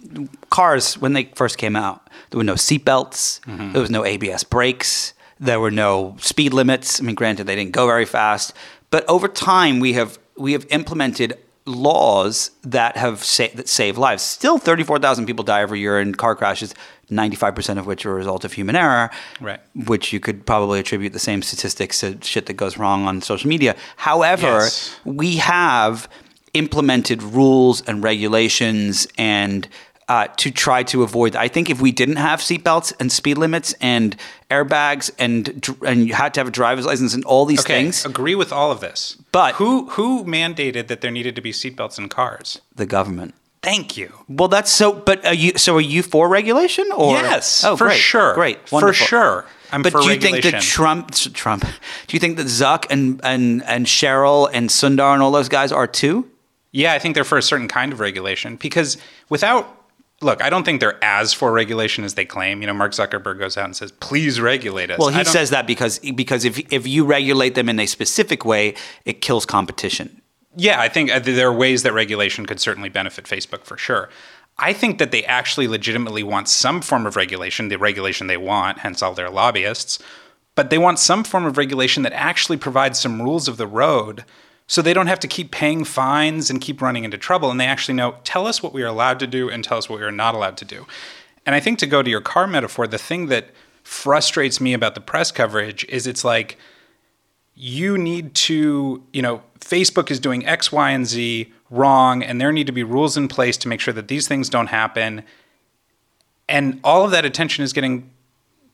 Cars 0.50 0.96
when 0.98 1.12
they 1.12 1.24
first 1.34 1.58
came 1.58 1.76
out, 1.76 2.08
there 2.30 2.38
were 2.38 2.44
no 2.44 2.54
seatbelts, 2.54 3.40
Mm-hmm. 3.40 3.72
there 3.72 3.80
was 3.82 3.90
no 3.90 4.04
ABS 4.04 4.44
brakes, 4.44 5.12
there 5.38 5.60
were 5.60 5.70
no 5.70 6.16
speed 6.18 6.52
limits. 6.54 7.00
I 7.00 7.04
mean, 7.04 7.14
granted 7.14 7.44
they 7.46 7.56
didn't 7.56 7.72
go 7.72 7.86
very 7.86 8.06
fast, 8.06 8.52
but 8.90 9.06
over 9.08 9.28
time 9.28 9.80
we 9.80 9.92
have 9.94 10.18
we 10.36 10.52
have 10.52 10.66
implemented 10.70 11.36
laws 11.68 12.50
that 12.62 12.96
have 12.96 13.22
sa- 13.22 13.46
that 13.54 13.68
save 13.68 13.96
lives. 13.98 14.22
Still, 14.22 14.58
34,000 14.58 15.26
people 15.26 15.44
die 15.44 15.60
every 15.60 15.80
year 15.80 16.00
in 16.00 16.14
car 16.14 16.34
crashes, 16.34 16.74
95% 17.10 17.78
of 17.78 17.86
which 17.86 18.04
are 18.04 18.10
a 18.12 18.14
result 18.14 18.44
of 18.44 18.52
human 18.54 18.74
error. 18.76 19.10
Right. 19.40 19.60
Which 19.74 20.12
you 20.12 20.20
could 20.20 20.44
probably 20.46 20.80
attribute 20.80 21.12
the 21.12 21.18
same 21.18 21.42
statistics 21.42 22.00
to 22.00 22.18
shit 22.22 22.46
that 22.46 22.54
goes 22.54 22.76
wrong 22.78 23.06
on 23.06 23.22
social 23.22 23.48
media. 23.48 23.76
However, 23.96 24.46
Yes. 24.46 24.96
we 25.04 25.36
have 25.36 26.08
implemented 26.54 27.22
rules 27.22 27.82
and 27.82 28.02
regulations 28.02 29.06
and 29.18 29.68
uh, 30.08 30.26
to 30.38 30.50
try 30.50 30.82
to 30.84 31.02
avoid. 31.02 31.36
I 31.36 31.48
think 31.48 31.68
if 31.70 31.80
we 31.80 31.92
didn't 31.92 32.16
have 32.16 32.40
seatbelts 32.40 32.92
and 32.98 33.12
speed 33.12 33.36
limits 33.38 33.74
and 33.80 34.16
airbags 34.50 35.10
and 35.18 35.66
and 35.86 36.06
you 36.08 36.14
had 36.14 36.34
to 36.34 36.40
have 36.40 36.48
a 36.48 36.50
driver's 36.50 36.86
license 36.86 37.14
and 37.14 37.24
all 37.24 37.44
these 37.44 37.60
Okay, 37.60 37.74
things, 37.82 38.04
agree 38.04 38.34
with 38.34 38.52
all 38.52 38.70
of 38.70 38.80
this. 38.80 39.16
But- 39.32 39.54
who 39.56 39.88
who 39.90 40.24
mandated 40.24 40.88
that 40.88 41.00
there 41.00 41.10
needed 41.10 41.36
to 41.36 41.42
be 41.42 41.52
seatbelts 41.52 41.98
in 41.98 42.08
cars? 42.08 42.60
the 42.74 42.86
government. 42.86 43.34
Thank 43.60 43.96
you. 43.96 44.12
Well, 44.28 44.48
that's 44.48 44.70
so. 44.70 44.92
But 44.92 45.26
are 45.26 45.34
you 45.34 45.52
so 45.58 45.76
are 45.76 45.80
you 45.80 46.02
for 46.02 46.28
regulation 46.28 46.86
or 46.96 47.14
yes, 47.14 47.64
Oh, 47.64 47.76
for 47.76 47.88
great, 47.88 47.98
sure, 47.98 48.34
great, 48.34 48.58
wonderful. 48.70 48.92
for 48.92 48.92
sure. 48.94 49.44
I'm 49.72 49.82
but 49.82 49.92
do 49.92 49.98
you 50.04 50.08
regulation. 50.10 50.42
think 50.42 50.54
that 50.54 50.62
Trump, 50.62 51.10
Trump, 51.12 51.62
do 52.06 52.16
you 52.16 52.20
think 52.20 52.36
that 52.38 52.46
Zuck 52.46 52.86
and 52.88 53.20
and 53.24 53.62
and 53.64 53.84
Sheryl 53.86 54.48
and 54.52 54.70
Sundar 54.70 55.12
and 55.12 55.22
all 55.22 55.32
those 55.32 55.48
guys 55.50 55.72
are 55.72 55.86
too? 55.88 56.30
Yeah, 56.70 56.92
I 56.94 56.98
think 57.00 57.14
they're 57.14 57.24
for 57.24 57.36
a 57.36 57.42
certain 57.42 57.66
kind 57.68 57.92
of 57.92 57.98
regulation 58.00 58.56
because 58.56 58.96
without 59.28 59.77
look, 60.20 60.42
I 60.42 60.50
don't 60.50 60.64
think 60.64 60.80
they're 60.80 61.02
as 61.02 61.32
for 61.32 61.52
regulation 61.52 62.04
as 62.04 62.14
they 62.14 62.24
claim. 62.24 62.60
You 62.60 62.66
know, 62.66 62.74
Mark 62.74 62.92
Zuckerberg 62.92 63.38
goes 63.38 63.56
out 63.56 63.64
and 63.64 63.76
says, 63.76 63.92
"Please 63.92 64.40
regulate 64.40 64.90
us." 64.90 64.98
Well, 64.98 65.08
he 65.08 65.24
says 65.24 65.50
that 65.50 65.66
because 65.66 65.98
because 65.98 66.44
if 66.44 66.58
if 66.72 66.86
you 66.86 67.04
regulate 67.04 67.54
them 67.54 67.68
in 67.68 67.78
a 67.80 67.86
specific 67.86 68.44
way, 68.44 68.74
it 69.04 69.20
kills 69.20 69.46
competition. 69.46 70.22
Yeah, 70.56 70.80
I 70.80 70.88
think 70.88 71.10
uh, 71.10 71.20
there 71.20 71.48
are 71.48 71.52
ways 71.52 71.82
that 71.84 71.92
regulation 71.92 72.46
could 72.46 72.60
certainly 72.60 72.88
benefit 72.88 73.26
Facebook 73.26 73.64
for 73.64 73.76
sure. 73.76 74.08
I 74.58 74.72
think 74.72 74.98
that 74.98 75.12
they 75.12 75.24
actually 75.24 75.68
legitimately 75.68 76.24
want 76.24 76.48
some 76.48 76.80
form 76.80 77.06
of 77.06 77.14
regulation, 77.14 77.68
the 77.68 77.78
regulation 77.78 78.26
they 78.26 78.36
want, 78.36 78.78
hence 78.78 79.02
all 79.02 79.14
their 79.14 79.30
lobbyists, 79.30 80.00
but 80.56 80.70
they 80.70 80.78
want 80.78 80.98
some 80.98 81.22
form 81.22 81.44
of 81.44 81.56
regulation 81.56 82.02
that 82.02 82.12
actually 82.12 82.56
provides 82.56 82.98
some 82.98 83.22
rules 83.22 83.46
of 83.46 83.56
the 83.56 83.68
road 83.68 84.24
so 84.68 84.82
they 84.82 84.94
don't 84.94 85.08
have 85.08 85.18
to 85.20 85.26
keep 85.26 85.50
paying 85.50 85.82
fines 85.82 86.50
and 86.50 86.60
keep 86.60 86.80
running 86.80 87.02
into 87.02 87.18
trouble 87.18 87.50
and 87.50 87.58
they 87.58 87.66
actually 87.66 87.94
know 87.94 88.16
tell 88.22 88.46
us 88.46 88.62
what 88.62 88.72
we 88.72 88.82
are 88.84 88.86
allowed 88.86 89.18
to 89.18 89.26
do 89.26 89.50
and 89.50 89.64
tell 89.64 89.78
us 89.78 89.88
what 89.88 89.98
we 89.98 90.04
are 90.04 90.12
not 90.12 90.34
allowed 90.34 90.56
to 90.58 90.64
do. 90.64 90.86
And 91.44 91.54
I 91.54 91.60
think 91.60 91.78
to 91.80 91.86
go 91.86 92.02
to 92.02 92.10
your 92.10 92.20
car 92.20 92.46
metaphor, 92.46 92.86
the 92.86 92.98
thing 92.98 93.26
that 93.26 93.46
frustrates 93.82 94.60
me 94.60 94.74
about 94.74 94.94
the 94.94 95.00
press 95.00 95.32
coverage 95.32 95.84
is 95.88 96.06
it's 96.06 96.22
like 96.22 96.58
you 97.54 97.96
need 97.96 98.34
to, 98.34 99.02
you 99.12 99.22
know, 99.22 99.42
Facebook 99.58 100.10
is 100.10 100.20
doing 100.20 100.46
X, 100.46 100.70
Y, 100.70 100.90
and 100.90 101.06
Z 101.06 101.52
wrong, 101.70 102.22
and 102.22 102.40
there 102.40 102.52
need 102.52 102.66
to 102.66 102.72
be 102.72 102.84
rules 102.84 103.16
in 103.16 103.26
place 103.26 103.56
to 103.56 103.68
make 103.68 103.80
sure 103.80 103.94
that 103.94 104.08
these 104.08 104.28
things 104.28 104.48
don't 104.48 104.68
happen. 104.68 105.24
And 106.48 106.80
all 106.84 107.04
of 107.04 107.10
that 107.10 107.24
attention 107.24 107.64
is 107.64 107.72
getting 107.72 108.10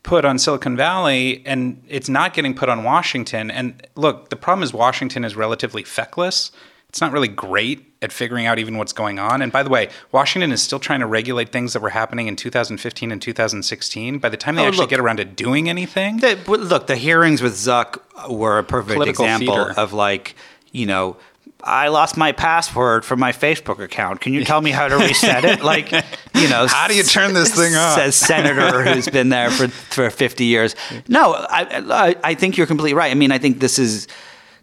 put 0.05 0.25
on 0.25 0.39
Silicon 0.39 0.77
Valley 0.77 1.43
and 1.47 1.83
it's 1.89 2.09
not 2.09 2.33
getting 2.35 2.55
put 2.55 2.69
on 2.69 2.85
Washington. 2.85 3.51
And 3.51 3.85
look, 3.97 4.29
the 4.29 4.37
problem 4.37 4.63
is 4.63 4.73
Washington 4.73 5.25
is 5.25 5.35
relatively 5.35 5.83
feckless. 5.83 6.53
it's 6.89 7.01
not 7.01 7.11
really 7.11 7.27
great 7.27 7.93
at 8.03 8.13
figuring 8.13 8.47
out 8.47 8.59
even 8.59 8.77
what's 8.79 8.93
going 8.93 9.19
on. 9.19 9.41
And 9.43 9.51
by 9.51 9.63
the 9.65 9.71
way, 9.71 9.89
Washington 10.13 10.53
is 10.53 10.63
still 10.63 10.79
trying 10.79 11.01
to 11.01 11.07
regulate 11.07 11.51
things 11.51 11.73
that 11.73 11.81
were 11.83 11.89
happening 11.91 12.29
in 12.29 12.37
2015 12.37 13.11
and 13.11 13.21
2016. 13.21 14.19
By 14.19 14.29
the 14.29 14.37
time 14.37 14.55
they 14.55 14.63
Oh, 14.63 14.69
actually 14.69 14.83
look. 14.83 14.91
get 14.91 15.01
around 15.01 15.17
to 15.17 15.25
doing 15.25 15.69
anything, 15.69 16.19
The, 16.19 16.39
look, 16.47 16.87
the 16.87 16.97
hearings 16.97 17.41
with 17.43 17.55
Zuck 17.55 17.99
were 18.31 18.59
a 18.59 18.63
perfect 18.65 19.01
example 19.07 19.57
feeder. 19.57 19.73
of 19.81 19.93
like, 19.93 20.37
you 20.71 20.87
know, 20.87 21.17
I 21.63 21.89
lost 21.89 22.17
my 22.17 22.33
password 22.33 23.05
for 23.05 23.17
my 23.17 23.33
Facebook 23.33 23.79
account. 23.83 24.21
Can 24.21 24.35
you 24.35 24.45
tell 24.45 24.61
me 24.61 24.71
how 24.71 24.89
to 24.89 24.97
reset 24.97 25.45
it? 25.45 25.63
Like, 25.63 25.91
you 25.93 26.49
know, 26.49 26.67
How 26.67 26.89
do 26.89 26.95
you 26.95 27.03
turn 27.03 27.33
this 27.33 27.55
thing 27.55 27.75
off? 27.75 27.95
Says 27.95 28.17
senator 28.17 28.83
who's 28.83 29.09
been 29.09 29.31
there 29.31 29.51
for 29.51 29.69
for 29.69 30.11
50 30.11 30.45
years. 30.45 30.77
No, 31.09 31.33
I, 31.33 31.67
I 31.91 32.17
I 32.23 32.35
think 32.35 32.57
you're 32.57 32.67
completely 32.67 32.95
right. 32.95 33.11
I 33.11 33.15
mean, 33.15 33.33
I 33.33 33.39
think 33.39 33.61
this 33.61 33.79
is 33.79 34.09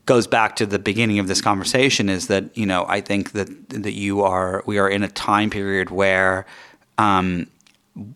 goes 0.06 0.28
back 0.28 0.56
to 0.58 0.66
the 0.66 0.80
beginning 0.80 1.20
of 1.20 1.28
this 1.28 1.42
conversation 1.42 2.10
is 2.10 2.28
that 2.28 2.56
you 2.58 2.66
know 2.66 2.86
I 2.88 3.02
think 3.02 3.32
that 3.32 3.70
that 3.70 3.94
you 3.94 4.22
are 4.22 4.64
we 4.66 4.78
are 4.78 4.90
in 4.90 5.04
a 5.04 5.08
time 5.08 5.50
period 5.50 5.90
where 5.90 6.46
um, 6.98 7.48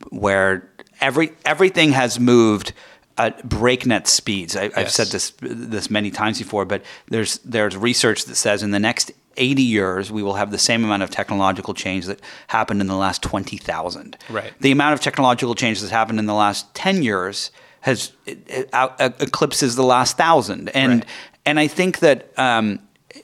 where 0.09 0.69
every 1.01 1.31
everything 1.45 1.91
has 1.91 2.19
moved 2.19 2.73
at 3.17 3.47
breakneck 3.47 4.07
speeds. 4.07 4.55
I, 4.55 4.65
I've 4.65 4.77
Yes. 4.77 4.95
said 4.95 5.07
this 5.07 5.33
this 5.41 5.89
many 5.89 6.11
times 6.11 6.37
before, 6.39 6.65
but 6.65 6.83
there's 7.09 7.37
there's 7.39 7.75
research 7.77 8.25
that 8.25 8.35
says 8.35 8.61
in 8.63 8.71
the 8.71 8.79
next 8.79 9.11
80 9.37 9.61
years 9.61 10.11
we 10.11 10.23
will 10.23 10.35
have 10.35 10.49
the 10.51 10.57
same 10.57 10.83
amount 10.85 11.03
of 11.03 11.09
technological 11.09 11.73
change 11.73 12.05
that 12.05 12.19
happened 12.47 12.79
in 12.81 12.87
the 12.87 12.95
last 12.95 13.21
20,000. 13.21 14.17
Right. 14.29 14.53
The 14.61 14.71
amount 14.71 14.93
of 14.93 15.01
technological 15.01 15.55
change 15.55 15.81
that's 15.81 15.91
happened 15.91 16.19
in 16.19 16.25
the 16.25 16.33
last 16.33 16.73
10 16.73 17.03
years 17.03 17.51
has 17.81 18.11
it, 18.25 18.39
it 18.49 18.69
out, 18.73 18.99
uh, 18.99 19.09
eclipses 19.19 19.75
the 19.75 19.83
last 19.83 20.17
thousand, 20.17 20.69
and 20.69 20.91
Right. 21.01 21.05
and 21.45 21.59
I 21.59 21.67
think 21.67 21.99
that 21.99 22.31
um, 22.37 22.79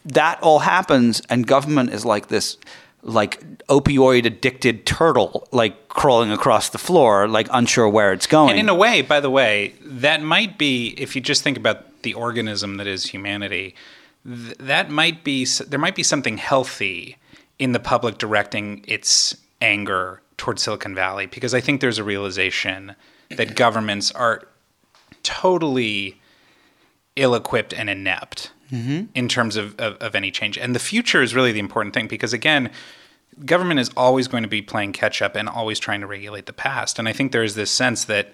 that 0.05 0.39
all 0.41 0.59
happens, 0.59 1.21
and 1.29 1.47
government 1.47 1.91
is 1.93 2.05
like 2.05 2.27
this, 2.27 2.57
like 3.03 3.41
opioid 3.67 4.25
addicted 4.25 4.85
turtle, 4.85 5.47
like 5.51 5.89
crawling 5.89 6.31
across 6.31 6.69
the 6.69 6.77
floor, 6.77 7.27
like 7.27 7.47
unsure 7.51 7.89
where 7.89 8.13
it's 8.13 8.27
going. 8.27 8.51
And 8.51 8.59
in 8.59 8.69
a 8.69 8.75
way, 8.75 9.01
by 9.01 9.19
the 9.19 9.29
way, 9.29 9.73
that 9.81 10.21
might 10.21 10.57
be 10.57 10.93
if 10.97 11.15
you 11.15 11.21
just 11.21 11.43
think 11.43 11.57
about 11.57 12.03
the 12.03 12.13
organism 12.13 12.77
that 12.77 12.87
is 12.87 13.05
humanity, 13.05 13.75
th- 14.25 14.57
that 14.59 14.89
might 14.89 15.23
be 15.23 15.45
there 15.45 15.79
might 15.79 15.95
be 15.95 16.03
something 16.03 16.37
healthy 16.37 17.17
in 17.59 17.71
the 17.71 17.79
public 17.79 18.17
directing 18.17 18.83
its 18.87 19.35
anger 19.61 20.21
towards 20.37 20.63
Silicon 20.63 20.95
Valley 20.95 21.27
because 21.27 21.53
I 21.53 21.61
think 21.61 21.81
there's 21.81 21.99
a 21.99 22.03
realization 22.03 22.95
that 23.29 23.55
governments 23.55 24.11
are 24.11 24.47
totally 25.21 26.19
ill-equipped 27.15 27.73
and 27.73 27.89
inept 27.89 28.51
Mm-hmm. 28.71 29.07
in 29.13 29.27
terms 29.27 29.57
of, 29.57 29.77
of, 29.79 29.97
of 29.97 30.15
any 30.15 30.31
change. 30.31 30.57
And 30.57 30.73
the 30.73 30.79
future 30.79 31.21
is 31.21 31.35
really 31.35 31.51
the 31.51 31.59
important 31.59 31.93
thing 31.93 32.07
because 32.07 32.31
again, 32.31 32.71
government 33.45 33.81
is 33.81 33.89
always 33.97 34.29
going 34.29 34.43
to 34.43 34.49
be 34.49 34.61
playing 34.61 34.93
catch 34.93 35.21
up 35.21 35.35
and 35.35 35.49
always 35.49 35.77
trying 35.77 36.01
to 36.01 36.07
regulate 36.07 36.45
the 36.45 36.53
past. 36.53 36.97
And 36.97 37.07
I 37.07 37.13
think 37.13 37.31
there 37.31 37.43
is 37.43 37.55
this 37.55 37.69
sense 37.69 38.05
that, 38.05 38.33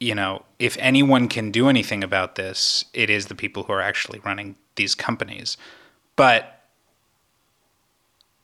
you 0.00 0.14
know, 0.14 0.44
if 0.58 0.76
anyone 0.80 1.28
can 1.28 1.50
do 1.50 1.68
anything 1.68 2.02
about 2.02 2.34
this, 2.34 2.86
it 2.92 3.08
is 3.08 3.26
the 3.26 3.34
people 3.34 3.64
who 3.64 3.72
are 3.72 3.80
actually 3.80 4.18
running 4.20 4.56
these 4.76 4.94
companies. 4.94 5.56
But 6.16 6.64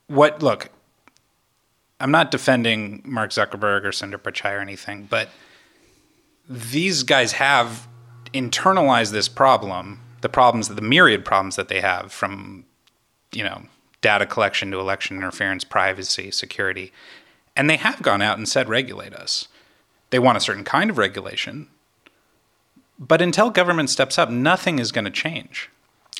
what, 0.06 0.42
look, 0.42 0.70
I'm 1.98 2.10
not 2.10 2.30
defending 2.30 3.02
Mark 3.04 3.30
Zuckerberg 3.30 3.84
or 3.84 3.90
Sundar 3.90 4.18
Pichai 4.18 4.56
or 4.56 4.60
anything, 4.60 5.06
but 5.10 5.30
these 6.48 7.02
guys 7.02 7.32
have 7.32 7.88
internalized 8.32 9.12
this 9.12 9.28
problem, 9.28 10.00
the 10.20 10.28
problems, 10.28 10.68
the 10.68 10.80
myriad 10.82 11.24
problems 11.24 11.56
that 11.56 11.68
they 11.68 11.80
have 11.80 12.12
from, 12.12 12.64
you 13.32 13.42
know, 13.44 13.62
data 14.00 14.26
collection 14.26 14.70
to 14.70 14.78
election 14.78 15.16
interference, 15.16 15.64
privacy, 15.64 16.30
security. 16.30 16.92
And 17.56 17.68
they 17.70 17.76
have 17.76 18.02
gone 18.02 18.22
out 18.22 18.38
and 18.38 18.48
said, 18.48 18.68
regulate 18.68 19.14
us. 19.14 19.48
They 20.10 20.18
want 20.18 20.36
a 20.36 20.40
certain 20.40 20.64
kind 20.64 20.90
of 20.90 20.98
regulation. 20.98 21.68
But 22.98 23.20
until 23.20 23.50
government 23.50 23.90
steps 23.90 24.18
up, 24.18 24.30
nothing 24.30 24.78
is 24.78 24.92
going 24.92 25.04
to 25.04 25.10
change. 25.10 25.68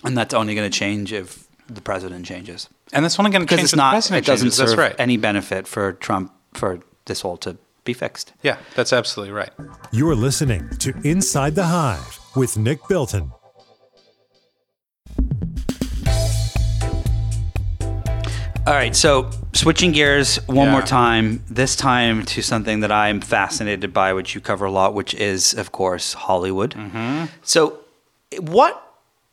and 0.05 0.17
that's 0.17 0.35
only 0.35 0.55
going 0.55 0.71
to 0.71 0.79
change 0.79 1.13
if 1.13 1.47
the 1.69 1.81
president 1.81 2.27
changes. 2.27 2.69
And 2.93 3.05
that's 3.05 3.19
only 3.19 3.31
going 3.31 3.43
to 3.43 3.47
Because 3.47 3.59
change 3.59 3.65
it's 3.65 3.73
if 3.73 3.77
the 3.77 3.83
not, 3.83 3.91
president 3.93 4.25
it 4.25 4.27
doesn't 4.31 4.51
changes. 4.51 4.71
Serve 4.71 4.79
right. 4.79 4.95
any 4.99 5.17
benefit 5.17 5.67
for 5.67 5.93
Trump 5.95 6.33
for 6.55 6.81
this 7.07 7.25
all 7.25 7.37
to 7.39 7.57
be 7.85 7.93
fixed. 7.93 8.33
yeah, 8.43 8.59
that's 8.75 8.93
absolutely 8.93 9.33
right. 9.33 9.51
You're 9.93 10.17
listening 10.17 10.69
to 10.79 10.93
Inside 11.05 11.55
the 11.55 11.65
Hive 11.65 12.19
with 12.35 12.59
Nick 12.59 12.81
Bilton. 12.89 13.33
All 18.67 18.73
right, 18.75 18.97
so 18.97 19.31
switching 19.53 19.93
gears 19.93 20.37
one 20.49 20.67
Yeah. 20.67 20.73
more 20.73 20.83
time, 20.83 21.45
this 21.49 21.77
time 21.77 22.25
to 22.27 22.43
something 22.43 22.81
that 22.81 22.91
I'm 22.91 23.21
fascinated 23.21 23.93
by, 23.93 24.13
which 24.13 24.35
you 24.35 24.41
cover 24.41 24.65
a 24.65 24.73
lot, 24.73 24.93
which 24.93 25.15
is, 25.15 25.55
of 25.55 25.71
course, 25.71 26.15
Hollywood. 26.15 26.75
Mm-hmm. 26.75 27.27
So, 27.45 27.79
what 28.41 28.83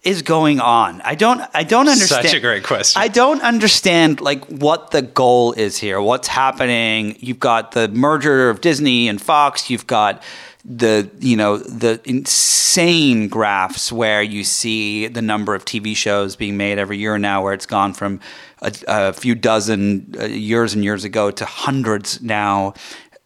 is 0.04 0.22
going 0.22 0.60
on? 0.60 1.02
I 1.04 1.16
don't, 1.16 1.42
I 1.52 1.64
don't 1.64 1.90
understand. 1.90 2.28
Such 2.28 2.36
a 2.36 2.40
great 2.40 2.64
question. 2.64 3.02
I 3.02 3.08
don't 3.08 3.42
understand 3.42 4.22
like 4.22 4.46
what 4.46 4.92
the 4.92 5.02
goal 5.02 5.54
is 5.54 5.78
here. 5.80 6.00
What's 6.00 6.28
happening? 6.28 7.18
You've 7.20 7.40
got 7.40 7.72
the 7.72 7.88
merger 7.88 8.52
of 8.52 8.62
Disney 8.62 9.08
and 9.08 9.20
Fox. 9.20 9.68
You've 9.68 9.88
got 9.88 10.22
the 10.66 11.10
you 11.20 11.36
know 11.36 11.58
the 11.58 12.00
insane 12.06 13.28
graphs 13.28 13.92
where 13.92 14.22
you 14.22 14.44
see 14.44 15.08
the 15.08 15.22
number 15.22 15.54
of 15.56 15.66
TV 15.66 15.96
shows 15.96 16.36
being 16.36 16.58
made 16.58 16.80
every 16.80 16.98
year 16.98 17.18
now, 17.18 17.44
where 17.44 17.54
it's 17.54 17.66
gone 17.66 17.94
from 17.94 18.20
a, 18.62 18.74
a 18.88 19.14
few 19.14 19.36
dozen 19.36 20.14
uh, 20.20 20.26
years 20.26 20.74
and 20.74 20.84
years 20.84 21.04
ago 21.04 21.32
to 21.32 21.46
hundreds 21.46 22.22
now. 22.22 22.74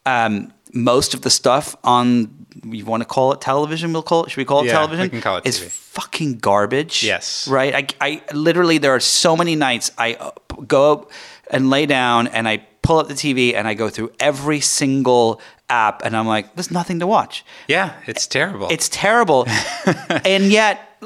Um, 0.04 0.52
most 0.74 1.14
of 1.14 1.22
the 1.22 1.30
stuff 1.30 1.76
on 1.84 2.46
you 2.64 2.84
want 2.84 3.02
to 3.02 3.06
call 3.06 3.32
it 3.32 3.40
television? 3.40 3.92
We'll 3.92 4.02
call 4.02 4.24
it. 4.24 4.30
Should 4.30 4.38
we 4.38 4.44
call 4.44 4.62
it 4.62 4.66
Yeah, 4.66 4.72
television? 4.72 5.04
we 5.04 5.08
can 5.10 5.20
call 5.20 5.36
it 5.36 5.46
Is 5.46 5.60
TV. 5.60 5.68
fucking 5.70 6.38
garbage. 6.38 7.02
Yes. 7.04 7.46
Right. 7.48 7.74
I, 8.00 8.20
I 8.28 8.34
literally 8.34 8.78
there 8.78 8.94
are 8.94 9.00
so 9.00 9.36
many 9.36 9.54
nights 9.54 9.92
I 9.96 10.14
uh, 10.14 10.30
go 10.66 10.92
up 10.92 11.10
and 11.50 11.70
lay 11.70 11.86
down 11.86 12.26
and 12.26 12.48
I 12.48 12.66
pull 12.82 12.98
up 12.98 13.08
the 13.08 13.14
TV 13.14 13.54
and 13.54 13.68
I 13.68 13.74
go 13.74 13.88
through 13.88 14.12
every 14.18 14.60
single 14.60 15.40
app 15.70 16.02
and 16.04 16.16
I'm 16.16 16.26
like, 16.26 16.54
there's 16.54 16.70
nothing 16.70 17.00
to 17.00 17.06
watch. 17.06 17.44
Yeah, 17.68 17.94
it's 18.06 18.26
terrible. 18.26 18.68
It's 18.70 18.88
terrible, 18.88 19.46
and 20.24 20.44
yet, 20.44 21.02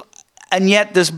and 0.50 0.68
yet 0.70 0.94
there's 0.94 1.10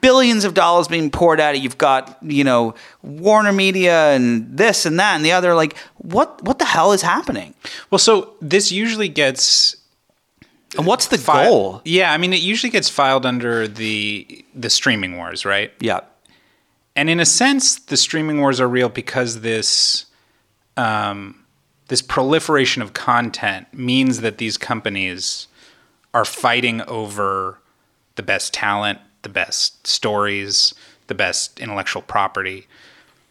billions 0.00 0.44
of 0.44 0.54
dollars 0.54 0.88
being 0.88 1.10
poured 1.10 1.40
at 1.40 1.54
it. 1.56 1.60
You've 1.62 1.78
got 1.78 2.16
you 2.22 2.44
know 2.44 2.74
Warner 3.02 3.52
Media 3.52 4.10
and 4.12 4.56
this 4.56 4.86
and 4.86 4.98
that 5.00 5.16
and 5.16 5.24
the 5.24 5.32
other. 5.32 5.54
Like, 5.54 5.76
what 5.96 6.42
what 6.42 6.58
the 6.58 6.64
hell 6.64 6.92
is 6.92 7.02
happening? 7.02 7.54
well, 7.90 7.98
so 7.98 8.34
this 8.40 8.70
usually 8.70 9.08
gets 9.08 9.76
And 10.78 10.86
what's 10.86 11.06
the 11.08 11.18
fi- 11.18 11.46
goal? 11.46 11.82
Yeah, 11.84 12.12
I 12.12 12.16
mean, 12.18 12.32
it 12.32 12.40
usually 12.40 12.70
gets 12.70 12.88
filed 12.88 13.26
under 13.26 13.66
the 13.68 14.44
the 14.54 14.70
streaming 14.70 15.16
wars, 15.16 15.44
right? 15.44 15.72
Yeah. 15.80 16.00
And 16.94 17.10
in 17.10 17.20
a 17.20 17.26
sense, 17.26 17.78
the 17.78 17.96
streaming 17.96 18.40
wars 18.40 18.58
are 18.58 18.68
real 18.68 18.88
because 18.88 19.42
this 19.42 20.06
um, 20.78 21.44
this 21.88 22.02
proliferation 22.02 22.82
of 22.82 22.92
content 22.92 23.72
means 23.72 24.20
that 24.20 24.38
these 24.38 24.56
companies 24.56 25.48
are 26.12 26.24
fighting 26.24 26.82
over 26.82 27.58
the 28.16 28.22
best 28.22 28.52
talent, 28.52 28.98
the 29.22 29.28
best 29.28 29.86
stories, 29.86 30.74
the 31.06 31.14
best 31.14 31.60
intellectual 31.60 32.02
property. 32.02 32.66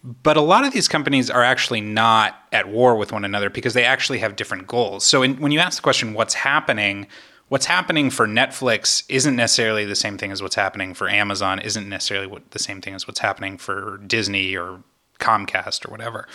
But 0.04 0.38
a 0.38 0.42
lot 0.42 0.66
of 0.66 0.72
these 0.72 0.88
companies 0.88 1.32
are 1.32 1.44
actually 1.44 1.82
not 1.82 2.40
at 2.52 2.70
war 2.70 2.96
with 2.96 3.12
one 3.12 3.26
another 3.26 3.50
because 3.50 3.74
they 3.74 3.84
actually 3.84 4.20
have 4.20 4.36
different 4.36 4.68
goals. 4.68 5.04
So 5.04 5.24
in, 5.24 5.40
when 5.42 5.52
you 5.52 5.60
ask 5.60 5.78
the 5.78 5.82
question, 5.82 6.14
what's 6.14 6.36
happening? 6.36 7.08
What's 7.50 7.66
happening 7.66 8.12
for 8.12 8.28
Netflix 8.28 9.04
isn't 9.10 9.36
necessarily 9.36 9.84
the 9.84 9.96
same 9.96 10.18
thing 10.18 10.32
as 10.32 10.42
what's 10.44 10.56
happening 10.56 10.94
for 10.94 11.10
Amazon, 11.10 11.60
isn't 11.60 11.90
necessarily 11.90 12.28
what, 12.28 12.52
the 12.52 12.60
same 12.60 12.82
thing 12.82 12.94
as 12.94 13.08
what's 13.08 13.20
happening 13.20 13.58
for 13.58 14.00
Disney 14.06 14.56
or 14.56 14.84
Comcast 15.20 15.88
or 15.88 15.92
whatever. 15.92 16.28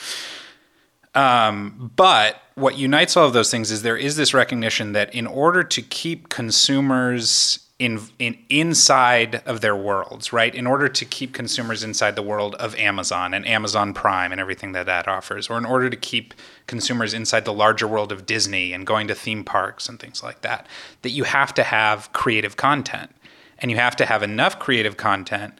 Um, 1.15 1.91
but 1.97 2.41
what 2.55 2.77
unites 2.77 3.17
all 3.17 3.27
of 3.27 3.33
those 3.33 3.51
things 3.51 3.71
is 3.71 3.83
there 3.83 3.97
is 3.97 4.17
this 4.17 4.33
recognition 4.33 4.93
that 4.93 5.13
in 5.15 5.27
order 5.27 5.65
to 5.65 5.83
keep 5.83 6.29
consumers 6.29 7.67
in, 7.81 7.99
in 8.19 8.37
inside 8.51 9.43
of 9.47 9.63
their 9.63 9.75
worlds, 9.75 10.35
right? 10.35 10.55
In 10.55 10.67
order 10.67 10.87
to 10.87 11.05
keep 11.07 11.33
consumers 11.33 11.83
inside 11.83 12.15
the 12.15 12.23
world 12.23 12.55
of 12.57 12.77
Amazon 12.77 13.33
and 13.33 13.47
Amazon 13.49 13.95
Prime 13.95 14.33
and 14.33 14.41
everything 14.41 14.73
that 14.73 14.85
that 14.85 15.09
offers, 15.09 15.49
or 15.49 15.57
in 15.57 15.65
order 15.65 15.89
to 15.89 15.97
keep 15.97 16.35
consumers 16.67 17.15
inside 17.15 17.47
the 17.47 17.55
larger 17.55 17.89
world 17.89 18.13
of 18.13 18.27
Disney 18.27 18.75
and 18.75 18.87
going 18.87 19.09
to 19.09 19.15
theme 19.15 19.43
parks 19.43 19.89
and 19.89 19.99
things 19.99 20.23
like 20.23 20.43
that, 20.43 20.67
that 21.01 21.11
you 21.11 21.25
have 21.25 21.55
to 21.55 21.63
have 21.63 22.13
creative 22.13 22.59
content, 22.59 23.11
and 23.59 23.71
you 23.71 23.79
have 23.79 23.97
to 23.97 24.05
have 24.05 24.23
enough 24.23 24.59
creative 24.59 24.99
content 24.99 25.55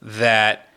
that 0.00 0.70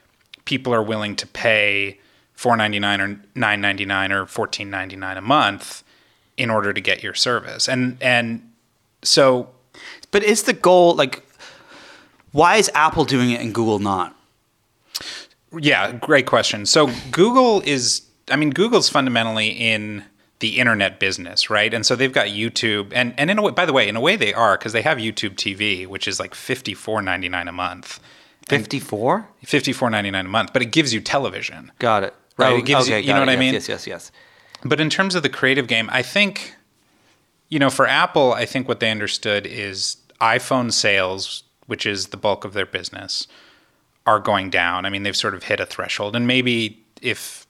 people 0.44 0.74
are 0.74 0.84
willing 0.84 1.16
to 1.16 1.26
pay 1.28 1.98
four 2.40 2.56
ninety 2.56 2.80
nine 2.80 3.02
or 3.02 3.20
nine 3.36 3.60
ninety 3.60 3.84
nine 3.86 4.14
or 4.14 4.26
fourteen 4.26 4.70
ninety 4.70 4.96
nine 4.96 5.18
a 5.18 5.22
month 5.22 5.84
in 6.38 6.50
order 6.50 6.72
to 6.72 6.80
get 6.80 7.04
your 7.04 7.14
service. 7.14 7.68
And 7.68 7.98
and 8.02 8.50
so 9.04 9.50
But 10.12 10.24
is 10.24 10.44
the 10.44 10.54
goal 10.54 10.96
like 10.96 11.24
why 12.32 12.56
is 12.56 12.72
Apple 12.74 13.04
doing 13.06 13.32
it 13.32 13.42
and 13.42 13.54
Google 13.54 13.80
not? 13.80 14.16
Yeah, 15.58 15.92
great 15.92 16.28
question. 16.28 16.66
So 16.66 16.90
Google 17.12 17.60
is, 17.66 18.04
I 18.32 18.36
mean, 18.36 18.52
Google's 18.52 18.88
fundamentally 18.88 19.48
in 19.48 20.06
the 20.40 20.60
internet 20.60 21.00
business, 21.00 21.50
right? 21.50 21.74
And 21.74 21.84
so 21.86 21.96
they've 21.96 22.14
got 22.14 22.28
YouTube, 22.28 22.92
and 22.96 23.14
and 23.18 23.30
in 23.32 23.38
a 23.38 23.42
way, 23.42 23.52
by 23.52 23.66
the 23.66 23.74
way, 23.74 23.90
in 23.90 23.96
a 23.98 24.02
way 24.02 24.16
they 24.16 24.34
are 24.34 24.58
because 24.58 24.74
they 24.74 24.84
have 24.84 25.00
YouTube 25.00 25.36
TV, 25.36 25.88
which 25.88 26.08
is 26.08 26.20
like 26.20 26.34
fifty 26.36 26.74
four 26.74 27.02
ninety 27.02 27.28
nine 27.28 27.48
a 27.50 27.52
month, 27.52 28.00
Fifty 28.48 28.80
four. 28.80 29.28
fifty 29.44 29.74
four 29.74 29.90
ninety 29.90 30.12
nine 30.12 30.28
a 30.28 30.30
month, 30.30 30.54
but 30.54 30.62
it 30.62 30.72
gives 30.72 30.94
you 30.94 31.02
television. 31.02 31.72
Got 31.80 32.04
it. 32.04 32.14
Right, 32.40 32.54
Oh, 32.54 32.58
it 32.58 32.66
gives 32.66 32.88
you- 32.88 32.96
okay, 32.96 33.02
you 33.06 33.14
know 33.14 33.20
got 33.20 33.28
what 33.28 33.30
I 33.30 33.36
mean? 33.36 33.54
Yes, 33.54 33.68
yes, 33.68 33.86
yes. 33.86 34.12
But 34.64 34.80
in 34.80 34.90
terms 34.90 35.16
of 35.16 35.24
the 35.24 35.30
creative 35.30 35.68
game, 35.68 35.90
I 35.92 36.02
think, 36.02 36.56
you 37.50 37.60
know, 37.60 37.70
for 37.70 37.88
Apple, 37.88 38.34
I 38.34 38.46
think 38.46 38.68
what 38.68 38.80
they 38.80 38.92
understood 38.92 39.46
is 39.46 39.98
iPhone 40.22 40.72
sales, 40.72 41.44
which 41.68 41.86
is 41.86 42.08
the 42.08 42.18
bulk 42.18 42.46
of 42.46 42.54
their 42.54 42.66
business, 42.66 43.28
are 44.06 44.20
going 44.20 44.50
down. 44.50 44.86
I 44.86 44.90
mean, 44.90 45.04
they've 45.04 45.16
sort 45.16 45.34
of 45.34 45.44
hit 45.44 45.60
a 45.60 45.66
threshold. 45.66 46.16
And 46.16 46.26
maybe 46.28 46.84
if 47.02 47.46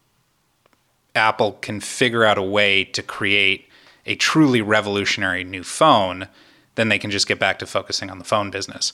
Apple 1.15 1.53
can 1.53 1.79
figure 1.79 2.23
out 2.25 2.37
a 2.37 2.43
way 2.43 2.83
to 2.83 3.01
create 3.01 3.67
a 4.05 4.15
truly 4.15 4.61
revolutionary 4.61 5.43
new 5.43 5.63
phone, 5.63 6.27
then 6.75 6.89
they 6.89 6.99
can 6.99 7.11
just 7.11 7.27
get 7.27 7.39
back 7.39 7.59
to 7.59 7.65
focusing 7.65 8.09
on 8.09 8.19
the 8.19 8.25
phone 8.25 8.51
business. 8.51 8.93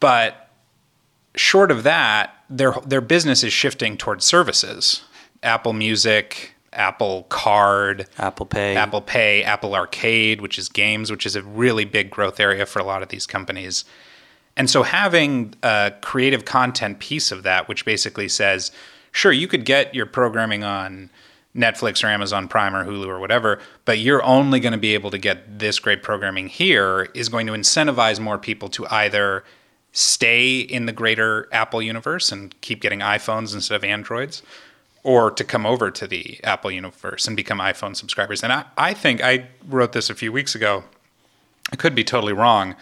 But 0.00 0.50
short 1.34 1.70
of 1.70 1.82
that, 1.82 2.34
their 2.48 2.72
their 2.86 3.00
business 3.00 3.42
is 3.42 3.52
shifting 3.52 3.96
towards 3.96 4.24
services. 4.24 5.02
Apple 5.42 5.72
Music, 5.72 6.54
Apple 6.72 7.24
Card, 7.28 8.06
Apple 8.18 8.46
Pay. 8.46 8.76
Apple 8.76 9.00
Pay, 9.00 9.42
Apple 9.42 9.74
Arcade, 9.74 10.40
which 10.40 10.58
is 10.58 10.68
games, 10.68 11.10
which 11.10 11.26
is 11.26 11.36
a 11.36 11.42
really 11.42 11.84
big 11.84 12.10
growth 12.10 12.38
area 12.38 12.66
for 12.66 12.78
a 12.78 12.84
lot 12.84 13.02
of 13.02 13.08
these 13.08 13.26
companies. 13.26 13.84
And 14.56 14.70
so 14.70 14.82
having 14.82 15.54
a 15.62 15.92
creative 16.02 16.44
content 16.44 16.98
piece 16.98 17.30
of 17.30 17.42
that, 17.42 17.68
which 17.68 17.84
basically 17.84 18.28
says, 18.28 18.72
sure, 19.12 19.32
you 19.32 19.48
could 19.48 19.64
get 19.64 19.94
your 19.94 20.06
programming 20.06 20.64
on 20.64 21.10
Netflix 21.54 22.04
or 22.04 22.08
Amazon 22.08 22.48
Prime 22.48 22.74
or 22.74 22.84
Hulu 22.84 23.06
or 23.06 23.18
whatever, 23.18 23.58
but 23.84 23.98
you're 23.98 24.22
only 24.22 24.60
going 24.60 24.72
to 24.72 24.78
be 24.78 24.94
able 24.94 25.10
to 25.10 25.18
get 25.18 25.58
this 25.58 25.78
great 25.78 26.02
programming 26.02 26.48
here, 26.48 27.08
is 27.14 27.28
going 27.28 27.46
to 27.46 27.54
incentivize 27.54 28.20
more 28.20 28.38
people 28.38 28.68
to 28.70 28.86
either 28.88 29.44
stay 29.92 30.60
in 30.60 30.84
the 30.84 30.92
greater 30.92 31.48
Apple 31.52 31.80
universe 31.80 32.30
and 32.30 32.58
keep 32.60 32.82
getting 32.82 33.00
iPhones 33.00 33.54
instead 33.54 33.74
of 33.74 33.84
Androids, 33.84 34.42
or 35.06 35.30
to 35.30 35.44
come 35.44 35.64
over 35.64 35.88
to 35.88 36.04
the 36.08 36.40
Apple 36.42 36.68
universe 36.68 37.28
and 37.28 37.36
become 37.36 37.60
iPhone 37.60 37.94
subscribers. 37.94 38.42
And 38.42 38.52
I, 38.52 38.64
I 38.76 38.92
think 38.92 39.22
I 39.22 39.46
wrote 39.68 39.92
this 39.92 40.10
a 40.10 40.16
few 40.16 40.32
weeks 40.32 40.56
ago. 40.56 40.82
I 41.72 41.76
could 41.76 41.94
be 41.94 42.02
totally 42.02 42.32
wrong, 42.32 42.74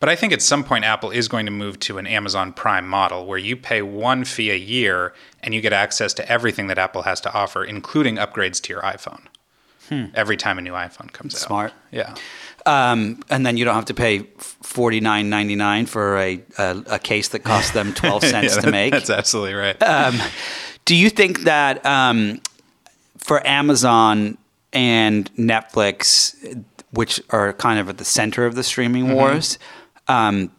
but 0.00 0.08
I 0.08 0.16
think 0.16 0.32
at 0.32 0.40
some 0.40 0.64
point 0.64 0.86
Apple 0.86 1.10
is 1.10 1.28
going 1.28 1.44
to 1.44 1.52
move 1.52 1.78
to 1.80 1.98
an 1.98 2.06
Amazon 2.06 2.54
Prime 2.54 2.88
model 2.88 3.26
where 3.26 3.36
you 3.36 3.58
pay 3.58 3.82
one 3.82 4.24
fee 4.24 4.50
a 4.50 4.56
year 4.56 5.12
and 5.42 5.52
you 5.52 5.60
get 5.60 5.74
access 5.74 6.14
to 6.14 6.26
everything 6.32 6.66
that 6.68 6.78
Apple 6.78 7.02
has 7.02 7.20
to 7.20 7.32
offer, 7.34 7.62
including 7.62 8.16
upgrades 8.16 8.58
to 8.62 8.72
your 8.72 8.80
iPhone. 8.80 9.26
Every 10.14 10.36
time 10.36 10.58
a 10.58 10.62
new 10.62 10.72
iPhone 10.72 11.12
comes 11.12 11.34
out. 11.36 11.40
Smart. 11.42 11.72
Yeah. 11.92 12.14
Um, 12.64 13.22
and 13.30 13.46
then 13.46 13.56
you 13.56 13.64
don't 13.64 13.76
have 13.76 13.84
to 13.84 13.94
pay 13.94 14.26
forty 14.38 14.98
nine 14.98 15.30
ninety 15.30 15.54
nine 15.54 15.86
for 15.86 16.18
a, 16.18 16.42
a 16.58 16.82
a 16.86 16.98
case 16.98 17.28
that 17.28 17.44
costs 17.44 17.70
them 17.70 17.94
twelve 18.02 18.24
cents 18.24 18.56
Yeah, 18.56 18.62
to 18.62 18.70
make. 18.72 18.90
That's 18.90 19.10
absolutely 19.10 19.54
right. 19.54 19.80
Um, 19.80 20.18
do 20.86 20.96
you 20.96 21.10
think 21.10 21.40
that 21.40 21.84
um, 21.84 22.40
for 23.18 23.46
Amazon 23.46 24.38
and 24.72 25.30
Netflix, 25.34 26.64
which 26.92 27.20
are 27.30 27.52
kind 27.52 27.78
of 27.78 27.90
at 27.90 27.98
the 27.98 28.04
center 28.04 28.46
of 28.46 28.54
the 28.54 28.62
streaming 28.62 29.12
wars, 29.12 29.58
um, 30.08 30.50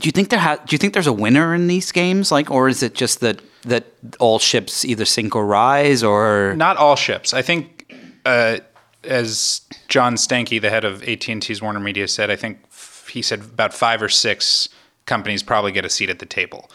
do 0.00 0.06
you 0.06 0.12
think 0.12 0.28
there 0.28 0.38
ha- 0.38 0.60
do 0.64 0.74
you 0.74 0.78
think 0.78 0.92
there's 0.92 1.06
a 1.06 1.12
winner 1.12 1.54
in 1.54 1.66
these 1.66 1.90
games? 1.90 2.30
Like, 2.30 2.50
or 2.50 2.68
is 2.68 2.82
it 2.82 2.94
just 2.94 3.20
that 3.20 3.40
that 3.62 3.84
all 4.20 4.38
ships 4.38 4.84
either 4.84 5.04
sink 5.04 5.34
or 5.34 5.44
rise, 5.44 6.02
or 6.02 6.54
Not 6.56 6.76
all 6.76 6.94
ships. 6.94 7.34
I 7.34 7.42
think, 7.42 7.92
uh, 8.24 8.58
as 9.02 9.62
John 9.88 10.14
Stankey, 10.14 10.60
the 10.60 10.70
head 10.70 10.84
of 10.84 11.02
AT 11.02 11.28
and 11.28 11.42
T's 11.42 11.60
Warner 11.60 11.80
Media, 11.80 12.06
said, 12.06 12.30
I 12.30 12.36
think 12.36 12.58
f- 12.70 13.08
he 13.10 13.22
said 13.22 13.40
about 13.40 13.74
five 13.74 14.00
or 14.02 14.08
six 14.08 14.68
companies 15.06 15.42
probably 15.42 15.72
get 15.72 15.84
a 15.84 15.90
seat 15.90 16.10
at 16.10 16.18
the 16.20 16.26
table, 16.26 16.70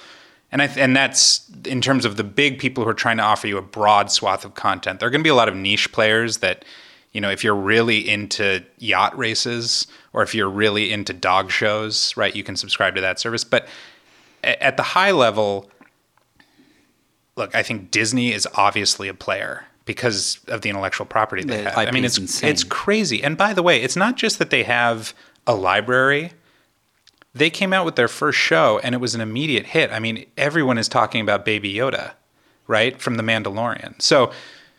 and 0.52 0.62
I 0.62 0.68
th- 0.68 0.78
and 0.78 0.96
that's 0.96 1.50
in 1.66 1.82
terms 1.82 2.06
of 2.06 2.18
the 2.18 2.24
big 2.24 2.60
people 2.60 2.84
who 2.84 2.90
are 2.90 2.94
trying 2.94 3.18
to 3.18 3.24
offer 3.24 3.48
you 3.48 3.58
a 3.58 3.62
broad 3.62 4.12
swath 4.12 4.44
of 4.46 4.54
content. 4.56 5.00
There 5.00 5.08
are 5.08 5.10
going 5.12 5.22
to 5.22 5.24
be 5.24 5.30
a 5.30 5.36
lot 5.36 5.48
of 5.50 5.56
niche 5.56 5.92
players 5.92 6.38
that, 6.38 6.66
you 7.14 7.22
know, 7.22 7.30
if 7.30 7.44
you're 7.44 7.56
really 7.56 8.08
into 8.10 8.64
yacht 8.80 9.18
races 9.18 9.88
or 10.14 10.24
if 10.24 10.34
you're 10.36 10.50
really 10.50 10.92
into 10.92 11.14
dog 11.14 11.52
shows, 11.52 12.16
right, 12.18 12.36
you 12.36 12.44
can 12.44 12.56
subscribe 12.56 12.96
to 12.96 13.02
that 13.02 13.20
service. 13.20 13.44
But 13.44 13.68
a- 14.44 14.62
at 14.64 14.76
the 14.78 14.84
high 14.84 15.12
level, 15.12 15.70
look, 17.36 17.54
I 17.56 17.64
think 17.64 17.92
Disney 17.92 18.32
is 18.34 18.48
obviously 18.56 19.08
a 19.08 19.14
player 19.14 19.66
because 19.86 20.40
of 20.48 20.62
the 20.62 20.70
intellectual 20.70 21.06
property 21.06 21.44
they 21.44 21.64
The 21.64 21.70
have. 21.72 21.78
I 21.88 21.92
mean, 21.92 22.06
it's 22.06 22.18
insane. 22.18 22.50
it's 22.50 22.64
crazy. 22.64 23.24
And 23.24 23.38
by 23.38 23.54
the 23.54 23.64
way, 23.64 23.82
it's 23.82 23.96
not 23.96 24.16
just 24.16 24.40
that 24.40 24.50
they 24.50 24.64
have 24.64 25.14
a 25.48 25.56
library. 25.56 26.34
They 27.34 27.50
came 27.50 27.72
out 27.72 27.86
with 27.86 27.96
their 27.96 28.08
first 28.08 28.38
show 28.38 28.80
and 28.84 28.94
it 28.94 29.00
was 29.00 29.16
an 29.16 29.22
immediate 29.22 29.68
hit. 29.68 29.92
I 29.92 30.00
mean, 30.00 30.26
everyone 30.38 30.78
is 30.78 30.88
talking 30.90 31.22
about 31.22 31.46
Baby 31.46 31.74
Yoda, 31.74 32.12
right? 32.68 33.02
From 33.02 33.16
The 33.16 33.24
Mandalorian. 33.24 34.02
So, 34.02 34.32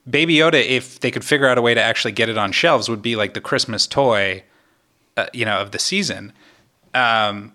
Baby 0.09 0.37
Yoda, 0.37 0.63
if 0.65 1.01
they 1.01 1.11
could 1.11 1.25
figure 1.25 1.47
out 1.47 1.59
a 1.59 1.63
way 1.63 1.75
to 1.75 1.83
actually 1.83 2.13
get 2.13 2.29
it 2.29 2.37
on 2.37 2.53
shelves, 2.53 2.89
would 2.89 3.03
be 3.03 3.15
like 3.17 3.35
the 3.35 3.41
Christmas 3.41 3.87
toy, 3.87 4.43
uh, 5.17 5.27
you 5.33 5.45
know, 5.45 5.59
of 5.59 5.71
the 5.71 5.79
season. 5.79 6.33
Um, 6.93 7.53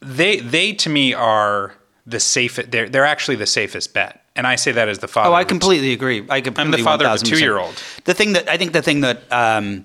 they 0.00 0.38
they 0.40 0.74
to 0.74 0.90
me 0.90 1.14
are 1.14 1.74
the 2.06 2.20
safest. 2.20 2.70
They're 2.70 2.88
they're 2.88 3.06
actually 3.06 3.36
the 3.36 3.46
safest 3.46 3.94
bet, 3.94 4.22
and 4.36 4.46
I 4.46 4.56
say 4.56 4.72
that 4.72 4.88
as 4.88 4.98
the 4.98 5.08
father. 5.08 5.30
Oh, 5.30 5.34
I 5.34 5.44
completely 5.44 5.92
agree. 5.94 6.26
I 6.28 6.42
completely. 6.42 6.62
I'm 6.62 6.70
the 6.72 6.84
father 6.84 7.06
of 7.06 7.22
a 7.22 7.24
two-year-old. 7.24 7.82
The 8.04 8.12
thing 8.12 8.34
that 8.34 8.48
I 8.48 8.58
think 8.58 8.72
the 8.72 8.82
thing 8.82 9.00
that 9.00 9.22
um, 9.32 9.84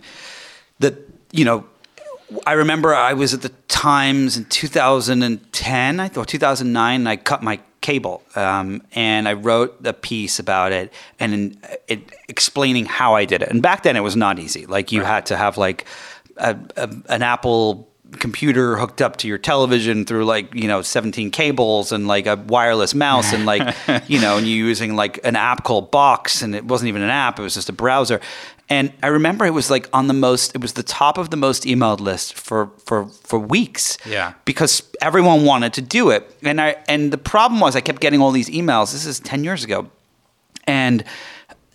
that 0.80 0.95
you 1.32 1.45
know, 1.45 1.65
I 2.45 2.53
remember 2.53 2.93
I 2.93 3.13
was 3.13 3.34
at 3.34 3.41
the 3.41 3.51
Times 3.67 4.36
in 4.38 4.45
2010, 4.45 5.99
I 5.99 6.07
thought 6.09 6.27
2009, 6.27 6.99
and 6.99 7.09
I 7.09 7.15
cut 7.15 7.41
my 7.41 7.59
cable, 7.82 8.21
um, 8.36 8.82
and 8.93 9.27
I 9.27 9.34
wrote 9.34 9.77
a 9.86 9.93
piece 9.93 10.38
about 10.38 10.71
it 10.71 10.91
and 11.19 11.34
in, 11.34 11.57
it 11.88 12.11
explaining 12.27 12.86
how 12.86 13.15
I 13.15 13.25
did 13.25 13.41
it. 13.41 13.49
And 13.49 13.61
back 13.61 13.84
then, 13.84 13.95
it 13.95 14.01
was 14.01 14.15
not 14.15 14.38
easy. 14.38 14.65
Like 14.65 14.91
you 14.91 15.03
had 15.03 15.25
to 15.27 15.38
have 15.38 15.57
like 15.57 15.86
a, 16.38 16.57
a, 16.75 16.89
an 17.07 17.21
Apple 17.21 17.88
computer 18.14 18.78
hooked 18.78 19.01
up 19.01 19.18
to 19.18 19.28
your 19.28 19.38
television 19.38 20.05
through 20.05 20.26
like 20.26 20.53
you 20.55 20.68
know 20.68 20.82
17 20.82 21.32
cables 21.32 21.91
and 21.91 22.07
like 22.07 22.26
a 22.26 22.36
wireless 22.36 22.95
mouse 22.95 23.34
and 23.34 23.45
like 23.45 23.76
you 24.10 24.20
know 24.20 24.38
and 24.38 24.47
you 24.47 24.66
using 24.66 24.95
like 24.95 25.20
an 25.26 25.36
app 25.36 25.64
called 25.64 25.91
box 25.91 26.41
and 26.41 26.55
it 26.55 26.66
wasn't 26.66 26.88
even 26.88 27.01
an 27.01 27.10
app 27.10 27.39
it 27.39 27.43
was 27.43 27.53
just 27.53 27.70
a 27.70 27.74
browser. 27.74 28.20
And 28.72 28.91
i 29.03 29.07
remember 29.07 29.45
it 29.45 29.53
was 29.53 29.70
like 29.72 29.88
on 29.93 30.07
the 30.07 30.14
most 30.14 30.55
it 30.55 30.62
was 30.62 30.74
the 30.74 30.84
top 30.84 31.18
of 31.18 31.30
the 31.30 31.38
most 31.38 31.64
emailed 31.64 31.99
list 31.99 32.34
for 32.34 32.72
for 32.86 33.05
for 33.07 33.38
weeks 33.39 33.97
Yeah. 34.05 34.34
because 34.45 34.84
everyone 35.01 35.45
wanted 35.45 35.74
to 35.74 35.82
do 35.82 36.10
it. 36.10 36.36
And 36.43 36.60
i 36.62 36.76
and 36.88 37.12
the 37.14 37.18
problem 37.18 37.60
was 37.62 37.76
i 37.76 37.82
kept 37.82 37.99
getting 38.01 38.22
all 38.22 38.32
these 38.32 38.49
emails 38.49 38.91
this 38.91 39.05
is 39.05 39.20
10 39.20 39.43
years 39.43 39.64
ago 39.64 39.88
and 40.66 41.03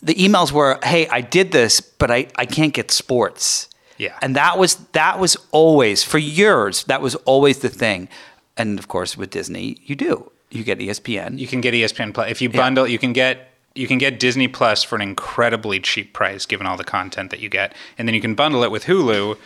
the 0.03 0.15
emails 0.15 0.53
were 0.53 0.79
hey 0.83 1.09
i 1.09 1.21
did 1.21 1.51
this 1.53 1.81
but 1.81 2.11
i 2.11 2.27
i 2.37 2.45
can't 2.47 2.75
get 2.75 2.91
sports 2.91 3.69
Yeah. 3.99 4.19
and 4.23 4.35
that 4.37 4.59
was 4.59 4.77
that 4.93 5.19
was 5.19 5.37
always 5.53 6.03
for 6.03 6.19
years 6.19 6.85
that 6.85 7.01
was 7.01 7.15
always 7.27 7.59
the 7.59 7.69
thing 7.69 8.09
and 8.57 8.79
of 8.79 8.89
course 8.89 9.17
with 9.17 9.31
disney 9.31 9.79
you 9.85 9.95
do 9.95 10.31
you 10.51 10.65
get 10.65 10.79
espn 10.79 11.39
you 11.39 11.47
can 11.47 11.61
get 11.61 11.75
ESPN 11.75 12.15
Plus 12.15 12.31
if 12.31 12.41
you 12.41 12.49
bundle. 12.49 12.87
You 12.87 12.99
can 12.99 13.13
get 13.13 13.51
you 13.75 13.89
can 13.89 13.99
get 13.99 14.21
Disney 14.21 14.47
Plus 14.47 14.85
for 14.85 14.95
an 14.95 15.03
incredibly 15.03 15.81
cheap 15.81 16.13
price, 16.13 16.47
given 16.47 16.67
all 16.67 16.77
the 16.77 16.85
content 16.85 17.31
that 17.33 17.41
you 17.41 17.49
get, 17.49 17.75
and 17.99 18.07
then 18.07 18.15
you 18.15 18.21
can 18.21 18.35
bundle 18.37 18.63
it 18.63 18.71
with 18.71 18.85
Hulu 18.85 19.37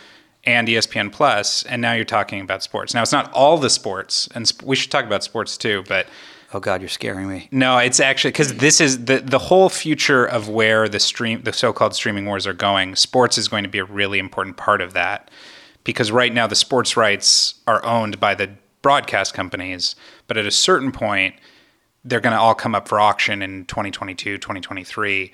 and 0.43 0.67
ESPN 0.67 1.11
Plus, 1.11 1.63
and 1.63 1.81
now 1.81 1.93
you're 1.93 2.05
talking 2.05 2.39
about 2.39 2.61
sports. 2.61 2.93
Now 2.93 3.01
it's 3.01 3.11
not 3.11 3.31
all 3.33 3.57
the 3.57 3.69
sports, 3.69 4.29
and 4.35 4.47
sp- 4.47 4.63
we 4.63 4.75
should 4.75 4.91
talk 4.91 5.05
about 5.05 5.23
sports 5.23 5.57
too, 5.57 5.83
but. 5.87 6.07
Oh 6.53 6.59
god 6.59 6.81
you're 6.81 6.89
scaring 6.89 7.27
me 7.27 7.47
No, 7.51 7.77
it's 7.77 7.99
actually 7.99 8.31
because 8.31 8.55
this 8.55 8.81
is 8.81 9.05
the 9.05 9.19
the 9.19 9.39
whole 9.39 9.69
future 9.69 10.25
of 10.25 10.49
where 10.49 10.87
the 10.87 10.99
stream 10.99 11.43
the 11.43 11.53
so-called 11.53 11.95
streaming 11.95 12.25
wars 12.25 12.47
are 12.47 12.53
going. 12.53 12.95
Sports 12.95 13.37
is 13.37 13.47
going 13.47 13.63
to 13.63 13.69
be 13.69 13.79
a 13.79 13.85
really 13.85 14.19
important 14.19 14.57
part 14.57 14.81
of 14.81 14.93
that 14.93 15.31
because 15.83 16.11
right 16.11 16.33
now 16.33 16.47
the 16.47 16.55
sports 16.55 16.95
rights 16.97 17.55
are 17.67 17.83
owned 17.85 18.19
by 18.19 18.35
the 18.35 18.51
broadcast 18.81 19.33
companies, 19.33 19.95
but 20.27 20.37
at 20.37 20.45
a 20.45 20.51
certain 20.51 20.91
point 20.91 21.35
they're 22.05 22.21
going 22.21 22.35
to 22.35 22.39
all 22.39 22.55
come 22.55 22.75
up 22.75 22.87
for 22.87 22.99
auction 22.99 23.41
in 23.41 23.65
2022, 23.65 24.37
2023, 24.37 25.31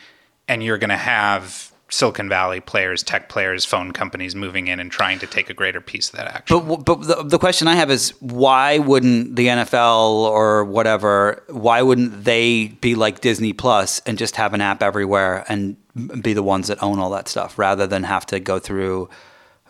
and 0.47 0.63
you're 0.63 0.79
going 0.79 0.89
to 0.89 0.97
have 0.97 1.71
Silicon 1.89 2.27
Valley 2.27 2.59
players, 2.59 3.03
tech 3.03 3.29
players, 3.29 3.63
phone 3.63 3.91
companies 3.91 4.35
moving 4.35 4.67
in 4.67 4.79
and 4.79 4.91
trying 4.91 5.19
to 5.19 5.27
take 5.27 5.49
a 5.49 5.53
greater 5.53 5.79
piece 5.79 6.09
of 6.09 6.15
that 6.15 6.27
action. 6.27 6.67
But 6.67 6.77
but 6.85 7.01
the, 7.01 7.23
the 7.23 7.37
question 7.37 7.67
I 7.67 7.75
have 7.75 7.91
is 7.91 8.09
why 8.19 8.79
wouldn't 8.79 9.35
the 9.35 9.47
NFL 9.47 10.09
or 10.09 10.65
whatever 10.65 11.43
why 11.47 11.81
wouldn't 11.81 12.23
they 12.23 12.69
be 12.81 12.95
like 12.95 13.21
Disney 13.21 13.53
Plus 13.53 13.99
and 14.05 14.17
just 14.17 14.35
have 14.35 14.53
an 14.53 14.61
app 14.61 14.81
everywhere 14.81 15.45
and 15.47 15.77
be 16.21 16.33
the 16.33 16.43
ones 16.43 16.67
that 16.67 16.81
own 16.81 16.99
all 16.99 17.11
that 17.11 17.27
stuff 17.27 17.57
rather 17.59 17.85
than 17.85 18.03
have 18.03 18.25
to 18.27 18.39
go 18.39 18.57
through 18.57 19.09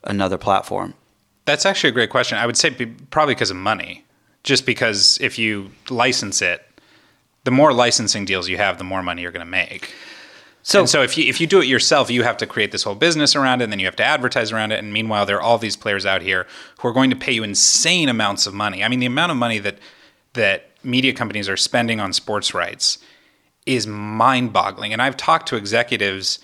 another 0.05 0.37
platform? 0.37 0.93
That's 1.43 1.65
actually 1.65 1.89
a 1.89 1.93
great 1.93 2.09
question. 2.09 2.37
I 2.37 2.45
would 2.45 2.57
say 2.57 2.71
probably 3.11 3.35
because 3.35 3.51
of 3.51 3.57
money. 3.57 4.03
Just 4.43 4.67
because 4.67 5.17
if 5.21 5.39
you 5.39 5.71
license 5.89 6.39
it, 6.41 6.63
the 7.45 7.51
more 7.51 7.73
licensing 7.73 8.25
deals 8.25 8.47
you 8.47 8.57
have, 8.57 8.77
the 8.77 8.83
more 8.83 9.01
money 9.01 9.23
you're 9.23 9.31
going 9.31 9.45
to 9.45 9.51
make. 9.51 9.91
So, 10.67 10.79
and 10.79 10.89
so 10.89 11.03
if 11.03 11.15
you 11.15 11.25
if 11.29 11.39
you 11.39 11.45
do 11.45 11.61
it 11.61 11.67
yourself, 11.67 12.09
you 12.09 12.23
have 12.23 12.37
to 12.37 12.47
create 12.47 12.71
this 12.71 12.81
whole 12.81 12.95
business 12.95 13.35
around 13.35 13.61
it, 13.61 13.65
and 13.65 13.71
then 13.71 13.79
you 13.79 13.85
have 13.85 13.95
to 13.97 14.03
advertise 14.03 14.51
around 14.51 14.71
it. 14.71 14.79
And 14.79 14.91
meanwhile, 14.91 15.23
there 15.23 15.37
are 15.37 15.41
all 15.41 15.59
these 15.59 15.75
players 15.75 16.07
out 16.07 16.23
here 16.23 16.47
who 16.79 16.87
are 16.87 16.91
going 16.91 17.11
to 17.11 17.15
pay 17.15 17.33
you 17.33 17.43
insane 17.43 18.09
amounts 18.09 18.47
of 18.47 18.53
money. 18.55 18.83
I 18.83 18.87
mean, 18.87 18.99
the 18.99 19.05
amount 19.05 19.31
of 19.31 19.37
money 19.37 19.59
that 19.59 19.77
that 20.33 20.71
media 20.83 21.13
companies 21.13 21.47
are 21.47 21.55
spending 21.55 21.99
on 21.99 22.13
sports 22.13 22.55
rights 22.55 22.97
is 23.67 23.85
mind-boggling. 23.85 24.91
And 24.91 25.03
I've 25.03 25.15
talked 25.17 25.47
to 25.49 25.55
executives 25.55 26.39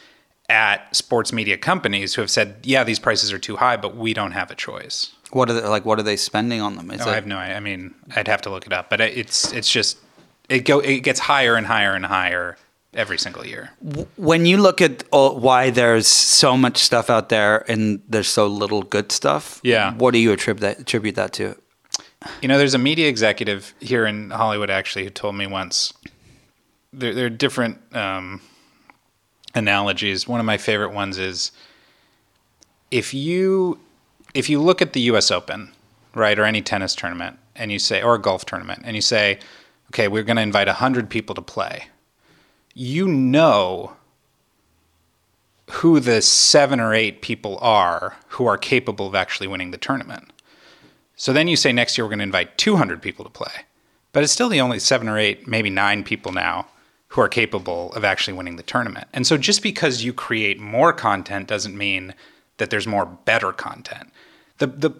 at 0.49 0.95
sports 0.95 1.34
media 1.34 1.57
companies 1.57 2.13
who 2.13 2.22
have 2.22 2.30
said, 2.30 2.57
"Yeah, 2.61 2.84
these 2.84 2.99
prices 2.99 3.34
are 3.34 3.39
too 3.39 3.55
high, 3.55 3.76
but 3.76 3.97
we 3.97 4.13
don't 4.13 4.34
have 4.34 4.51
a 4.51 4.55
choice." 4.55 5.13
what 5.32 5.49
are 5.49 5.53
they, 5.53 5.67
like? 5.67 5.84
What 5.84 5.97
are 5.97 6.03
they 6.03 6.15
spending 6.15 6.61
on 6.61 6.76
them? 6.76 6.91
Is 6.91 6.99
No, 6.99 7.07
it- 7.07 7.11
I 7.11 7.15
have 7.15 7.26
no. 7.26 7.39
I 7.39 7.59
mean, 7.59 7.95
I'd 8.15 8.28
have 8.28 8.41
to 8.43 8.51
look 8.51 8.67
it 8.67 8.74
up, 8.74 8.91
but 8.91 9.01
it's 9.01 9.51
it's 9.51 9.72
just 9.72 9.97
it 10.47 10.59
go 10.59 10.80
it 10.80 10.99
gets 10.99 11.22
higher 11.22 11.55
and 11.55 11.65
higher 11.65 11.95
and 11.95 12.05
higher 12.05 12.57
every 12.94 13.18
single 13.18 13.46
year. 13.46 13.72
when 14.18 14.46
you 14.46 14.58
look 14.58 14.82
at 14.82 15.04
all, 15.12 15.39
why 15.39 15.70
there's 15.70 16.08
so 16.08 16.58
much 16.58 16.78
stuff 16.78 17.10
out 17.10 17.30
there 17.30 17.70
and 17.72 18.02
there's 18.08 18.28
so 18.28 18.48
little 18.48 18.84
good 18.84 19.12
stuff. 19.12 19.62
Yeah. 19.64 19.94
What 19.96 20.12
do 20.12 20.20
you 20.20 20.32
attribute 20.32 20.62
that, 20.62 20.80
attribute 20.82 21.16
that 21.16 21.34
to? 21.34 21.56
You 22.42 22.48
know, 22.48 22.58
there's 22.58 22.74
a 22.74 22.80
media 22.80 23.08
executive 23.08 23.74
here 23.80 24.06
in 24.06 24.30
Hollywood 24.32 24.70
actually 24.70 25.06
who 25.06 25.10
told 25.10 25.36
me 25.36 25.48
once. 25.48 25.94
There, 26.94 27.14
there 27.14 27.26
are 27.26 27.30
different 27.30 27.80
um, 27.96 28.42
analogies. 29.56 30.28
One 30.28 30.39
of 30.39 30.46
my 30.46 30.58
favorite 30.58 30.94
ones 30.94 31.18
is 31.18 31.52
if 32.92 33.14
you 33.14 33.80
if 34.34 34.50
you 34.50 34.62
look 34.62 34.82
at 34.82 34.94
the 34.94 35.02
U.S. 35.02 35.32
Open, 35.32 35.72
right, 36.14 36.38
or 36.38 36.46
any 36.46 36.62
tennis 36.62 36.96
tournament, 36.96 37.38
and 37.56 37.72
you 37.72 37.80
say, 37.80 38.02
or 38.02 38.16
a 38.16 38.22
golf 38.22 38.46
tournament, 38.46 38.84
and 38.86 38.96
you 38.96 39.02
say, 39.02 39.39
okay, 39.89 40.08
we're 40.08 40.24
going 40.24 40.38
to 40.38 40.42
invite 40.42 40.68
hundred 40.68 41.10
people 41.10 41.36
to 41.36 41.42
play. 41.42 41.88
You 42.74 43.07
know 43.07 43.93
who 45.72 45.99
the 45.99 46.22
seven 46.22 46.80
or 46.80 46.93
eight 46.93 47.22
people 47.22 47.57
are 47.61 48.17
who 48.30 48.45
are 48.45 48.57
capable 48.57 49.07
of 49.07 49.15
actually 49.15 49.47
winning 49.47 49.72
the 49.72 49.78
tournament. 49.78 50.32
So 51.15 51.32
then 51.34 51.47
you 51.47 51.55
say 51.55 51.72
next 51.72 51.97
year 51.97 52.05
we're 52.05 52.09
going 52.09 52.19
to 52.19 52.24
invite 52.24 52.57
200 52.57 53.01
people 53.01 53.24
to 53.24 53.32
play. 53.32 53.65
But 54.11 54.24
it's 54.24 54.34
still 54.34 54.49
the 54.49 54.61
only 54.61 54.80
seven 54.80 55.07
or 55.07 55.17
eight, 55.17 55.47
maybe 55.47 55.69
nine 55.69 56.03
people 56.03 56.32
now 56.32 56.67
who 57.09 57.22
are 57.22 57.30
capable 57.30 57.93
of 57.93 58.03
actually 58.03 58.34
winning 58.34 58.55
the 58.55 58.63
tournament. 58.63 59.07
And 59.13 59.26
so 59.28 59.38
just 59.38 59.61
because 59.61 60.03
you 60.03 60.13
create 60.13 60.59
more 60.59 60.93
content 60.93 61.47
doesn't 61.47 61.78
mean 61.78 62.13
that 62.57 62.69
there's 62.69 62.88
more 62.88 63.05
better 63.05 63.51
content. 63.51 64.11
The, 64.59 64.67
the, 64.67 64.91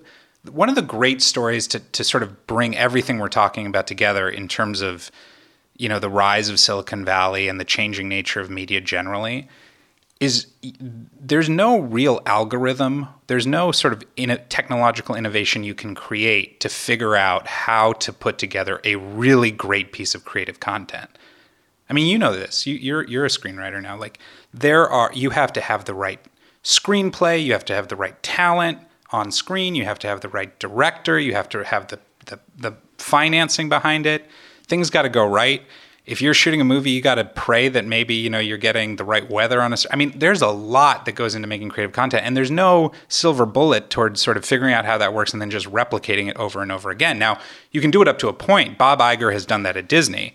one 0.52 0.70
of 0.70 0.76
the 0.76 0.82
great 0.82 1.22
stories 1.22 1.68
to, 1.68 1.80
to 1.80 2.04
sort 2.04 2.24
of 2.24 2.48
bring 2.48 2.76
everything 2.76 3.18
we're 3.20 3.30
talking 3.30 3.68
about 3.68 3.88
together 3.88 4.30
in 4.30 4.48
terms 4.48 4.82
of 4.82 5.12
you 5.82 5.90
know 5.90 5.98
the 5.98 6.10
rise 6.10 6.48
of 6.48 6.60
Silicon 6.60 7.04
Valley 7.04 7.48
and 7.48 7.60
the 7.60 7.66
changing 7.66 8.08
nature 8.08 8.40
of 8.40 8.52
media 8.52 8.80
generally 8.80 9.50
is 10.20 10.46
there's 11.20 11.50
no 11.50 11.80
real 11.80 12.22
algorithm. 12.28 13.08
There's 13.26 13.48
no 13.48 13.72
sort 13.72 13.94
of 13.94 14.04
in 14.16 14.40
technological 14.50 15.16
innovation 15.16 15.64
you 15.64 15.74
can 15.74 15.96
create 15.96 16.60
to 16.60 16.70
figure 16.70 17.16
out 17.16 17.48
how 17.48 17.94
to 17.94 18.14
put 18.14 18.38
together 18.38 18.80
a 18.84 18.98
really 18.98 19.50
great 19.50 19.92
piece 19.92 20.14
of 20.14 20.24
creative 20.24 20.60
content. 20.60 21.10
I 21.90 21.94
mean 21.94 22.06
you 22.06 22.20
know 22.20 22.34
this. 22.34 22.68
You, 22.68 22.76
you're 22.76 23.08
you're 23.08 23.26
a 23.26 23.30
screenwriter 23.30 23.82
now. 23.82 23.98
Like 23.98 24.20
there 24.54 24.88
are 24.88 25.10
you 25.16 25.32
have 25.32 25.52
to 25.54 25.62
have 25.62 25.86
the 25.86 25.96
right 25.96 26.20
screenplay. 26.64 27.44
You 27.44 27.54
have 27.54 27.66
to 27.66 27.74
have 27.74 27.88
the 27.88 27.96
right 27.96 28.22
talent 28.22 28.78
on 29.10 29.32
screen. 29.32 29.74
You 29.74 29.86
have 29.86 29.98
to 30.00 30.08
have 30.08 30.22
the 30.22 30.30
right 30.30 30.58
director. 30.60 31.20
You 31.20 31.34
have 31.34 31.50
to 31.50 31.64
have 31.64 31.88
the 31.88 31.98
the, 32.28 32.40
the 32.56 32.74
financing 33.00 33.68
behind 33.68 34.06
it 34.06 34.30
things 34.72 34.90
got 34.90 35.04
to 35.04 35.10
go 35.10 35.24
right 35.24 35.62
if 36.06 36.22
you're 36.22 36.34
shooting 36.34 36.60
a 36.60 36.66
movie, 36.66 36.92
you 36.92 37.02
got 37.02 37.16
to 37.16 37.26
pray 37.26 37.70
that 37.70 37.86
maybe 37.86 38.16
you 38.16 38.30
know 38.30 38.40
you're 38.40 38.58
getting 38.58 38.96
the 38.96 39.04
right 39.04 39.30
weather 39.30 39.62
on 39.62 39.72
a. 39.72 39.78
I 39.92 39.96
mean, 39.96 40.18
there's 40.18 40.42
a 40.42 40.50
lot 40.50 41.06
that 41.06 41.14
goes 41.14 41.36
into 41.36 41.48
making 41.48 41.70
creative 41.70 41.94
content, 41.94 42.26
and 42.26 42.36
there's 42.36 42.50
no 42.50 42.92
silver 43.08 43.46
bullet 43.46 43.90
towards 43.90 44.22
sort 44.22 44.38
of 44.38 44.44
figuring 44.44 44.74
out 44.74 44.86
how 44.86 44.98
that 44.98 45.14
works 45.14 45.32
and 45.32 45.42
then 45.42 45.52
just 45.52 45.68
replicating 45.68 46.28
it 46.28 46.36
over 46.38 46.62
and 46.62 46.72
over 46.72 46.90
again. 46.90 47.20
Now, 47.20 47.40
you 47.72 47.82
can 47.82 47.92
do 47.92 48.02
it 48.02 48.08
up 48.08 48.18
to 48.20 48.30
a 48.30 48.34
point. 48.34 48.78
Bob 48.78 49.00
Iger 49.00 49.32
has 49.32 49.46
done 49.46 49.64
that 49.64 49.78
at 49.78 49.88
Disney. 49.88 50.34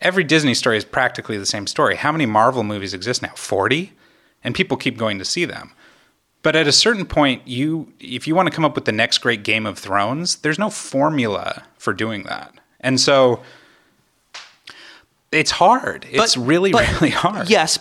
Every 0.00 0.24
Disney 0.24 0.54
story 0.54 0.76
is 0.76 0.84
practically 0.84 1.38
the 1.38 1.46
same 1.46 1.66
story. 1.66 1.96
How 1.96 2.12
many 2.12 2.26
Marvel 2.26 2.64
movies 2.64 2.94
exist 2.94 3.22
now? 3.22 3.32
Forty, 3.36 3.92
and 4.42 4.54
people 4.54 4.76
keep 4.76 4.98
going 4.98 5.18
to 5.18 5.24
see 5.24 5.44
them. 5.44 5.72
But 6.42 6.56
at 6.56 6.68
a 6.68 6.72
certain 6.72 7.06
point, 7.06 7.46
you 7.46 7.92
if 8.00 8.26
you 8.26 8.34
want 8.34 8.48
to 8.48 8.54
come 8.54 8.64
up 8.64 8.74
with 8.74 8.84
the 8.84 8.92
next 8.92 9.18
great 9.18 9.44
Game 9.44 9.64
of 9.64 9.78
Thrones, 9.78 10.36
there's 10.36 10.58
no 10.58 10.70
formula 10.70 11.62
for 11.78 11.92
doing 11.92 12.24
that, 12.24 12.52
and 12.80 13.00
so 13.00 13.42
it's 15.32 15.50
hard. 15.50 16.06
It's 16.10 16.36
really, 16.36 16.72
but- 16.72 16.88
really 17.00 17.10
hard. 17.10 17.50
Yes, 17.50 17.78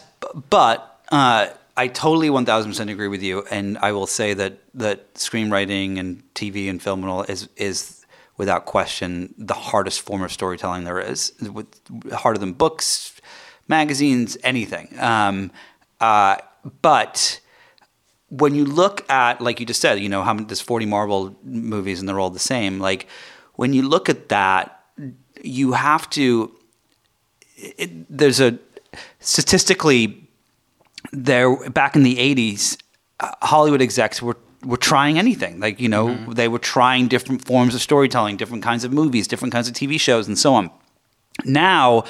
but 0.50 1.02
uh, 1.12 1.48
I 1.76 1.88
totally 1.88 2.30
1000% 2.30 2.92
agree 2.92 3.08
with 3.08 3.22
you. 3.22 3.46
And 3.52 3.78
I 3.78 3.92
will 3.92 4.08
say 4.08 4.34
that, 4.34 4.60
that 4.74 5.14
screenwriting 5.16 6.00
and 6.00 6.24
TV 6.34 6.70
and 6.70 6.82
film 6.82 7.02
and 7.02 7.10
all 7.10 7.24
is, 7.24 7.50
is 7.56 8.06
without 8.38 8.66
question 8.66 9.34
the 9.38 9.54
hardest 9.54 10.02
form 10.02 10.22
of 10.24 10.32
storytelling 10.32 10.84
there 10.84 11.00
is, 11.00 11.34
with, 11.42 11.68
harder 12.12 12.40
than 12.40 12.54
books, 12.54 13.14
magazines, 13.68 14.38
anything. 14.44 14.90
Um, 15.00 15.52
uh, 16.00 16.38
but 16.82 17.40
when 18.30 18.56
you 18.56 18.66
look 18.66 19.10
at, 19.10 19.42
like 19.42 19.60
you 19.60 19.66
just 19.66 19.82
said, 19.82 20.00
you 20.00 20.10
know, 20.10 20.24
how 20.24 20.34
many, 20.34 20.46
there's 20.46 20.62
40 20.62 20.86
Marvel 20.86 21.36
movies 21.44 22.00
and 22.00 22.10
they're 22.10 22.20
all 22.20 22.30
the 22.30 22.40
same. 22.40 22.80
Like 22.80 23.08
when 23.56 23.74
you 23.74 23.88
look 23.88 24.10
at 24.10 24.30
that, 24.30 24.84
you 25.44 25.74
have 25.74 26.10
to 26.12 26.57
it, 27.58 28.18
there's 28.18 28.40
a 28.40 28.58
statistically 29.20 30.30
there 31.12 31.70
back 31.70 31.96
in 31.96 32.04
the 32.04 32.16
80s 32.16 32.78
uh, 33.20 33.32
hollywood 33.42 33.82
execs 33.82 34.22
were 34.22 34.38
were 34.66 34.78
trying 34.78 35.20
anything. 35.20 35.60
Like 35.60 35.80
you 35.80 35.90
know 35.90 36.16
they 36.34 36.48
were 36.48 36.60
trying 36.60 37.08
different 37.08 37.46
forms 37.46 37.76
of 37.76 37.82
storytelling 37.82 38.38
different 38.38 38.64
kinds 38.64 38.84
of 38.84 38.92
movies 38.92 39.28
different 39.28 39.54
kinds 39.54 39.68
of 39.68 39.74
tv 39.74 40.00
shows 40.00 40.28
and 40.28 40.38
so 40.38 40.54
on. 40.54 40.70
Now 41.46 42.04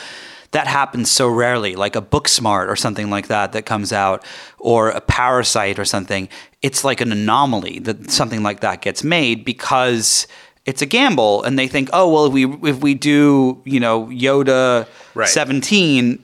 that 0.51 0.67
happens 0.67 1.11
so 1.11 1.27
rarely 1.27 1.75
like 1.75 1.95
a 1.95 2.01
Booksmart 2.01 2.69
or 2.69 2.75
something 2.77 3.09
like 3.09 3.27
that 3.27 3.51
that 3.51 3.65
comes 3.65 3.91
out 3.91 4.23
or 4.57 4.89
a 4.89 5.01
parasite 5.01 5.77
or 5.77 5.85
something 5.85 6.29
it's 6.61 6.83
like 6.83 7.01
an 7.01 7.11
anomaly 7.11 7.79
that 7.79 8.09
something 8.09 8.43
like 8.43 8.61
that 8.61 8.81
gets 8.81 9.03
made 9.03 9.43
because 9.43 10.25
it's 10.67 10.83
a 10.83 10.85
gamble 10.85 11.41
and 11.43 11.57
they 11.57 11.67
think 11.67 11.89
oh 11.93 12.11
well 12.11 12.25
if 12.27 12.33
we 12.33 12.45
if 12.69 12.81
we 12.81 12.93
do 12.93 13.59
you 13.65 13.79
know 13.79 14.05
yoda 14.07 14.87
Right. 15.15 15.27
17 15.27 16.23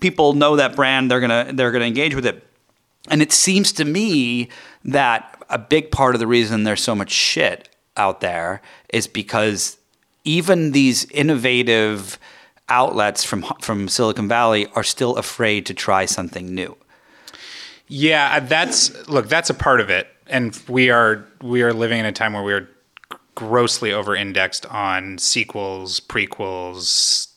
people 0.00 0.34
know 0.34 0.54
that 0.54 0.76
brand 0.76 1.10
they're 1.10 1.18
gonna 1.20 1.50
they're 1.52 1.72
gonna 1.72 1.86
engage 1.86 2.14
with 2.14 2.24
it 2.24 2.46
and 3.10 3.20
it 3.20 3.32
seems 3.32 3.72
to 3.72 3.84
me 3.84 4.48
that 4.84 5.42
a 5.50 5.58
big 5.58 5.90
part 5.90 6.14
of 6.14 6.20
the 6.20 6.26
reason 6.26 6.62
there's 6.62 6.82
so 6.82 6.94
much 6.94 7.10
shit 7.10 7.68
out 7.96 8.20
there 8.20 8.62
is 8.90 9.08
because 9.08 9.76
even 10.24 10.72
these 10.72 11.04
innovative 11.10 12.18
outlets 12.68 13.24
from 13.24 13.42
from 13.60 13.88
Silicon 13.88 14.28
Valley 14.28 14.66
are 14.74 14.84
still 14.84 15.16
afraid 15.16 15.64
to 15.66 15.74
try 15.74 16.04
something 16.04 16.54
new. 16.54 16.76
Yeah, 17.88 18.40
that's 18.40 19.08
look, 19.08 19.28
that's 19.28 19.48
a 19.50 19.54
part 19.54 19.80
of 19.80 19.88
it. 19.90 20.06
And 20.26 20.58
we 20.68 20.90
are 20.90 21.24
we 21.40 21.62
are 21.62 21.72
living 21.72 21.98
in 21.98 22.04
a 22.04 22.12
time 22.12 22.34
where 22.34 22.42
we 22.42 22.52
are 22.52 22.68
grossly 23.38 23.92
over 23.92 24.16
indexed 24.16 24.66
on 24.66 25.16
sequels, 25.16 26.00
prequels, 26.00 27.28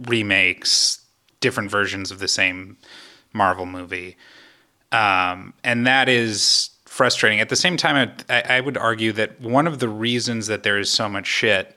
remakes, 0.00 1.02
different 1.40 1.70
versions 1.70 2.10
of 2.10 2.20
the 2.20 2.26
same 2.26 2.78
Marvel 3.34 3.66
movie. 3.66 4.16
Um, 4.92 5.52
and 5.62 5.86
that 5.86 6.08
is 6.08 6.70
frustrating. 6.86 7.38
At 7.38 7.50
the 7.50 7.56
same 7.56 7.76
time, 7.76 8.14
I, 8.30 8.40
I 8.48 8.60
would 8.60 8.78
argue 8.78 9.12
that 9.12 9.42
one 9.42 9.66
of 9.66 9.78
the 9.78 9.90
reasons 9.90 10.46
that 10.46 10.62
there 10.62 10.78
is 10.78 10.88
so 10.88 11.06
much 11.06 11.26
shit 11.26 11.76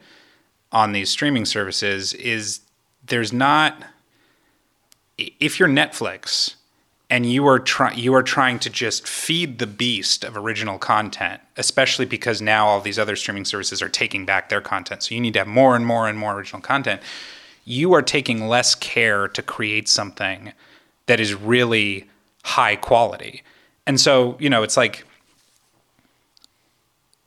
on 0.72 0.94
these 0.94 1.10
streaming 1.10 1.44
services 1.44 2.14
is 2.14 2.62
there's 3.06 3.34
not 3.34 3.84
if 5.18 5.60
you're 5.60 5.68
Netflix 5.68 6.56
and 7.16 7.26
you 7.26 7.48
are 7.48 7.60
trying 7.60 7.98
you 7.98 8.14
are 8.14 8.22
trying 8.22 8.60
to 8.60 8.70
just 8.70 9.08
feed 9.08 9.58
the 9.58 9.68
beast 9.68 10.26
of 10.26 10.36
original 10.36 10.78
content, 10.78 11.42
especially 11.56 12.06
because 12.06 12.42
now 12.42 12.68
all 12.68 12.82
these 12.82 13.00
other 13.00 13.16
streaming 13.16 13.46
services 13.46 13.82
are 13.82 13.88
taking 13.88 14.26
back 14.26 14.50
their 14.50 14.60
content. 14.60 15.02
So 15.02 15.16
you 15.16 15.22
need 15.22 15.32
to 15.32 15.40
have 15.40 15.48
more 15.48 15.78
and 15.78 15.86
more 15.86 16.10
and 16.10 16.20
more 16.20 16.34
original 16.34 16.62
content. 16.62 17.02
You 17.64 17.94
are 17.94 18.02
taking 18.02 18.50
less 18.50 18.76
care 18.76 19.30
to 19.30 19.42
create 19.42 19.88
something 19.88 20.52
that 21.06 21.22
is 21.22 21.34
really 21.34 22.10
high 22.44 22.76
quality. 22.76 23.44
And 23.88 23.98
so, 23.98 24.36
you 24.38 24.50
know, 24.50 24.62
it's 24.62 24.76
like 24.76 25.06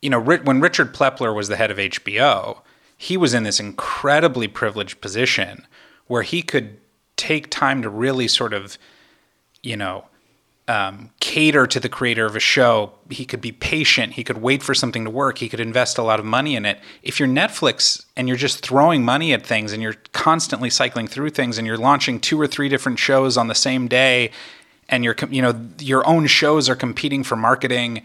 you 0.03 0.11
know, 0.11 0.20
when 0.20 0.61
Richard 0.61 0.93
Plepler 0.93 1.34
was 1.34 1.49
the 1.49 1.57
head 1.57 1.70
of 1.70 1.78
HBO, 1.78 2.59
he 2.99 3.16
was 3.16 3.32
in 3.32 3.43
this 3.43 3.59
incredibly 3.59 4.49
privileged 4.49 5.01
position 5.01 5.66
where 6.09 6.24
he 6.24 6.43
could 6.43 6.76
take 7.16 7.49
time 7.49 7.80
to 7.80 7.89
really 7.89 8.28
sort 8.28 8.53
of, 8.53 8.76
you 9.62 9.76
know, 9.76 10.04
um, 10.68 11.11
cater 11.20 11.66
to 11.66 11.80
the 11.80 11.88
creator 11.88 12.26
of 12.26 12.36
a 12.36 12.40
show. 12.40 12.92
He 13.09 13.24
could 13.24 13.40
be 13.40 13.52
patient. 13.52 14.12
He 14.12 14.24
could 14.24 14.38
wait 14.38 14.62
for 14.62 14.74
something 14.74 15.04
to 15.04 15.11
work. 15.11 15.38
He 15.38 15.48
could 15.48 15.61
invest 15.61 15.96
a 15.96 16.02
lot 16.02 16.20
of 16.20 16.26
money 16.26 16.56
in 16.56 16.66
it. 16.66 16.78
If 17.02 17.18
you're 17.18 17.28
Netflix 17.28 18.04
and 18.16 18.28
you're 18.28 18.36
just 18.36 18.61
throwing 18.61 19.02
money 19.02 19.32
at 19.32 19.46
things 19.46 19.72
and 19.72 19.82
you're 19.82 19.96
constantly 20.12 20.68
cycling 20.68 21.06
through 21.06 21.30
things 21.30 21.56
and 21.56 21.66
you're 21.66 21.78
launching 21.78 22.20
two 22.20 22.38
or 22.38 22.46
three 22.46 22.68
different 22.68 22.98
shows 22.98 23.38
on 23.38 23.48
the 23.48 23.54
same 23.54 23.88
day, 23.88 24.30
and 24.88 25.04
your 25.04 25.14
you 25.30 25.42
know 25.42 25.68
your 25.78 26.06
own 26.06 26.26
shows 26.26 26.68
are 26.68 26.76
competing 26.76 27.22
for 27.22 27.36
marketing, 27.36 28.02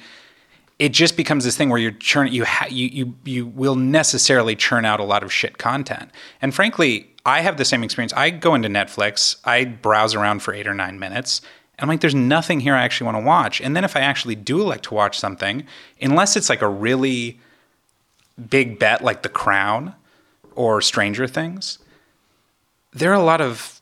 it 0.79 0.89
just 0.89 1.15
becomes 1.15 1.43
this 1.43 1.55
thing 1.55 1.69
where 1.69 1.79
you're 1.79 2.25
you 2.25 2.45
ha- 2.45 2.67
you 2.69 2.87
you 2.87 3.15
you 3.23 3.45
will 3.45 3.75
necessarily 3.75 4.55
churn 4.55 4.85
out 4.85 4.99
a 4.99 5.03
lot 5.03 5.23
of 5.23 5.31
shit 5.31 5.57
content. 5.57 6.11
And 6.41 6.53
frankly, 6.53 7.12
I 7.25 7.41
have 7.41 7.57
the 7.57 7.65
same 7.65 7.83
experience. 7.83 8.13
I 8.13 8.29
go 8.29 8.53
into 8.53 8.67
Netflix, 8.67 9.37
I 9.45 9.65
browse 9.65 10.13
around 10.13 10.41
for 10.41 10.53
eight 10.53 10.67
or 10.67 10.73
nine 10.73 10.99
minutes, 10.99 11.41
and 11.77 11.83
I'm 11.83 11.89
like, 11.89 12.01
there's 12.01 12.15
nothing 12.15 12.59
here 12.59 12.75
I 12.75 12.83
actually 12.83 13.05
want 13.05 13.17
to 13.17 13.23
watch. 13.23 13.61
And 13.61 13.75
then 13.75 13.83
if 13.83 13.95
I 13.95 14.01
actually 14.01 14.35
do 14.35 14.61
like 14.61 14.81
to 14.83 14.93
watch 14.93 15.17
something, 15.17 15.65
unless 16.01 16.35
it's 16.35 16.49
like 16.49 16.61
a 16.61 16.67
really 16.67 17.39
big 18.49 18.77
bet 18.77 19.03
like 19.03 19.23
The 19.23 19.29
Crown 19.29 19.95
or 20.55 20.81
Stranger 20.81 21.27
Things, 21.27 21.79
there 22.91 23.11
are 23.11 23.19
a 23.19 23.23
lot 23.23 23.41
of 23.41 23.72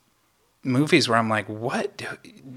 movies 0.63 1.09
where 1.09 1.17
I'm 1.17 1.29
like, 1.29 1.47
what? 1.47 2.01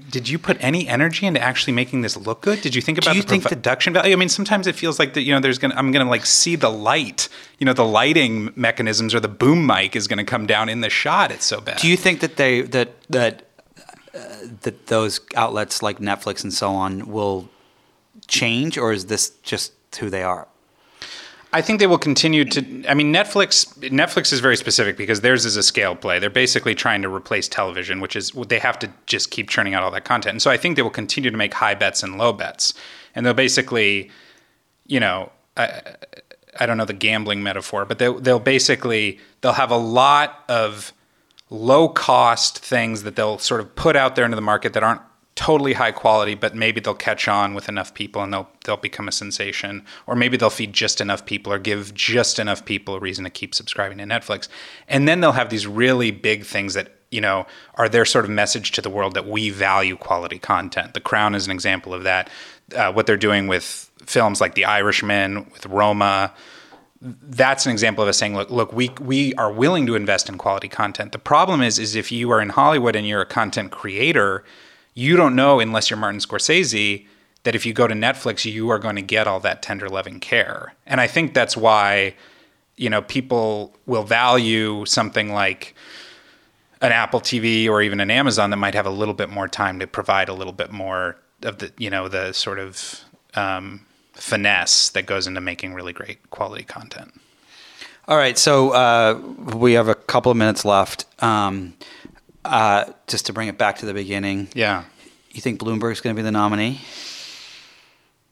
Did 0.09 0.29
you 0.29 0.37
put 0.37 0.57
any 0.59 0.87
energy 0.87 1.25
into 1.25 1.41
actually 1.41 1.73
making 1.73 2.01
this 2.01 2.15
look 2.15 2.41
good? 2.41 2.61
Did 2.61 2.75
you 2.75 2.81
think 2.81 2.97
about 2.99 3.11
Do 3.11 3.17
you 3.17 3.23
the 3.23 3.29
think 3.29 3.43
that- 3.43 3.49
production 3.49 3.93
value? 3.93 4.13
I 4.13 4.15
mean, 4.15 4.29
sometimes 4.29 4.67
it 4.67 4.75
feels 4.75 4.99
like 4.99 5.13
that, 5.15 5.23
you 5.23 5.33
know, 5.33 5.39
there's 5.39 5.57
gonna, 5.57 5.75
I'm 5.75 5.91
gonna 5.91 6.09
like 6.09 6.25
see 6.25 6.55
the 6.55 6.69
light, 6.69 7.27
you 7.59 7.65
know, 7.65 7.73
the 7.73 7.85
lighting 7.85 8.51
mechanisms 8.55 9.15
or 9.15 9.19
the 9.19 9.27
boom 9.27 9.65
mic 9.65 9.95
is 9.95 10.07
gonna 10.07 10.23
come 10.23 10.45
down 10.45 10.69
in 10.69 10.81
the 10.81 10.89
shot. 10.89 11.31
It's 11.31 11.45
so 11.45 11.59
bad. 11.61 11.77
Do 11.79 11.87
you 11.87 11.97
think 11.97 12.19
that 12.19 12.37
they 12.37 12.61
that 12.61 12.89
that 13.09 13.47
uh, 14.13 14.19
that 14.61 14.87
those 14.87 15.19
outlets 15.35 15.81
like 15.81 15.97
Netflix 15.99 16.43
and 16.43 16.53
so 16.53 16.69
on 16.71 17.07
will 17.11 17.49
change, 18.27 18.77
or 18.77 18.93
is 18.93 19.07
this 19.07 19.31
just 19.43 19.73
who 19.99 20.09
they 20.09 20.23
are? 20.23 20.47
I 21.53 21.61
think 21.61 21.79
they 21.79 21.87
will 21.87 21.97
continue 21.97 22.43
to. 22.45 22.85
I 22.89 22.93
mean, 22.93 23.13
Netflix. 23.13 23.73
Netflix 23.89 24.33
is 24.33 24.39
very 24.39 24.57
specific 24.57 24.97
because 24.97 25.21
theirs 25.21 25.45
is 25.45 25.55
a 25.55 25.63
scale 25.63 25.95
play. 25.95 26.19
They're 26.19 26.29
basically 26.29 26.75
trying 26.75 27.01
to 27.01 27.09
replace 27.09 27.47
television, 27.47 28.01
which 28.01 28.15
is 28.15 28.31
they 28.31 28.59
have 28.59 28.77
to 28.79 28.89
just 29.05 29.31
keep 29.31 29.49
churning 29.49 29.73
out 29.73 29.83
all 29.83 29.91
that 29.91 30.05
content. 30.05 30.33
And 30.33 30.41
so 30.41 30.51
I 30.51 30.57
think 30.57 30.75
they 30.75 30.81
will 30.81 30.89
continue 30.89 31.31
to 31.31 31.37
make 31.37 31.53
high 31.53 31.75
bets 31.75 32.03
and 32.03 32.17
low 32.17 32.33
bets, 32.33 32.73
and 33.13 33.25
they'll 33.25 33.33
basically, 33.33 34.11
you 34.85 34.99
know, 34.99 35.31
I, 35.55 35.95
I 36.59 36.65
don't 36.65 36.77
know 36.77 36.85
the 36.85 36.93
gambling 36.93 37.43
metaphor, 37.43 37.85
but 37.85 37.99
they'll, 37.99 38.19
they'll 38.19 38.39
basically 38.39 39.19
they'll 39.41 39.53
have 39.53 39.71
a 39.71 39.77
lot 39.77 40.43
of 40.49 40.93
low 41.49 41.87
cost 41.87 42.59
things 42.59 43.03
that 43.03 43.15
they'll 43.15 43.37
sort 43.37 43.61
of 43.61 43.75
put 43.75 43.95
out 43.95 44.15
there 44.15 44.25
into 44.25 44.35
the 44.35 44.41
market 44.41 44.73
that 44.73 44.83
aren't 44.83 45.01
totally 45.35 45.73
high 45.73 45.91
quality, 45.91 46.33
but 46.33 46.55
maybe 46.55 46.79
they'll 46.79 46.93
catch 46.93 47.27
on 47.27 47.53
with 47.53 47.67
enough 47.67 47.93
people 47.93 48.23
and 48.23 48.33
they'll 48.33 48.49
they'll 48.63 48.77
become 48.77 49.07
a 49.07 49.11
sensation, 49.11 49.85
or 50.07 50.15
maybe 50.15 50.37
they'll 50.37 50.49
feed 50.49 50.73
just 50.73 51.01
enough 51.01 51.25
people 51.25 51.51
or 51.51 51.59
give 51.59 51.93
just 51.93 52.39
enough 52.39 52.63
people 52.65 52.95
a 52.95 52.99
reason 52.99 53.23
to 53.25 53.29
keep 53.29 53.53
subscribing 53.53 53.97
to 53.97 54.05
Netflix, 54.05 54.47
and 54.87 55.07
then 55.07 55.19
they'll 55.19 55.33
have 55.33 55.49
these 55.49 55.67
really 55.67 56.11
big 56.11 56.45
things 56.45 56.73
that 56.73 56.95
you 57.11 57.21
know 57.21 57.45
are 57.75 57.89
their 57.89 58.05
sort 58.05 58.25
of 58.25 58.31
message 58.31 58.71
to 58.71 58.81
the 58.81 58.89
world 58.89 59.13
that 59.13 59.27
we 59.27 59.49
value 59.49 59.97
quality 59.97 60.39
content. 60.39 60.93
The 60.93 61.01
Crown 61.01 61.35
is 61.35 61.45
an 61.45 61.51
example 61.51 61.93
of 61.93 62.03
that. 62.03 62.29
Uh, 62.75 62.91
what 62.91 63.05
they're 63.05 63.17
doing 63.17 63.47
with 63.47 63.91
films 64.05 64.41
like 64.41 64.55
The 64.55 64.65
Irishman, 64.65 65.49
with 65.51 65.65
Roma, 65.65 66.33
that's 67.01 67.65
an 67.65 67.71
example 67.71 68.03
of 68.03 68.07
us 68.07 68.17
saying, 68.17 68.35
look, 68.35 68.49
look, 68.49 68.73
we 68.73 68.89
we 69.01 69.33
are 69.35 69.51
willing 69.51 69.85
to 69.85 69.95
invest 69.95 70.29
in 70.29 70.37
quality 70.37 70.69
content. 70.69 71.11
The 71.11 71.19
problem 71.19 71.61
is, 71.61 71.77
is 71.77 71.95
if 71.95 72.11
you 72.11 72.31
are 72.31 72.41
in 72.41 72.49
Hollywood 72.49 72.95
and 72.95 73.05
you're 73.05 73.21
a 73.21 73.25
content 73.25 73.71
creator, 73.71 74.43
you 74.95 75.17
don't 75.17 75.35
know 75.35 75.59
unless 75.59 75.89
you're 75.89 75.99
Martin 75.99 76.19
Scorsese 76.19 77.05
that 77.43 77.53
if 77.53 77.65
you 77.65 77.73
go 77.73 77.87
to 77.87 77.93
Netflix, 77.93 78.51
you 78.51 78.69
are 78.69 78.79
going 78.79 78.95
to 78.95 79.01
get 79.03 79.27
all 79.27 79.39
that 79.41 79.61
tender 79.61 79.87
loving 79.87 80.19
care. 80.19 80.73
And 80.87 80.99
I 80.99 81.05
think 81.05 81.33
that's 81.33 81.55
why, 81.55 82.15
you 82.75 82.89
know, 82.89 83.03
people 83.03 83.75
will 83.85 84.03
value 84.03 84.85
something 84.85 85.31
like 85.31 85.75
an 86.81 86.91
Apple 86.91 87.21
TV 87.21 87.69
or 87.69 87.81
even 87.81 87.99
an 87.99 88.09
Amazon 88.09 88.49
that 88.49 88.57
might 88.57 88.73
have 88.73 88.87
a 88.87 88.91
little 88.91 89.13
bit 89.13 89.29
more 89.29 89.47
time 89.47 89.79
to 89.79 89.85
provide 89.85 90.27
a 90.27 90.33
little 90.33 90.53
bit 90.53 90.71
more 90.71 91.17
of 91.43 91.59
the, 91.59 91.71
you 91.77 91.89
know, 91.89 92.07
the 92.07 92.33
sort 92.33 92.57
of 92.57 93.01
um, 93.35 93.85
finesse 94.13 94.89
that 94.89 95.05
goes 95.05 95.27
into 95.27 95.41
making 95.41 95.73
really 95.73 95.93
great 95.93 96.29
quality 96.31 96.63
content. 96.63 97.13
All 98.07 98.17
right, 98.17 98.37
so 98.37 98.71
uh, 98.71 99.19
we 99.55 99.73
have 99.73 99.87
a 99.87 99.95
couple 99.95 100.31
of 100.31 100.37
minutes 100.37 100.63
left. 100.63 101.05
Um, 101.23 101.73
uh, 102.45 102.93
just 103.07 103.25
to 103.27 103.33
bring 103.33 103.47
it 103.47 103.57
back 103.57 103.77
to 103.79 103.85
the 103.85 103.93
beginning, 103.93 104.47
Yeah. 104.53 104.83
you 105.31 105.41
think 105.41 105.59
Bloomberg's 105.59 106.01
going 106.01 106.15
to 106.15 106.19
be 106.19 106.23
the 106.23 106.31
nominee? 106.31 106.79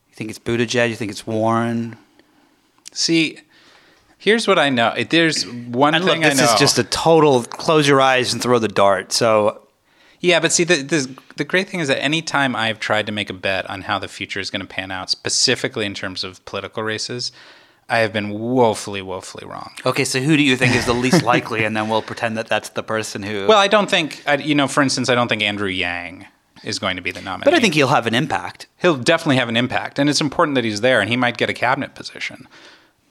You 0.09 0.16
think 0.16 0.30
it's 0.30 0.39
Buttigieg? 0.39 0.89
You 0.89 0.95
think 0.95 1.11
it's 1.11 1.26
Warren? 1.26 1.97
See, 2.91 3.39
here's 4.18 4.47
what 4.47 4.59
I 4.59 4.70
know. 4.70 4.93
There's 5.09 5.43
one 5.47 5.95
And 5.95 6.05
look, 6.05 6.14
thing 6.14 6.22
this 6.22 6.39
I 6.39 6.45
know. 6.45 6.53
is 6.53 6.59
just 6.59 6.78
a 6.78 6.84
total 6.84 7.43
close 7.43 7.88
your 7.88 7.99
eyes 8.01 8.34
and 8.34 8.41
throw 8.41 8.59
the 8.59 8.68
dart. 8.68 9.11
So 9.11 9.61
Yeah, 10.20 10.39
but 10.39 10.51
see, 10.53 10.64
the, 10.64 10.76
the 10.84 11.16
the 11.36 11.43
great 11.43 11.68
thing 11.68 11.80
is 11.80 11.88
that 11.88 12.01
anytime 12.01 12.55
I've 12.55 12.80
tried 12.80 13.07
to 13.07 13.11
make 13.11 13.30
a 13.32 13.34
bet 13.34 13.68
on 13.70 13.82
how 13.82 13.97
the 13.99 14.07
future 14.07 14.39
is 14.39 14.51
going 14.51 14.61
to 14.61 14.68
pan 14.68 14.91
out, 14.91 15.09
specifically 15.09 15.86
in 15.86 15.93
terms 15.95 16.24
of 16.24 16.43
political 16.45 16.84
races, 16.84 17.32
I 17.93 17.99
have 17.99 18.11
been 18.11 18.29
woefully, 18.31 19.01
woefully 19.01 19.45
wrong. 19.45 19.71
okay, 19.85 20.03
so 20.05 20.19
who 20.19 20.35
do 20.35 20.43
you 20.43 20.55
think 20.57 20.75
is 20.75 20.85
the 20.85 20.93
least 21.05 21.21
likely, 21.33 21.63
and 21.65 21.75
then 21.77 21.89
we'll 21.89 22.01
pretend 22.11 22.37
that 22.37 22.47
that's 22.47 22.69
the 22.69 22.83
person 22.83 23.21
who. 23.23 23.45
Well, 23.47 23.59
I 23.59 23.67
don't 23.67 23.89
think, 23.89 24.23
I, 24.25 24.35
you 24.37 24.55
know, 24.55 24.67
for 24.67 24.81
instance, 24.81 25.09
I 25.09 25.15
don't 25.15 25.27
think 25.27 25.43
Andrew 25.43 25.69
Yang 25.69 26.25
is 26.63 26.79
going 26.79 26.95
to 26.95 27.01
be 27.03 27.11
the 27.11 27.21
nominee. 27.21 27.43
but 27.45 27.53
I 27.53 27.59
think 27.59 27.73
he'll 27.75 27.89
have 27.97 28.07
an 28.07 28.15
impact. 28.15 28.67
he'll 28.81 28.97
definitely 28.97 29.35
have 29.35 29.49
an 29.49 29.57
impact, 29.57 29.99
and 29.99 30.09
it's 30.09 30.21
important 30.21 30.55
that 30.55 30.63
he's 30.63 30.81
there, 30.81 31.01
and 31.01 31.09
he 31.09 31.17
might 31.17 31.37
get 31.37 31.49
a 31.49 31.53
cabinet 31.53 31.93
position. 31.93 32.47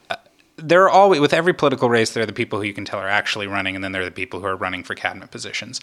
Uh, 0.09 0.15
There 0.57 0.83
are 0.83 0.89
always 0.89 1.21
with 1.21 1.33
every 1.33 1.53
political 1.53 1.89
race, 1.89 2.11
there 2.13 2.23
are 2.23 2.31
the 2.33 2.33
people 2.41 2.59
who 2.59 2.65
you 2.65 2.73
can 2.73 2.85
tell 2.85 2.99
are 2.99 3.07
actually 3.21 3.47
running, 3.47 3.75
and 3.75 3.83
then 3.83 3.91
there 3.93 4.01
are 4.01 4.11
the 4.13 4.19
people 4.21 4.39
who 4.41 4.47
are 4.47 4.55
running 4.65 4.83
for 4.83 4.95
cabinet 4.95 5.31
positions. 5.31 5.79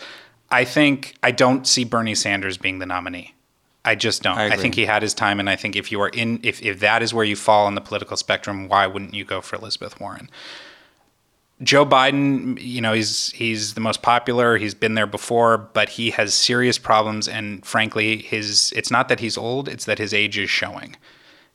I 0.51 0.65
think 0.65 1.15
I 1.23 1.31
don't 1.31 1.67
see 1.67 1.85
Bernie 1.85 2.15
Sanders 2.17 2.59
being 2.59 2.81
the 2.81 2.87
nominee. 2.87 3.35
I 3.85 3.95
just 3.95 4.23
don't. 4.23 4.37
I 4.37 4.49
I, 4.49 4.57
think 4.57 4.75
he 4.75 4.85
had 4.85 5.03
his 5.03 5.15
time, 5.15 5.41
and 5.41 5.49
I 5.49 5.57
think 5.57 5.75
if 5.75 5.91
you 5.91 6.01
are 6.03 6.11
in, 6.11 6.41
if 6.43 6.63
if 6.63 6.81
that 6.81 7.03
is 7.03 7.15
where 7.15 7.25
you 7.25 7.37
fall 7.37 7.67
on 7.67 7.75
the 7.75 7.81
political 7.81 8.17
spectrum, 8.17 8.69
why 8.69 8.87
wouldn't 8.87 9.15
you 9.15 9.25
go 9.25 9.41
for 9.41 9.57
Elizabeth 9.57 9.99
Warren? 9.99 10.29
Joe 11.63 11.85
Biden, 11.85 12.61
you 12.61 12.81
know, 12.81 12.93
he's 12.93 13.33
he's 13.33 13.75
the 13.75 13.81
most 13.81 14.03
popular. 14.03 14.57
He's 14.57 14.75
been 14.75 14.95
there 14.95 15.07
before, 15.07 15.59
but 15.59 15.91
he 15.91 16.11
has 16.11 16.35
serious 16.35 16.79
problems, 16.79 17.29
and 17.29 17.65
frankly, 17.65 18.19
his 18.19 18.73
it's 18.77 18.91
not 18.91 19.09
that 19.09 19.21
he's 19.21 19.39
old; 19.39 19.69
it's 19.69 19.85
that 19.87 19.99
his 19.99 20.13
age 20.13 20.39
is 20.39 20.51
showing. 20.51 20.97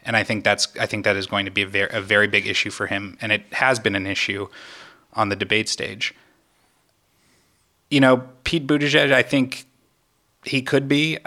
And 0.04 0.16
I 0.16 0.24
think 0.24 0.44
that's 0.44 0.68
I 0.80 0.86
think 0.86 1.06
that 1.06 1.16
is 1.16 1.26
going 1.26 1.46
to 1.46 1.52
be 1.52 1.64
a 1.64 1.68
very 1.68 1.90
a 1.92 2.02
very 2.02 2.28
big 2.28 2.46
issue 2.48 2.70
for 2.70 2.88
him, 2.88 3.18
and 3.22 3.32
it 3.32 3.44
has 3.54 3.80
been 3.80 3.96
an 3.96 4.06
issue 4.06 4.48
on 5.14 5.30
the 5.30 5.36
debate 5.36 5.70
stage. 5.70 6.14
You 7.90 8.00
know, 8.00 8.24
Pete 8.44 8.68
Buttigieg, 8.68 9.12
I 9.12 9.24
think 9.24 9.66
he 10.44 10.62
could 10.62 10.88
be, 10.88 11.18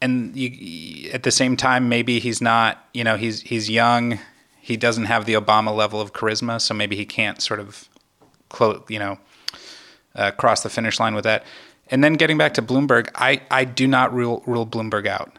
and 0.00 0.34
you, 0.36 1.10
at 1.12 1.22
the 1.22 1.30
same 1.30 1.56
time, 1.56 1.88
maybe 1.88 2.18
he's 2.18 2.40
not. 2.40 2.84
You 2.94 3.04
know, 3.04 3.16
he's 3.16 3.40
he's 3.42 3.68
young. 3.70 4.18
He 4.60 4.76
doesn't 4.76 5.06
have 5.06 5.24
the 5.24 5.34
Obama 5.34 5.74
level 5.74 6.00
of 6.00 6.12
charisma, 6.12 6.60
so 6.60 6.74
maybe 6.74 6.94
he 6.94 7.06
can't 7.06 7.40
sort 7.40 7.58
of, 7.58 7.88
clo- 8.50 8.84
you 8.88 8.98
know, 8.98 9.18
uh, 10.14 10.30
cross 10.32 10.62
the 10.62 10.68
finish 10.68 11.00
line 11.00 11.14
with 11.14 11.24
that. 11.24 11.44
And 11.90 12.04
then 12.04 12.14
getting 12.14 12.36
back 12.36 12.52
to 12.54 12.62
Bloomberg, 12.62 13.08
I, 13.14 13.40
I 13.50 13.64
do 13.64 13.86
not 13.88 14.12
rule 14.12 14.42
rule 14.46 14.66
Bloomberg 14.66 15.06
out, 15.06 15.32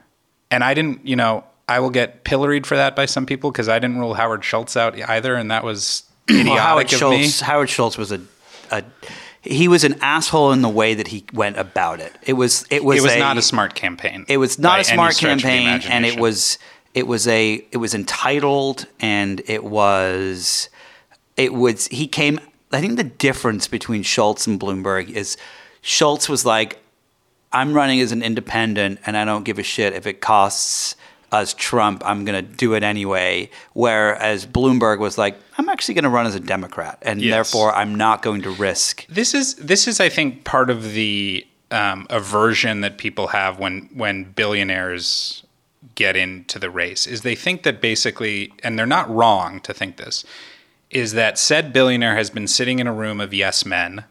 and 0.49 0.63
I 0.63 0.73
didn't. 0.73 1.05
You 1.07 1.15
know, 1.15 1.43
I 1.67 1.79
will 1.79 1.91
get 1.91 2.23
pilloried 2.23 2.65
for 2.65 2.75
that 2.75 2.95
by 2.95 3.05
some 3.05 3.25
people 3.27 3.51
because 3.51 3.69
I 3.69 3.77
didn't 3.79 3.99
rule 3.99 4.15
Howard 4.15 4.43
Schultz 4.43 4.75
out 4.75 4.99
either, 4.99 5.35
and 5.35 5.51
that 5.51 5.63
was 5.63 6.03
idiotic 6.29 6.47
Well, 6.53 6.57
Howard 6.57 6.85
of 6.85 6.99
Schultz. 6.99 7.41
me. 7.41 7.45
Howard 7.45 7.69
Schultz 7.69 7.97
was 7.99 8.11
a, 8.11 8.19
a 8.71 8.83
he 9.41 9.67
was 9.67 9.83
an 9.83 9.95
asshole 10.01 10.51
in 10.51 10.61
the 10.61 10.69
way 10.69 10.93
that 10.93 11.07
he 11.07 11.25
went 11.33 11.57
about 11.57 11.99
it. 11.99 12.13
It 12.23 12.33
was 12.33 12.65
it 12.69 12.83
was 12.83 12.99
It 12.99 13.03
was 13.03 13.13
a, 13.13 13.19
not 13.19 13.37
a 13.37 13.41
smart 13.41 13.75
campaign. 13.75 14.25
It 14.27 14.37
was 14.37 14.59
not 14.59 14.79
a 14.79 14.83
smart 14.83 15.13
stretch 15.13 15.37
of 15.37 15.37
the 15.37 15.47
campaign, 15.47 15.91
and 15.91 16.05
it 16.05 16.19
was 16.19 16.57
it 16.93 17.07
was 17.07 17.27
a 17.27 17.65
it 17.71 17.77
was 17.77 17.93
entitled, 17.93 18.85
and 18.99 19.41
it 19.47 19.63
was 19.63 20.69
it 21.37 21.53
was 21.53 21.87
he 21.87 22.07
came. 22.07 22.39
I 22.71 22.81
think 22.81 22.97
the 22.97 23.03
difference 23.03 23.67
between 23.67 24.03
Schultz 24.03 24.45
and 24.45 24.59
Bloomberg 24.59 25.09
is 25.09 25.37
Schultz 25.81 26.27
was 26.29 26.45
like, 26.45 26.79
I'm 27.51 27.73
running 27.73 27.99
as 28.01 28.11
an 28.11 28.21
independent, 28.21 28.99
and 29.05 29.17
I 29.17 29.25
don't 29.25 29.43
give 29.43 29.57
a 29.57 29.63
shit 29.63 29.93
if 29.93 30.05
it 30.05 30.21
costs 30.21 30.95
us 31.31 31.53
Trump. 31.53 32.03
I'm 32.05 32.25
going 32.25 32.43
to 32.45 32.51
do 32.51 32.73
it 32.73 32.83
anyway. 32.83 33.49
Whereas 33.73 34.45
Bloomberg 34.45 34.99
was 34.99 35.17
like, 35.17 35.39
I'm 35.59 35.67
actually 35.67 35.95
going 35.95 36.05
to 36.05 36.09
run 36.09 36.25
as 36.25 36.35
a 36.35 36.39
Democrat, 36.39 36.97
and 37.01 37.21
Yes. 37.21 37.35
therefore 37.35 37.75
I'm 37.75 37.93
not 37.93 38.21
going 38.21 38.41
to 38.43 38.49
risk. 38.51 39.05
This 39.07 39.33
is 39.33 39.55
this 39.55 39.89
is 39.89 39.99
I 39.99 40.07
think 40.07 40.45
part 40.45 40.69
of 40.69 40.93
the 40.93 41.45
um, 41.69 42.07
aversion 42.09 42.79
that 42.79 42.97
people 42.97 43.27
have 43.27 43.59
when 43.59 43.89
when 43.93 44.23
billionaires 44.23 45.43
get 45.95 46.15
into 46.15 46.59
the 46.59 46.69
race 46.69 47.05
is 47.05 47.21
they 47.23 47.35
think 47.35 47.63
that 47.63 47.81
basically, 47.81 48.53
and 48.63 48.79
they're 48.79 48.85
not 48.85 49.13
wrong 49.13 49.59
to 49.61 49.73
think 49.73 49.97
this, 49.97 50.23
is 50.91 51.11
that 51.13 51.37
said 51.37 51.73
billionaire 51.73 52.15
has 52.15 52.29
been 52.29 52.47
sitting 52.47 52.79
in 52.79 52.87
a 52.87 52.93
room 52.93 53.19
of 53.19 53.33
yes 53.33 53.65
men 53.65 54.05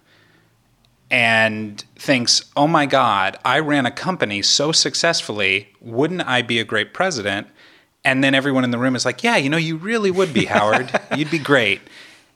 and 1.10 1.82
thinks, 1.96 2.50
oh 2.58 2.66
my 2.66 2.84
God, 2.84 3.38
I 3.42 3.58
ran 3.60 3.86
a 3.86 3.90
company 3.90 4.42
so 4.42 4.70
successfully. 4.72 5.68
Wouldn't 5.80 6.26
I 6.26 6.42
be 6.42 6.58
a 6.60 6.64
great 6.64 6.92
president? 6.92 7.46
And 8.04 8.22
then 8.22 8.34
everyone 8.34 8.64
in 8.64 8.70
the 8.70 8.78
room 8.78 8.96
is 8.96 9.04
like, 9.04 9.22
yeah, 9.22 9.36
you 9.36 9.50
know, 9.50 9.56
you 9.56 9.76
really 9.76 10.10
would 10.10 10.32
be, 10.32 10.44
Howard. 10.46 10.90
You'd 11.16 11.30
be 11.30 11.38
great. 11.38 11.80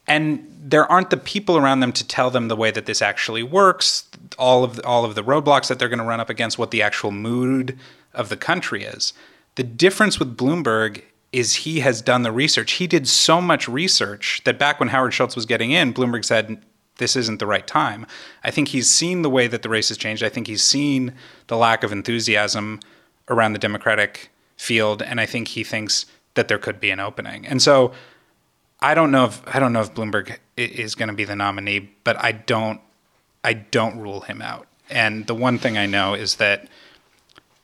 And 0.06 0.46
there 0.60 0.90
aren't 0.90 1.10
the 1.10 1.16
people 1.16 1.56
around 1.56 1.80
them 1.80 1.92
to 1.92 2.06
tell 2.06 2.30
them 2.30 2.48
the 2.48 2.56
way 2.56 2.70
that 2.70 2.86
this 2.86 3.00
actually 3.00 3.42
works, 3.42 4.08
all 4.38 4.64
of 4.64 4.76
the, 4.76 4.84
all 4.84 5.04
of 5.04 5.14
the 5.14 5.22
roadblocks 5.22 5.68
that 5.68 5.78
they're 5.78 5.88
going 5.88 5.98
to 5.98 6.04
run 6.04 6.20
up 6.20 6.30
against, 6.30 6.58
what 6.58 6.70
the 6.72 6.82
actual 6.82 7.10
mood 7.10 7.78
of 8.12 8.28
the 8.28 8.36
country 8.36 8.84
is. 8.84 9.12
The 9.54 9.62
difference 9.62 10.18
with 10.18 10.36
Bloomberg 10.36 11.02
is 11.32 11.54
he 11.56 11.80
has 11.80 12.02
done 12.02 12.22
the 12.22 12.32
research. 12.32 12.72
He 12.72 12.86
did 12.86 13.08
so 13.08 13.40
much 13.40 13.68
research 13.68 14.42
that 14.44 14.58
back 14.58 14.78
when 14.78 14.90
Howard 14.90 15.14
Schultz 15.14 15.34
was 15.34 15.46
getting 15.46 15.70
in, 15.70 15.94
Bloomberg 15.94 16.24
said, 16.24 16.62
this 16.98 17.16
isn't 17.16 17.38
the 17.38 17.46
right 17.46 17.66
time. 17.66 18.06
I 18.44 18.50
think 18.50 18.68
he's 18.68 18.88
seen 18.88 19.22
the 19.22 19.30
way 19.30 19.46
that 19.46 19.62
the 19.62 19.68
race 19.68 19.88
has 19.88 19.96
changed. 19.96 20.22
I 20.22 20.28
think 20.28 20.46
he's 20.46 20.62
seen 20.62 21.14
the 21.46 21.56
lack 21.56 21.82
of 21.82 21.92
enthusiasm 21.92 22.80
around 23.28 23.54
the 23.54 23.58
Democratic 23.58 24.30
field, 24.62 25.02
and 25.02 25.20
I 25.20 25.26
think 25.26 25.48
he 25.48 25.64
thinks 25.64 26.06
that 26.34 26.48
there 26.48 26.58
could 26.58 26.80
be 26.80 26.90
an 26.90 27.00
opening. 27.00 27.46
And 27.46 27.60
so 27.60 27.92
I 28.80 28.94
don't 28.94 29.10
know 29.10 29.26
if 29.26 29.42
I 29.54 29.58
don't 29.58 29.72
know 29.72 29.80
if 29.80 29.92
Bloomberg 29.92 30.38
is 30.56 30.94
going 30.94 31.08
to 31.08 31.14
be 31.14 31.24
the 31.24 31.36
nominee, 31.36 31.90
but 32.04 32.16
I 32.22 32.32
don't 32.32 32.80
I 33.44 33.54
don't 33.54 33.98
rule 33.98 34.20
him 34.20 34.40
out. 34.40 34.66
And 34.88 35.26
the 35.26 35.34
one 35.34 35.58
thing 35.58 35.76
I 35.76 35.86
know 35.86 36.14
is 36.14 36.36
that 36.36 36.68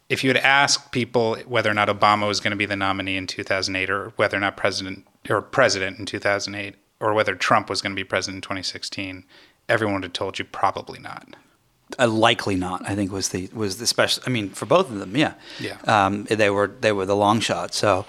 if 0.09 0.25
you 0.25 0.31
had 0.31 0.39
asked 0.39 0.91
people 0.91 1.37
whether 1.47 1.71
or 1.71 1.75
not 1.75 1.89
Obama 1.89 2.27
was 2.27 2.41
going 2.41 2.51
to 2.53 2.57
be 2.57 2.67
the 2.67 2.77
nominee 2.77 3.17
in 3.17 3.27
2008 3.27 3.91
or 3.91 4.13
whether 4.17 4.37
or 4.37 4.41
not 4.41 4.57
president 4.57 5.07
or 5.29 5.43
president 5.43 5.99
in 5.99 6.07
2008 6.07 6.75
or 7.01 7.15
whether 7.15 7.35
Trump 7.35 7.71
was 7.71 7.81
going 7.83 7.93
to 7.95 8.01
be 8.01 8.05
president 8.05 8.39
in 8.39 8.43
2016, 8.43 9.25
everyone 9.69 9.95
would 9.95 10.05
have 10.05 10.13
told 10.13 10.39
you 10.39 10.45
probably 10.45 10.99
not. 10.99 11.37
Uh, 11.99 12.07
likely 12.07 12.55
not. 12.57 12.89
I 12.89 12.95
think 12.95 13.11
was 13.11 13.31
the 13.31 13.49
was 13.55 13.79
the 13.79 13.87
special. 13.87 14.23
I 14.27 14.31
mean, 14.31 14.51
for 14.51 14.67
both 14.67 14.91
of 14.91 14.99
them, 14.99 15.17
yeah, 15.17 15.35
yeah. 15.59 15.79
Um, 15.85 16.25
they 16.25 16.51
were 16.51 16.69
they 16.81 16.93
were 16.93 17.07
the 17.07 17.17
long 17.17 17.41
shot. 17.41 17.73
So 17.75 18.05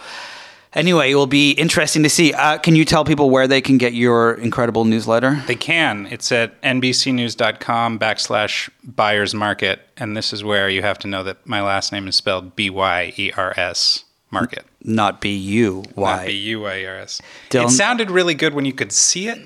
anyway, 0.74 1.12
it 1.12 1.16
will 1.16 1.28
be 1.28 1.52
interesting 1.52 2.04
to 2.04 2.10
see. 2.10 2.34
Uh, 2.34 2.58
can 2.58 2.76
you 2.76 2.86
tell 2.86 3.06
people 3.06 3.30
where 3.30 3.48
they 3.48 3.62
can 3.62 3.78
get 3.78 3.94
your 3.94 4.34
incredible 4.34 4.86
newsletter? 4.86 5.42
They 5.48 5.56
can. 5.56 6.08
It's 6.08 6.32
at 6.32 6.62
nbcnews.com 6.62 8.00
backslash 8.00 8.70
byers 8.84 9.34
market. 9.34 9.82
And 9.98 10.16
this 10.16 10.34
is 10.34 10.44
where 10.44 10.70
you 10.70 10.82
have 10.82 11.00
to 11.00 11.08
know 11.08 11.24
that 11.24 11.46
my 11.46 11.62
last 11.62 11.92
name 11.92 12.08
is 12.08 12.16
spelled 12.16 12.56
B 12.56 12.70
Y 12.70 13.14
E 13.18 13.32
R 13.36 13.54
S 13.58 14.04
market. 14.32 14.66
Not 14.84 15.22
B 15.22 15.36
U 15.36 15.84
Y. 15.96 16.16
Not 16.18 16.26
B 16.26 16.34
U 16.34 16.62
Y 16.62 16.80
E 16.80 16.86
R 16.86 16.98
S. 16.98 17.22
It 17.52 17.70
sounded 17.70 18.12
really 18.12 18.34
good 18.34 18.54
when 18.54 18.66
you 18.66 18.74
could 18.74 18.92
see 18.92 19.28
it. 19.28 19.40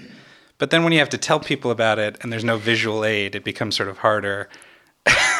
But 0.63 0.69
then 0.69 0.85
when 0.85 0.93
you 0.93 0.99
have 0.99 1.09
to 1.09 1.17
tell 1.17 1.41
people 1.41 1.71
about 1.71 1.99
it 1.99 2.15
and 2.21 2.31
there's 2.31 2.45
no 2.45 2.55
visual 2.55 3.03
aid, 3.03 3.35
it 3.35 3.43
becomes 3.43 3.75
sort 3.75 3.89
of 3.89 3.97
harder 3.97 4.47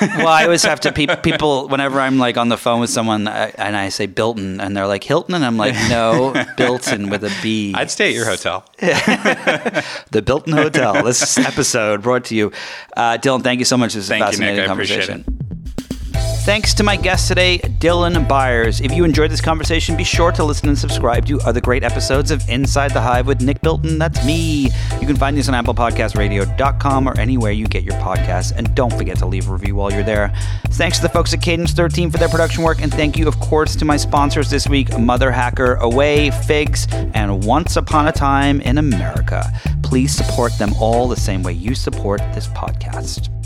well, 0.02 0.28
I 0.28 0.44
always 0.44 0.64
have 0.64 0.82
to 0.82 0.92
pe- 0.92 1.22
people 1.22 1.68
whenever 1.68 2.00
I'm 2.00 2.18
like 2.18 2.38
on 2.38 2.50
the 2.50 2.58
phone 2.58 2.82
with 2.82 2.90
someone 2.90 3.28
and 3.28 3.78
I 3.78 3.90
say 3.90 4.06
Bilton 4.06 4.60
and 4.60 4.76
they're 4.76 4.88
like 4.88 5.04
Hilton 5.04 5.36
and 5.36 5.46
I'm 5.46 5.58
like 5.58 5.76
no 5.90 6.34
Bilton 6.58 7.10
with 7.10 7.24
a 7.24 7.32
B. 7.42 7.74
I'd 7.76 7.90
stay 7.90 8.10
at 8.10 8.16
your 8.16 8.26
hotel. 8.26 8.66
the 8.80 10.22
Bilton 10.26 10.54
Hotel. 10.54 11.04
This 11.04 11.38
episode 11.38 12.02
brought 12.02 12.26
to 12.26 12.36
you, 12.36 12.52
uh, 12.98 13.18
Dylan. 13.18 13.44
Thank 13.44 13.60
you 13.60 13.66
so 13.66 13.78
much. 13.78 13.94
This 13.94 14.04
is 14.04 14.10
thank 14.10 14.24
a 14.24 14.26
fascinating 14.28 14.56
you, 14.56 14.62
Nick. 14.62 14.68
conversation. 14.68 15.24
Thanks 16.44 16.74
to 16.74 16.84
my 16.84 16.98
guest 16.98 17.30
today, 17.30 17.58
Dylan 17.58 18.28
Byers. 18.28 18.82
If 18.82 18.92
you 18.92 19.06
enjoyed 19.06 19.32
this 19.32 19.40
conversation, 19.40 19.96
be 19.96 20.04
sure 20.04 20.30
to 20.34 20.44
listen 20.44 20.68
and 20.68 20.78
subscribe 20.78 21.26
to 21.28 21.40
other 21.40 21.62
great 21.62 21.86
episodes 21.86 22.32
of 22.32 22.48
Inside 22.50 22.92
the 22.92 23.00
Hive 23.00 23.28
with 23.28 23.42
Nick 23.42 23.62
Bilton. 23.62 23.98
That's 23.98 24.26
me. 24.26 24.70
You 25.00 25.08
can 25.08 25.16
find 25.16 25.38
this 25.38 25.48
on 25.48 25.54
ApplePodcastRadio.com 25.64 27.08
or 27.08 27.18
anywhere 27.18 27.54
you 27.54 27.66
get 27.68 27.84
your 27.84 27.94
podcasts. 27.94 28.52
And 28.54 28.76
don't 28.76 28.92
forget 28.92 29.18
to 29.20 29.26
leave 29.26 29.48
a 29.48 29.54
review 29.54 29.78
while 29.78 29.90
you're 29.90 30.04
there. 30.04 30.34
Thanks 30.72 30.98
to 30.98 31.04
the 31.04 31.10
folks 31.10 31.34
at 31.34 31.42
Cadence 31.42 31.72
13 31.72 32.12
for 32.12 32.18
their 32.18 32.28
production 32.28 32.62
work. 32.62 32.82
And 32.82 32.94
thank 32.94 33.18
you, 33.18 33.30
of 33.30 33.40
course, 33.40 33.78
to 33.78 33.86
my 33.86 33.96
sponsors 33.96 34.50
this 34.50 34.68
week 34.68 35.00
Mother 35.00 35.32
Hacker, 35.32 35.76
Away, 35.76 36.30
Figs, 36.30 36.88
and 36.92 37.46
Once 37.46 37.78
Upon 37.78 38.10
a 38.10 38.12
Time 38.12 38.60
in 38.60 38.80
America. 38.80 39.50
Please 39.82 40.14
support 40.14 40.52
them 40.58 40.74
all 40.78 41.08
the 41.08 41.16
same 41.16 41.42
way 41.42 41.54
you 41.54 41.74
support 41.74 42.20
this 42.34 42.48
podcast. 42.50 43.43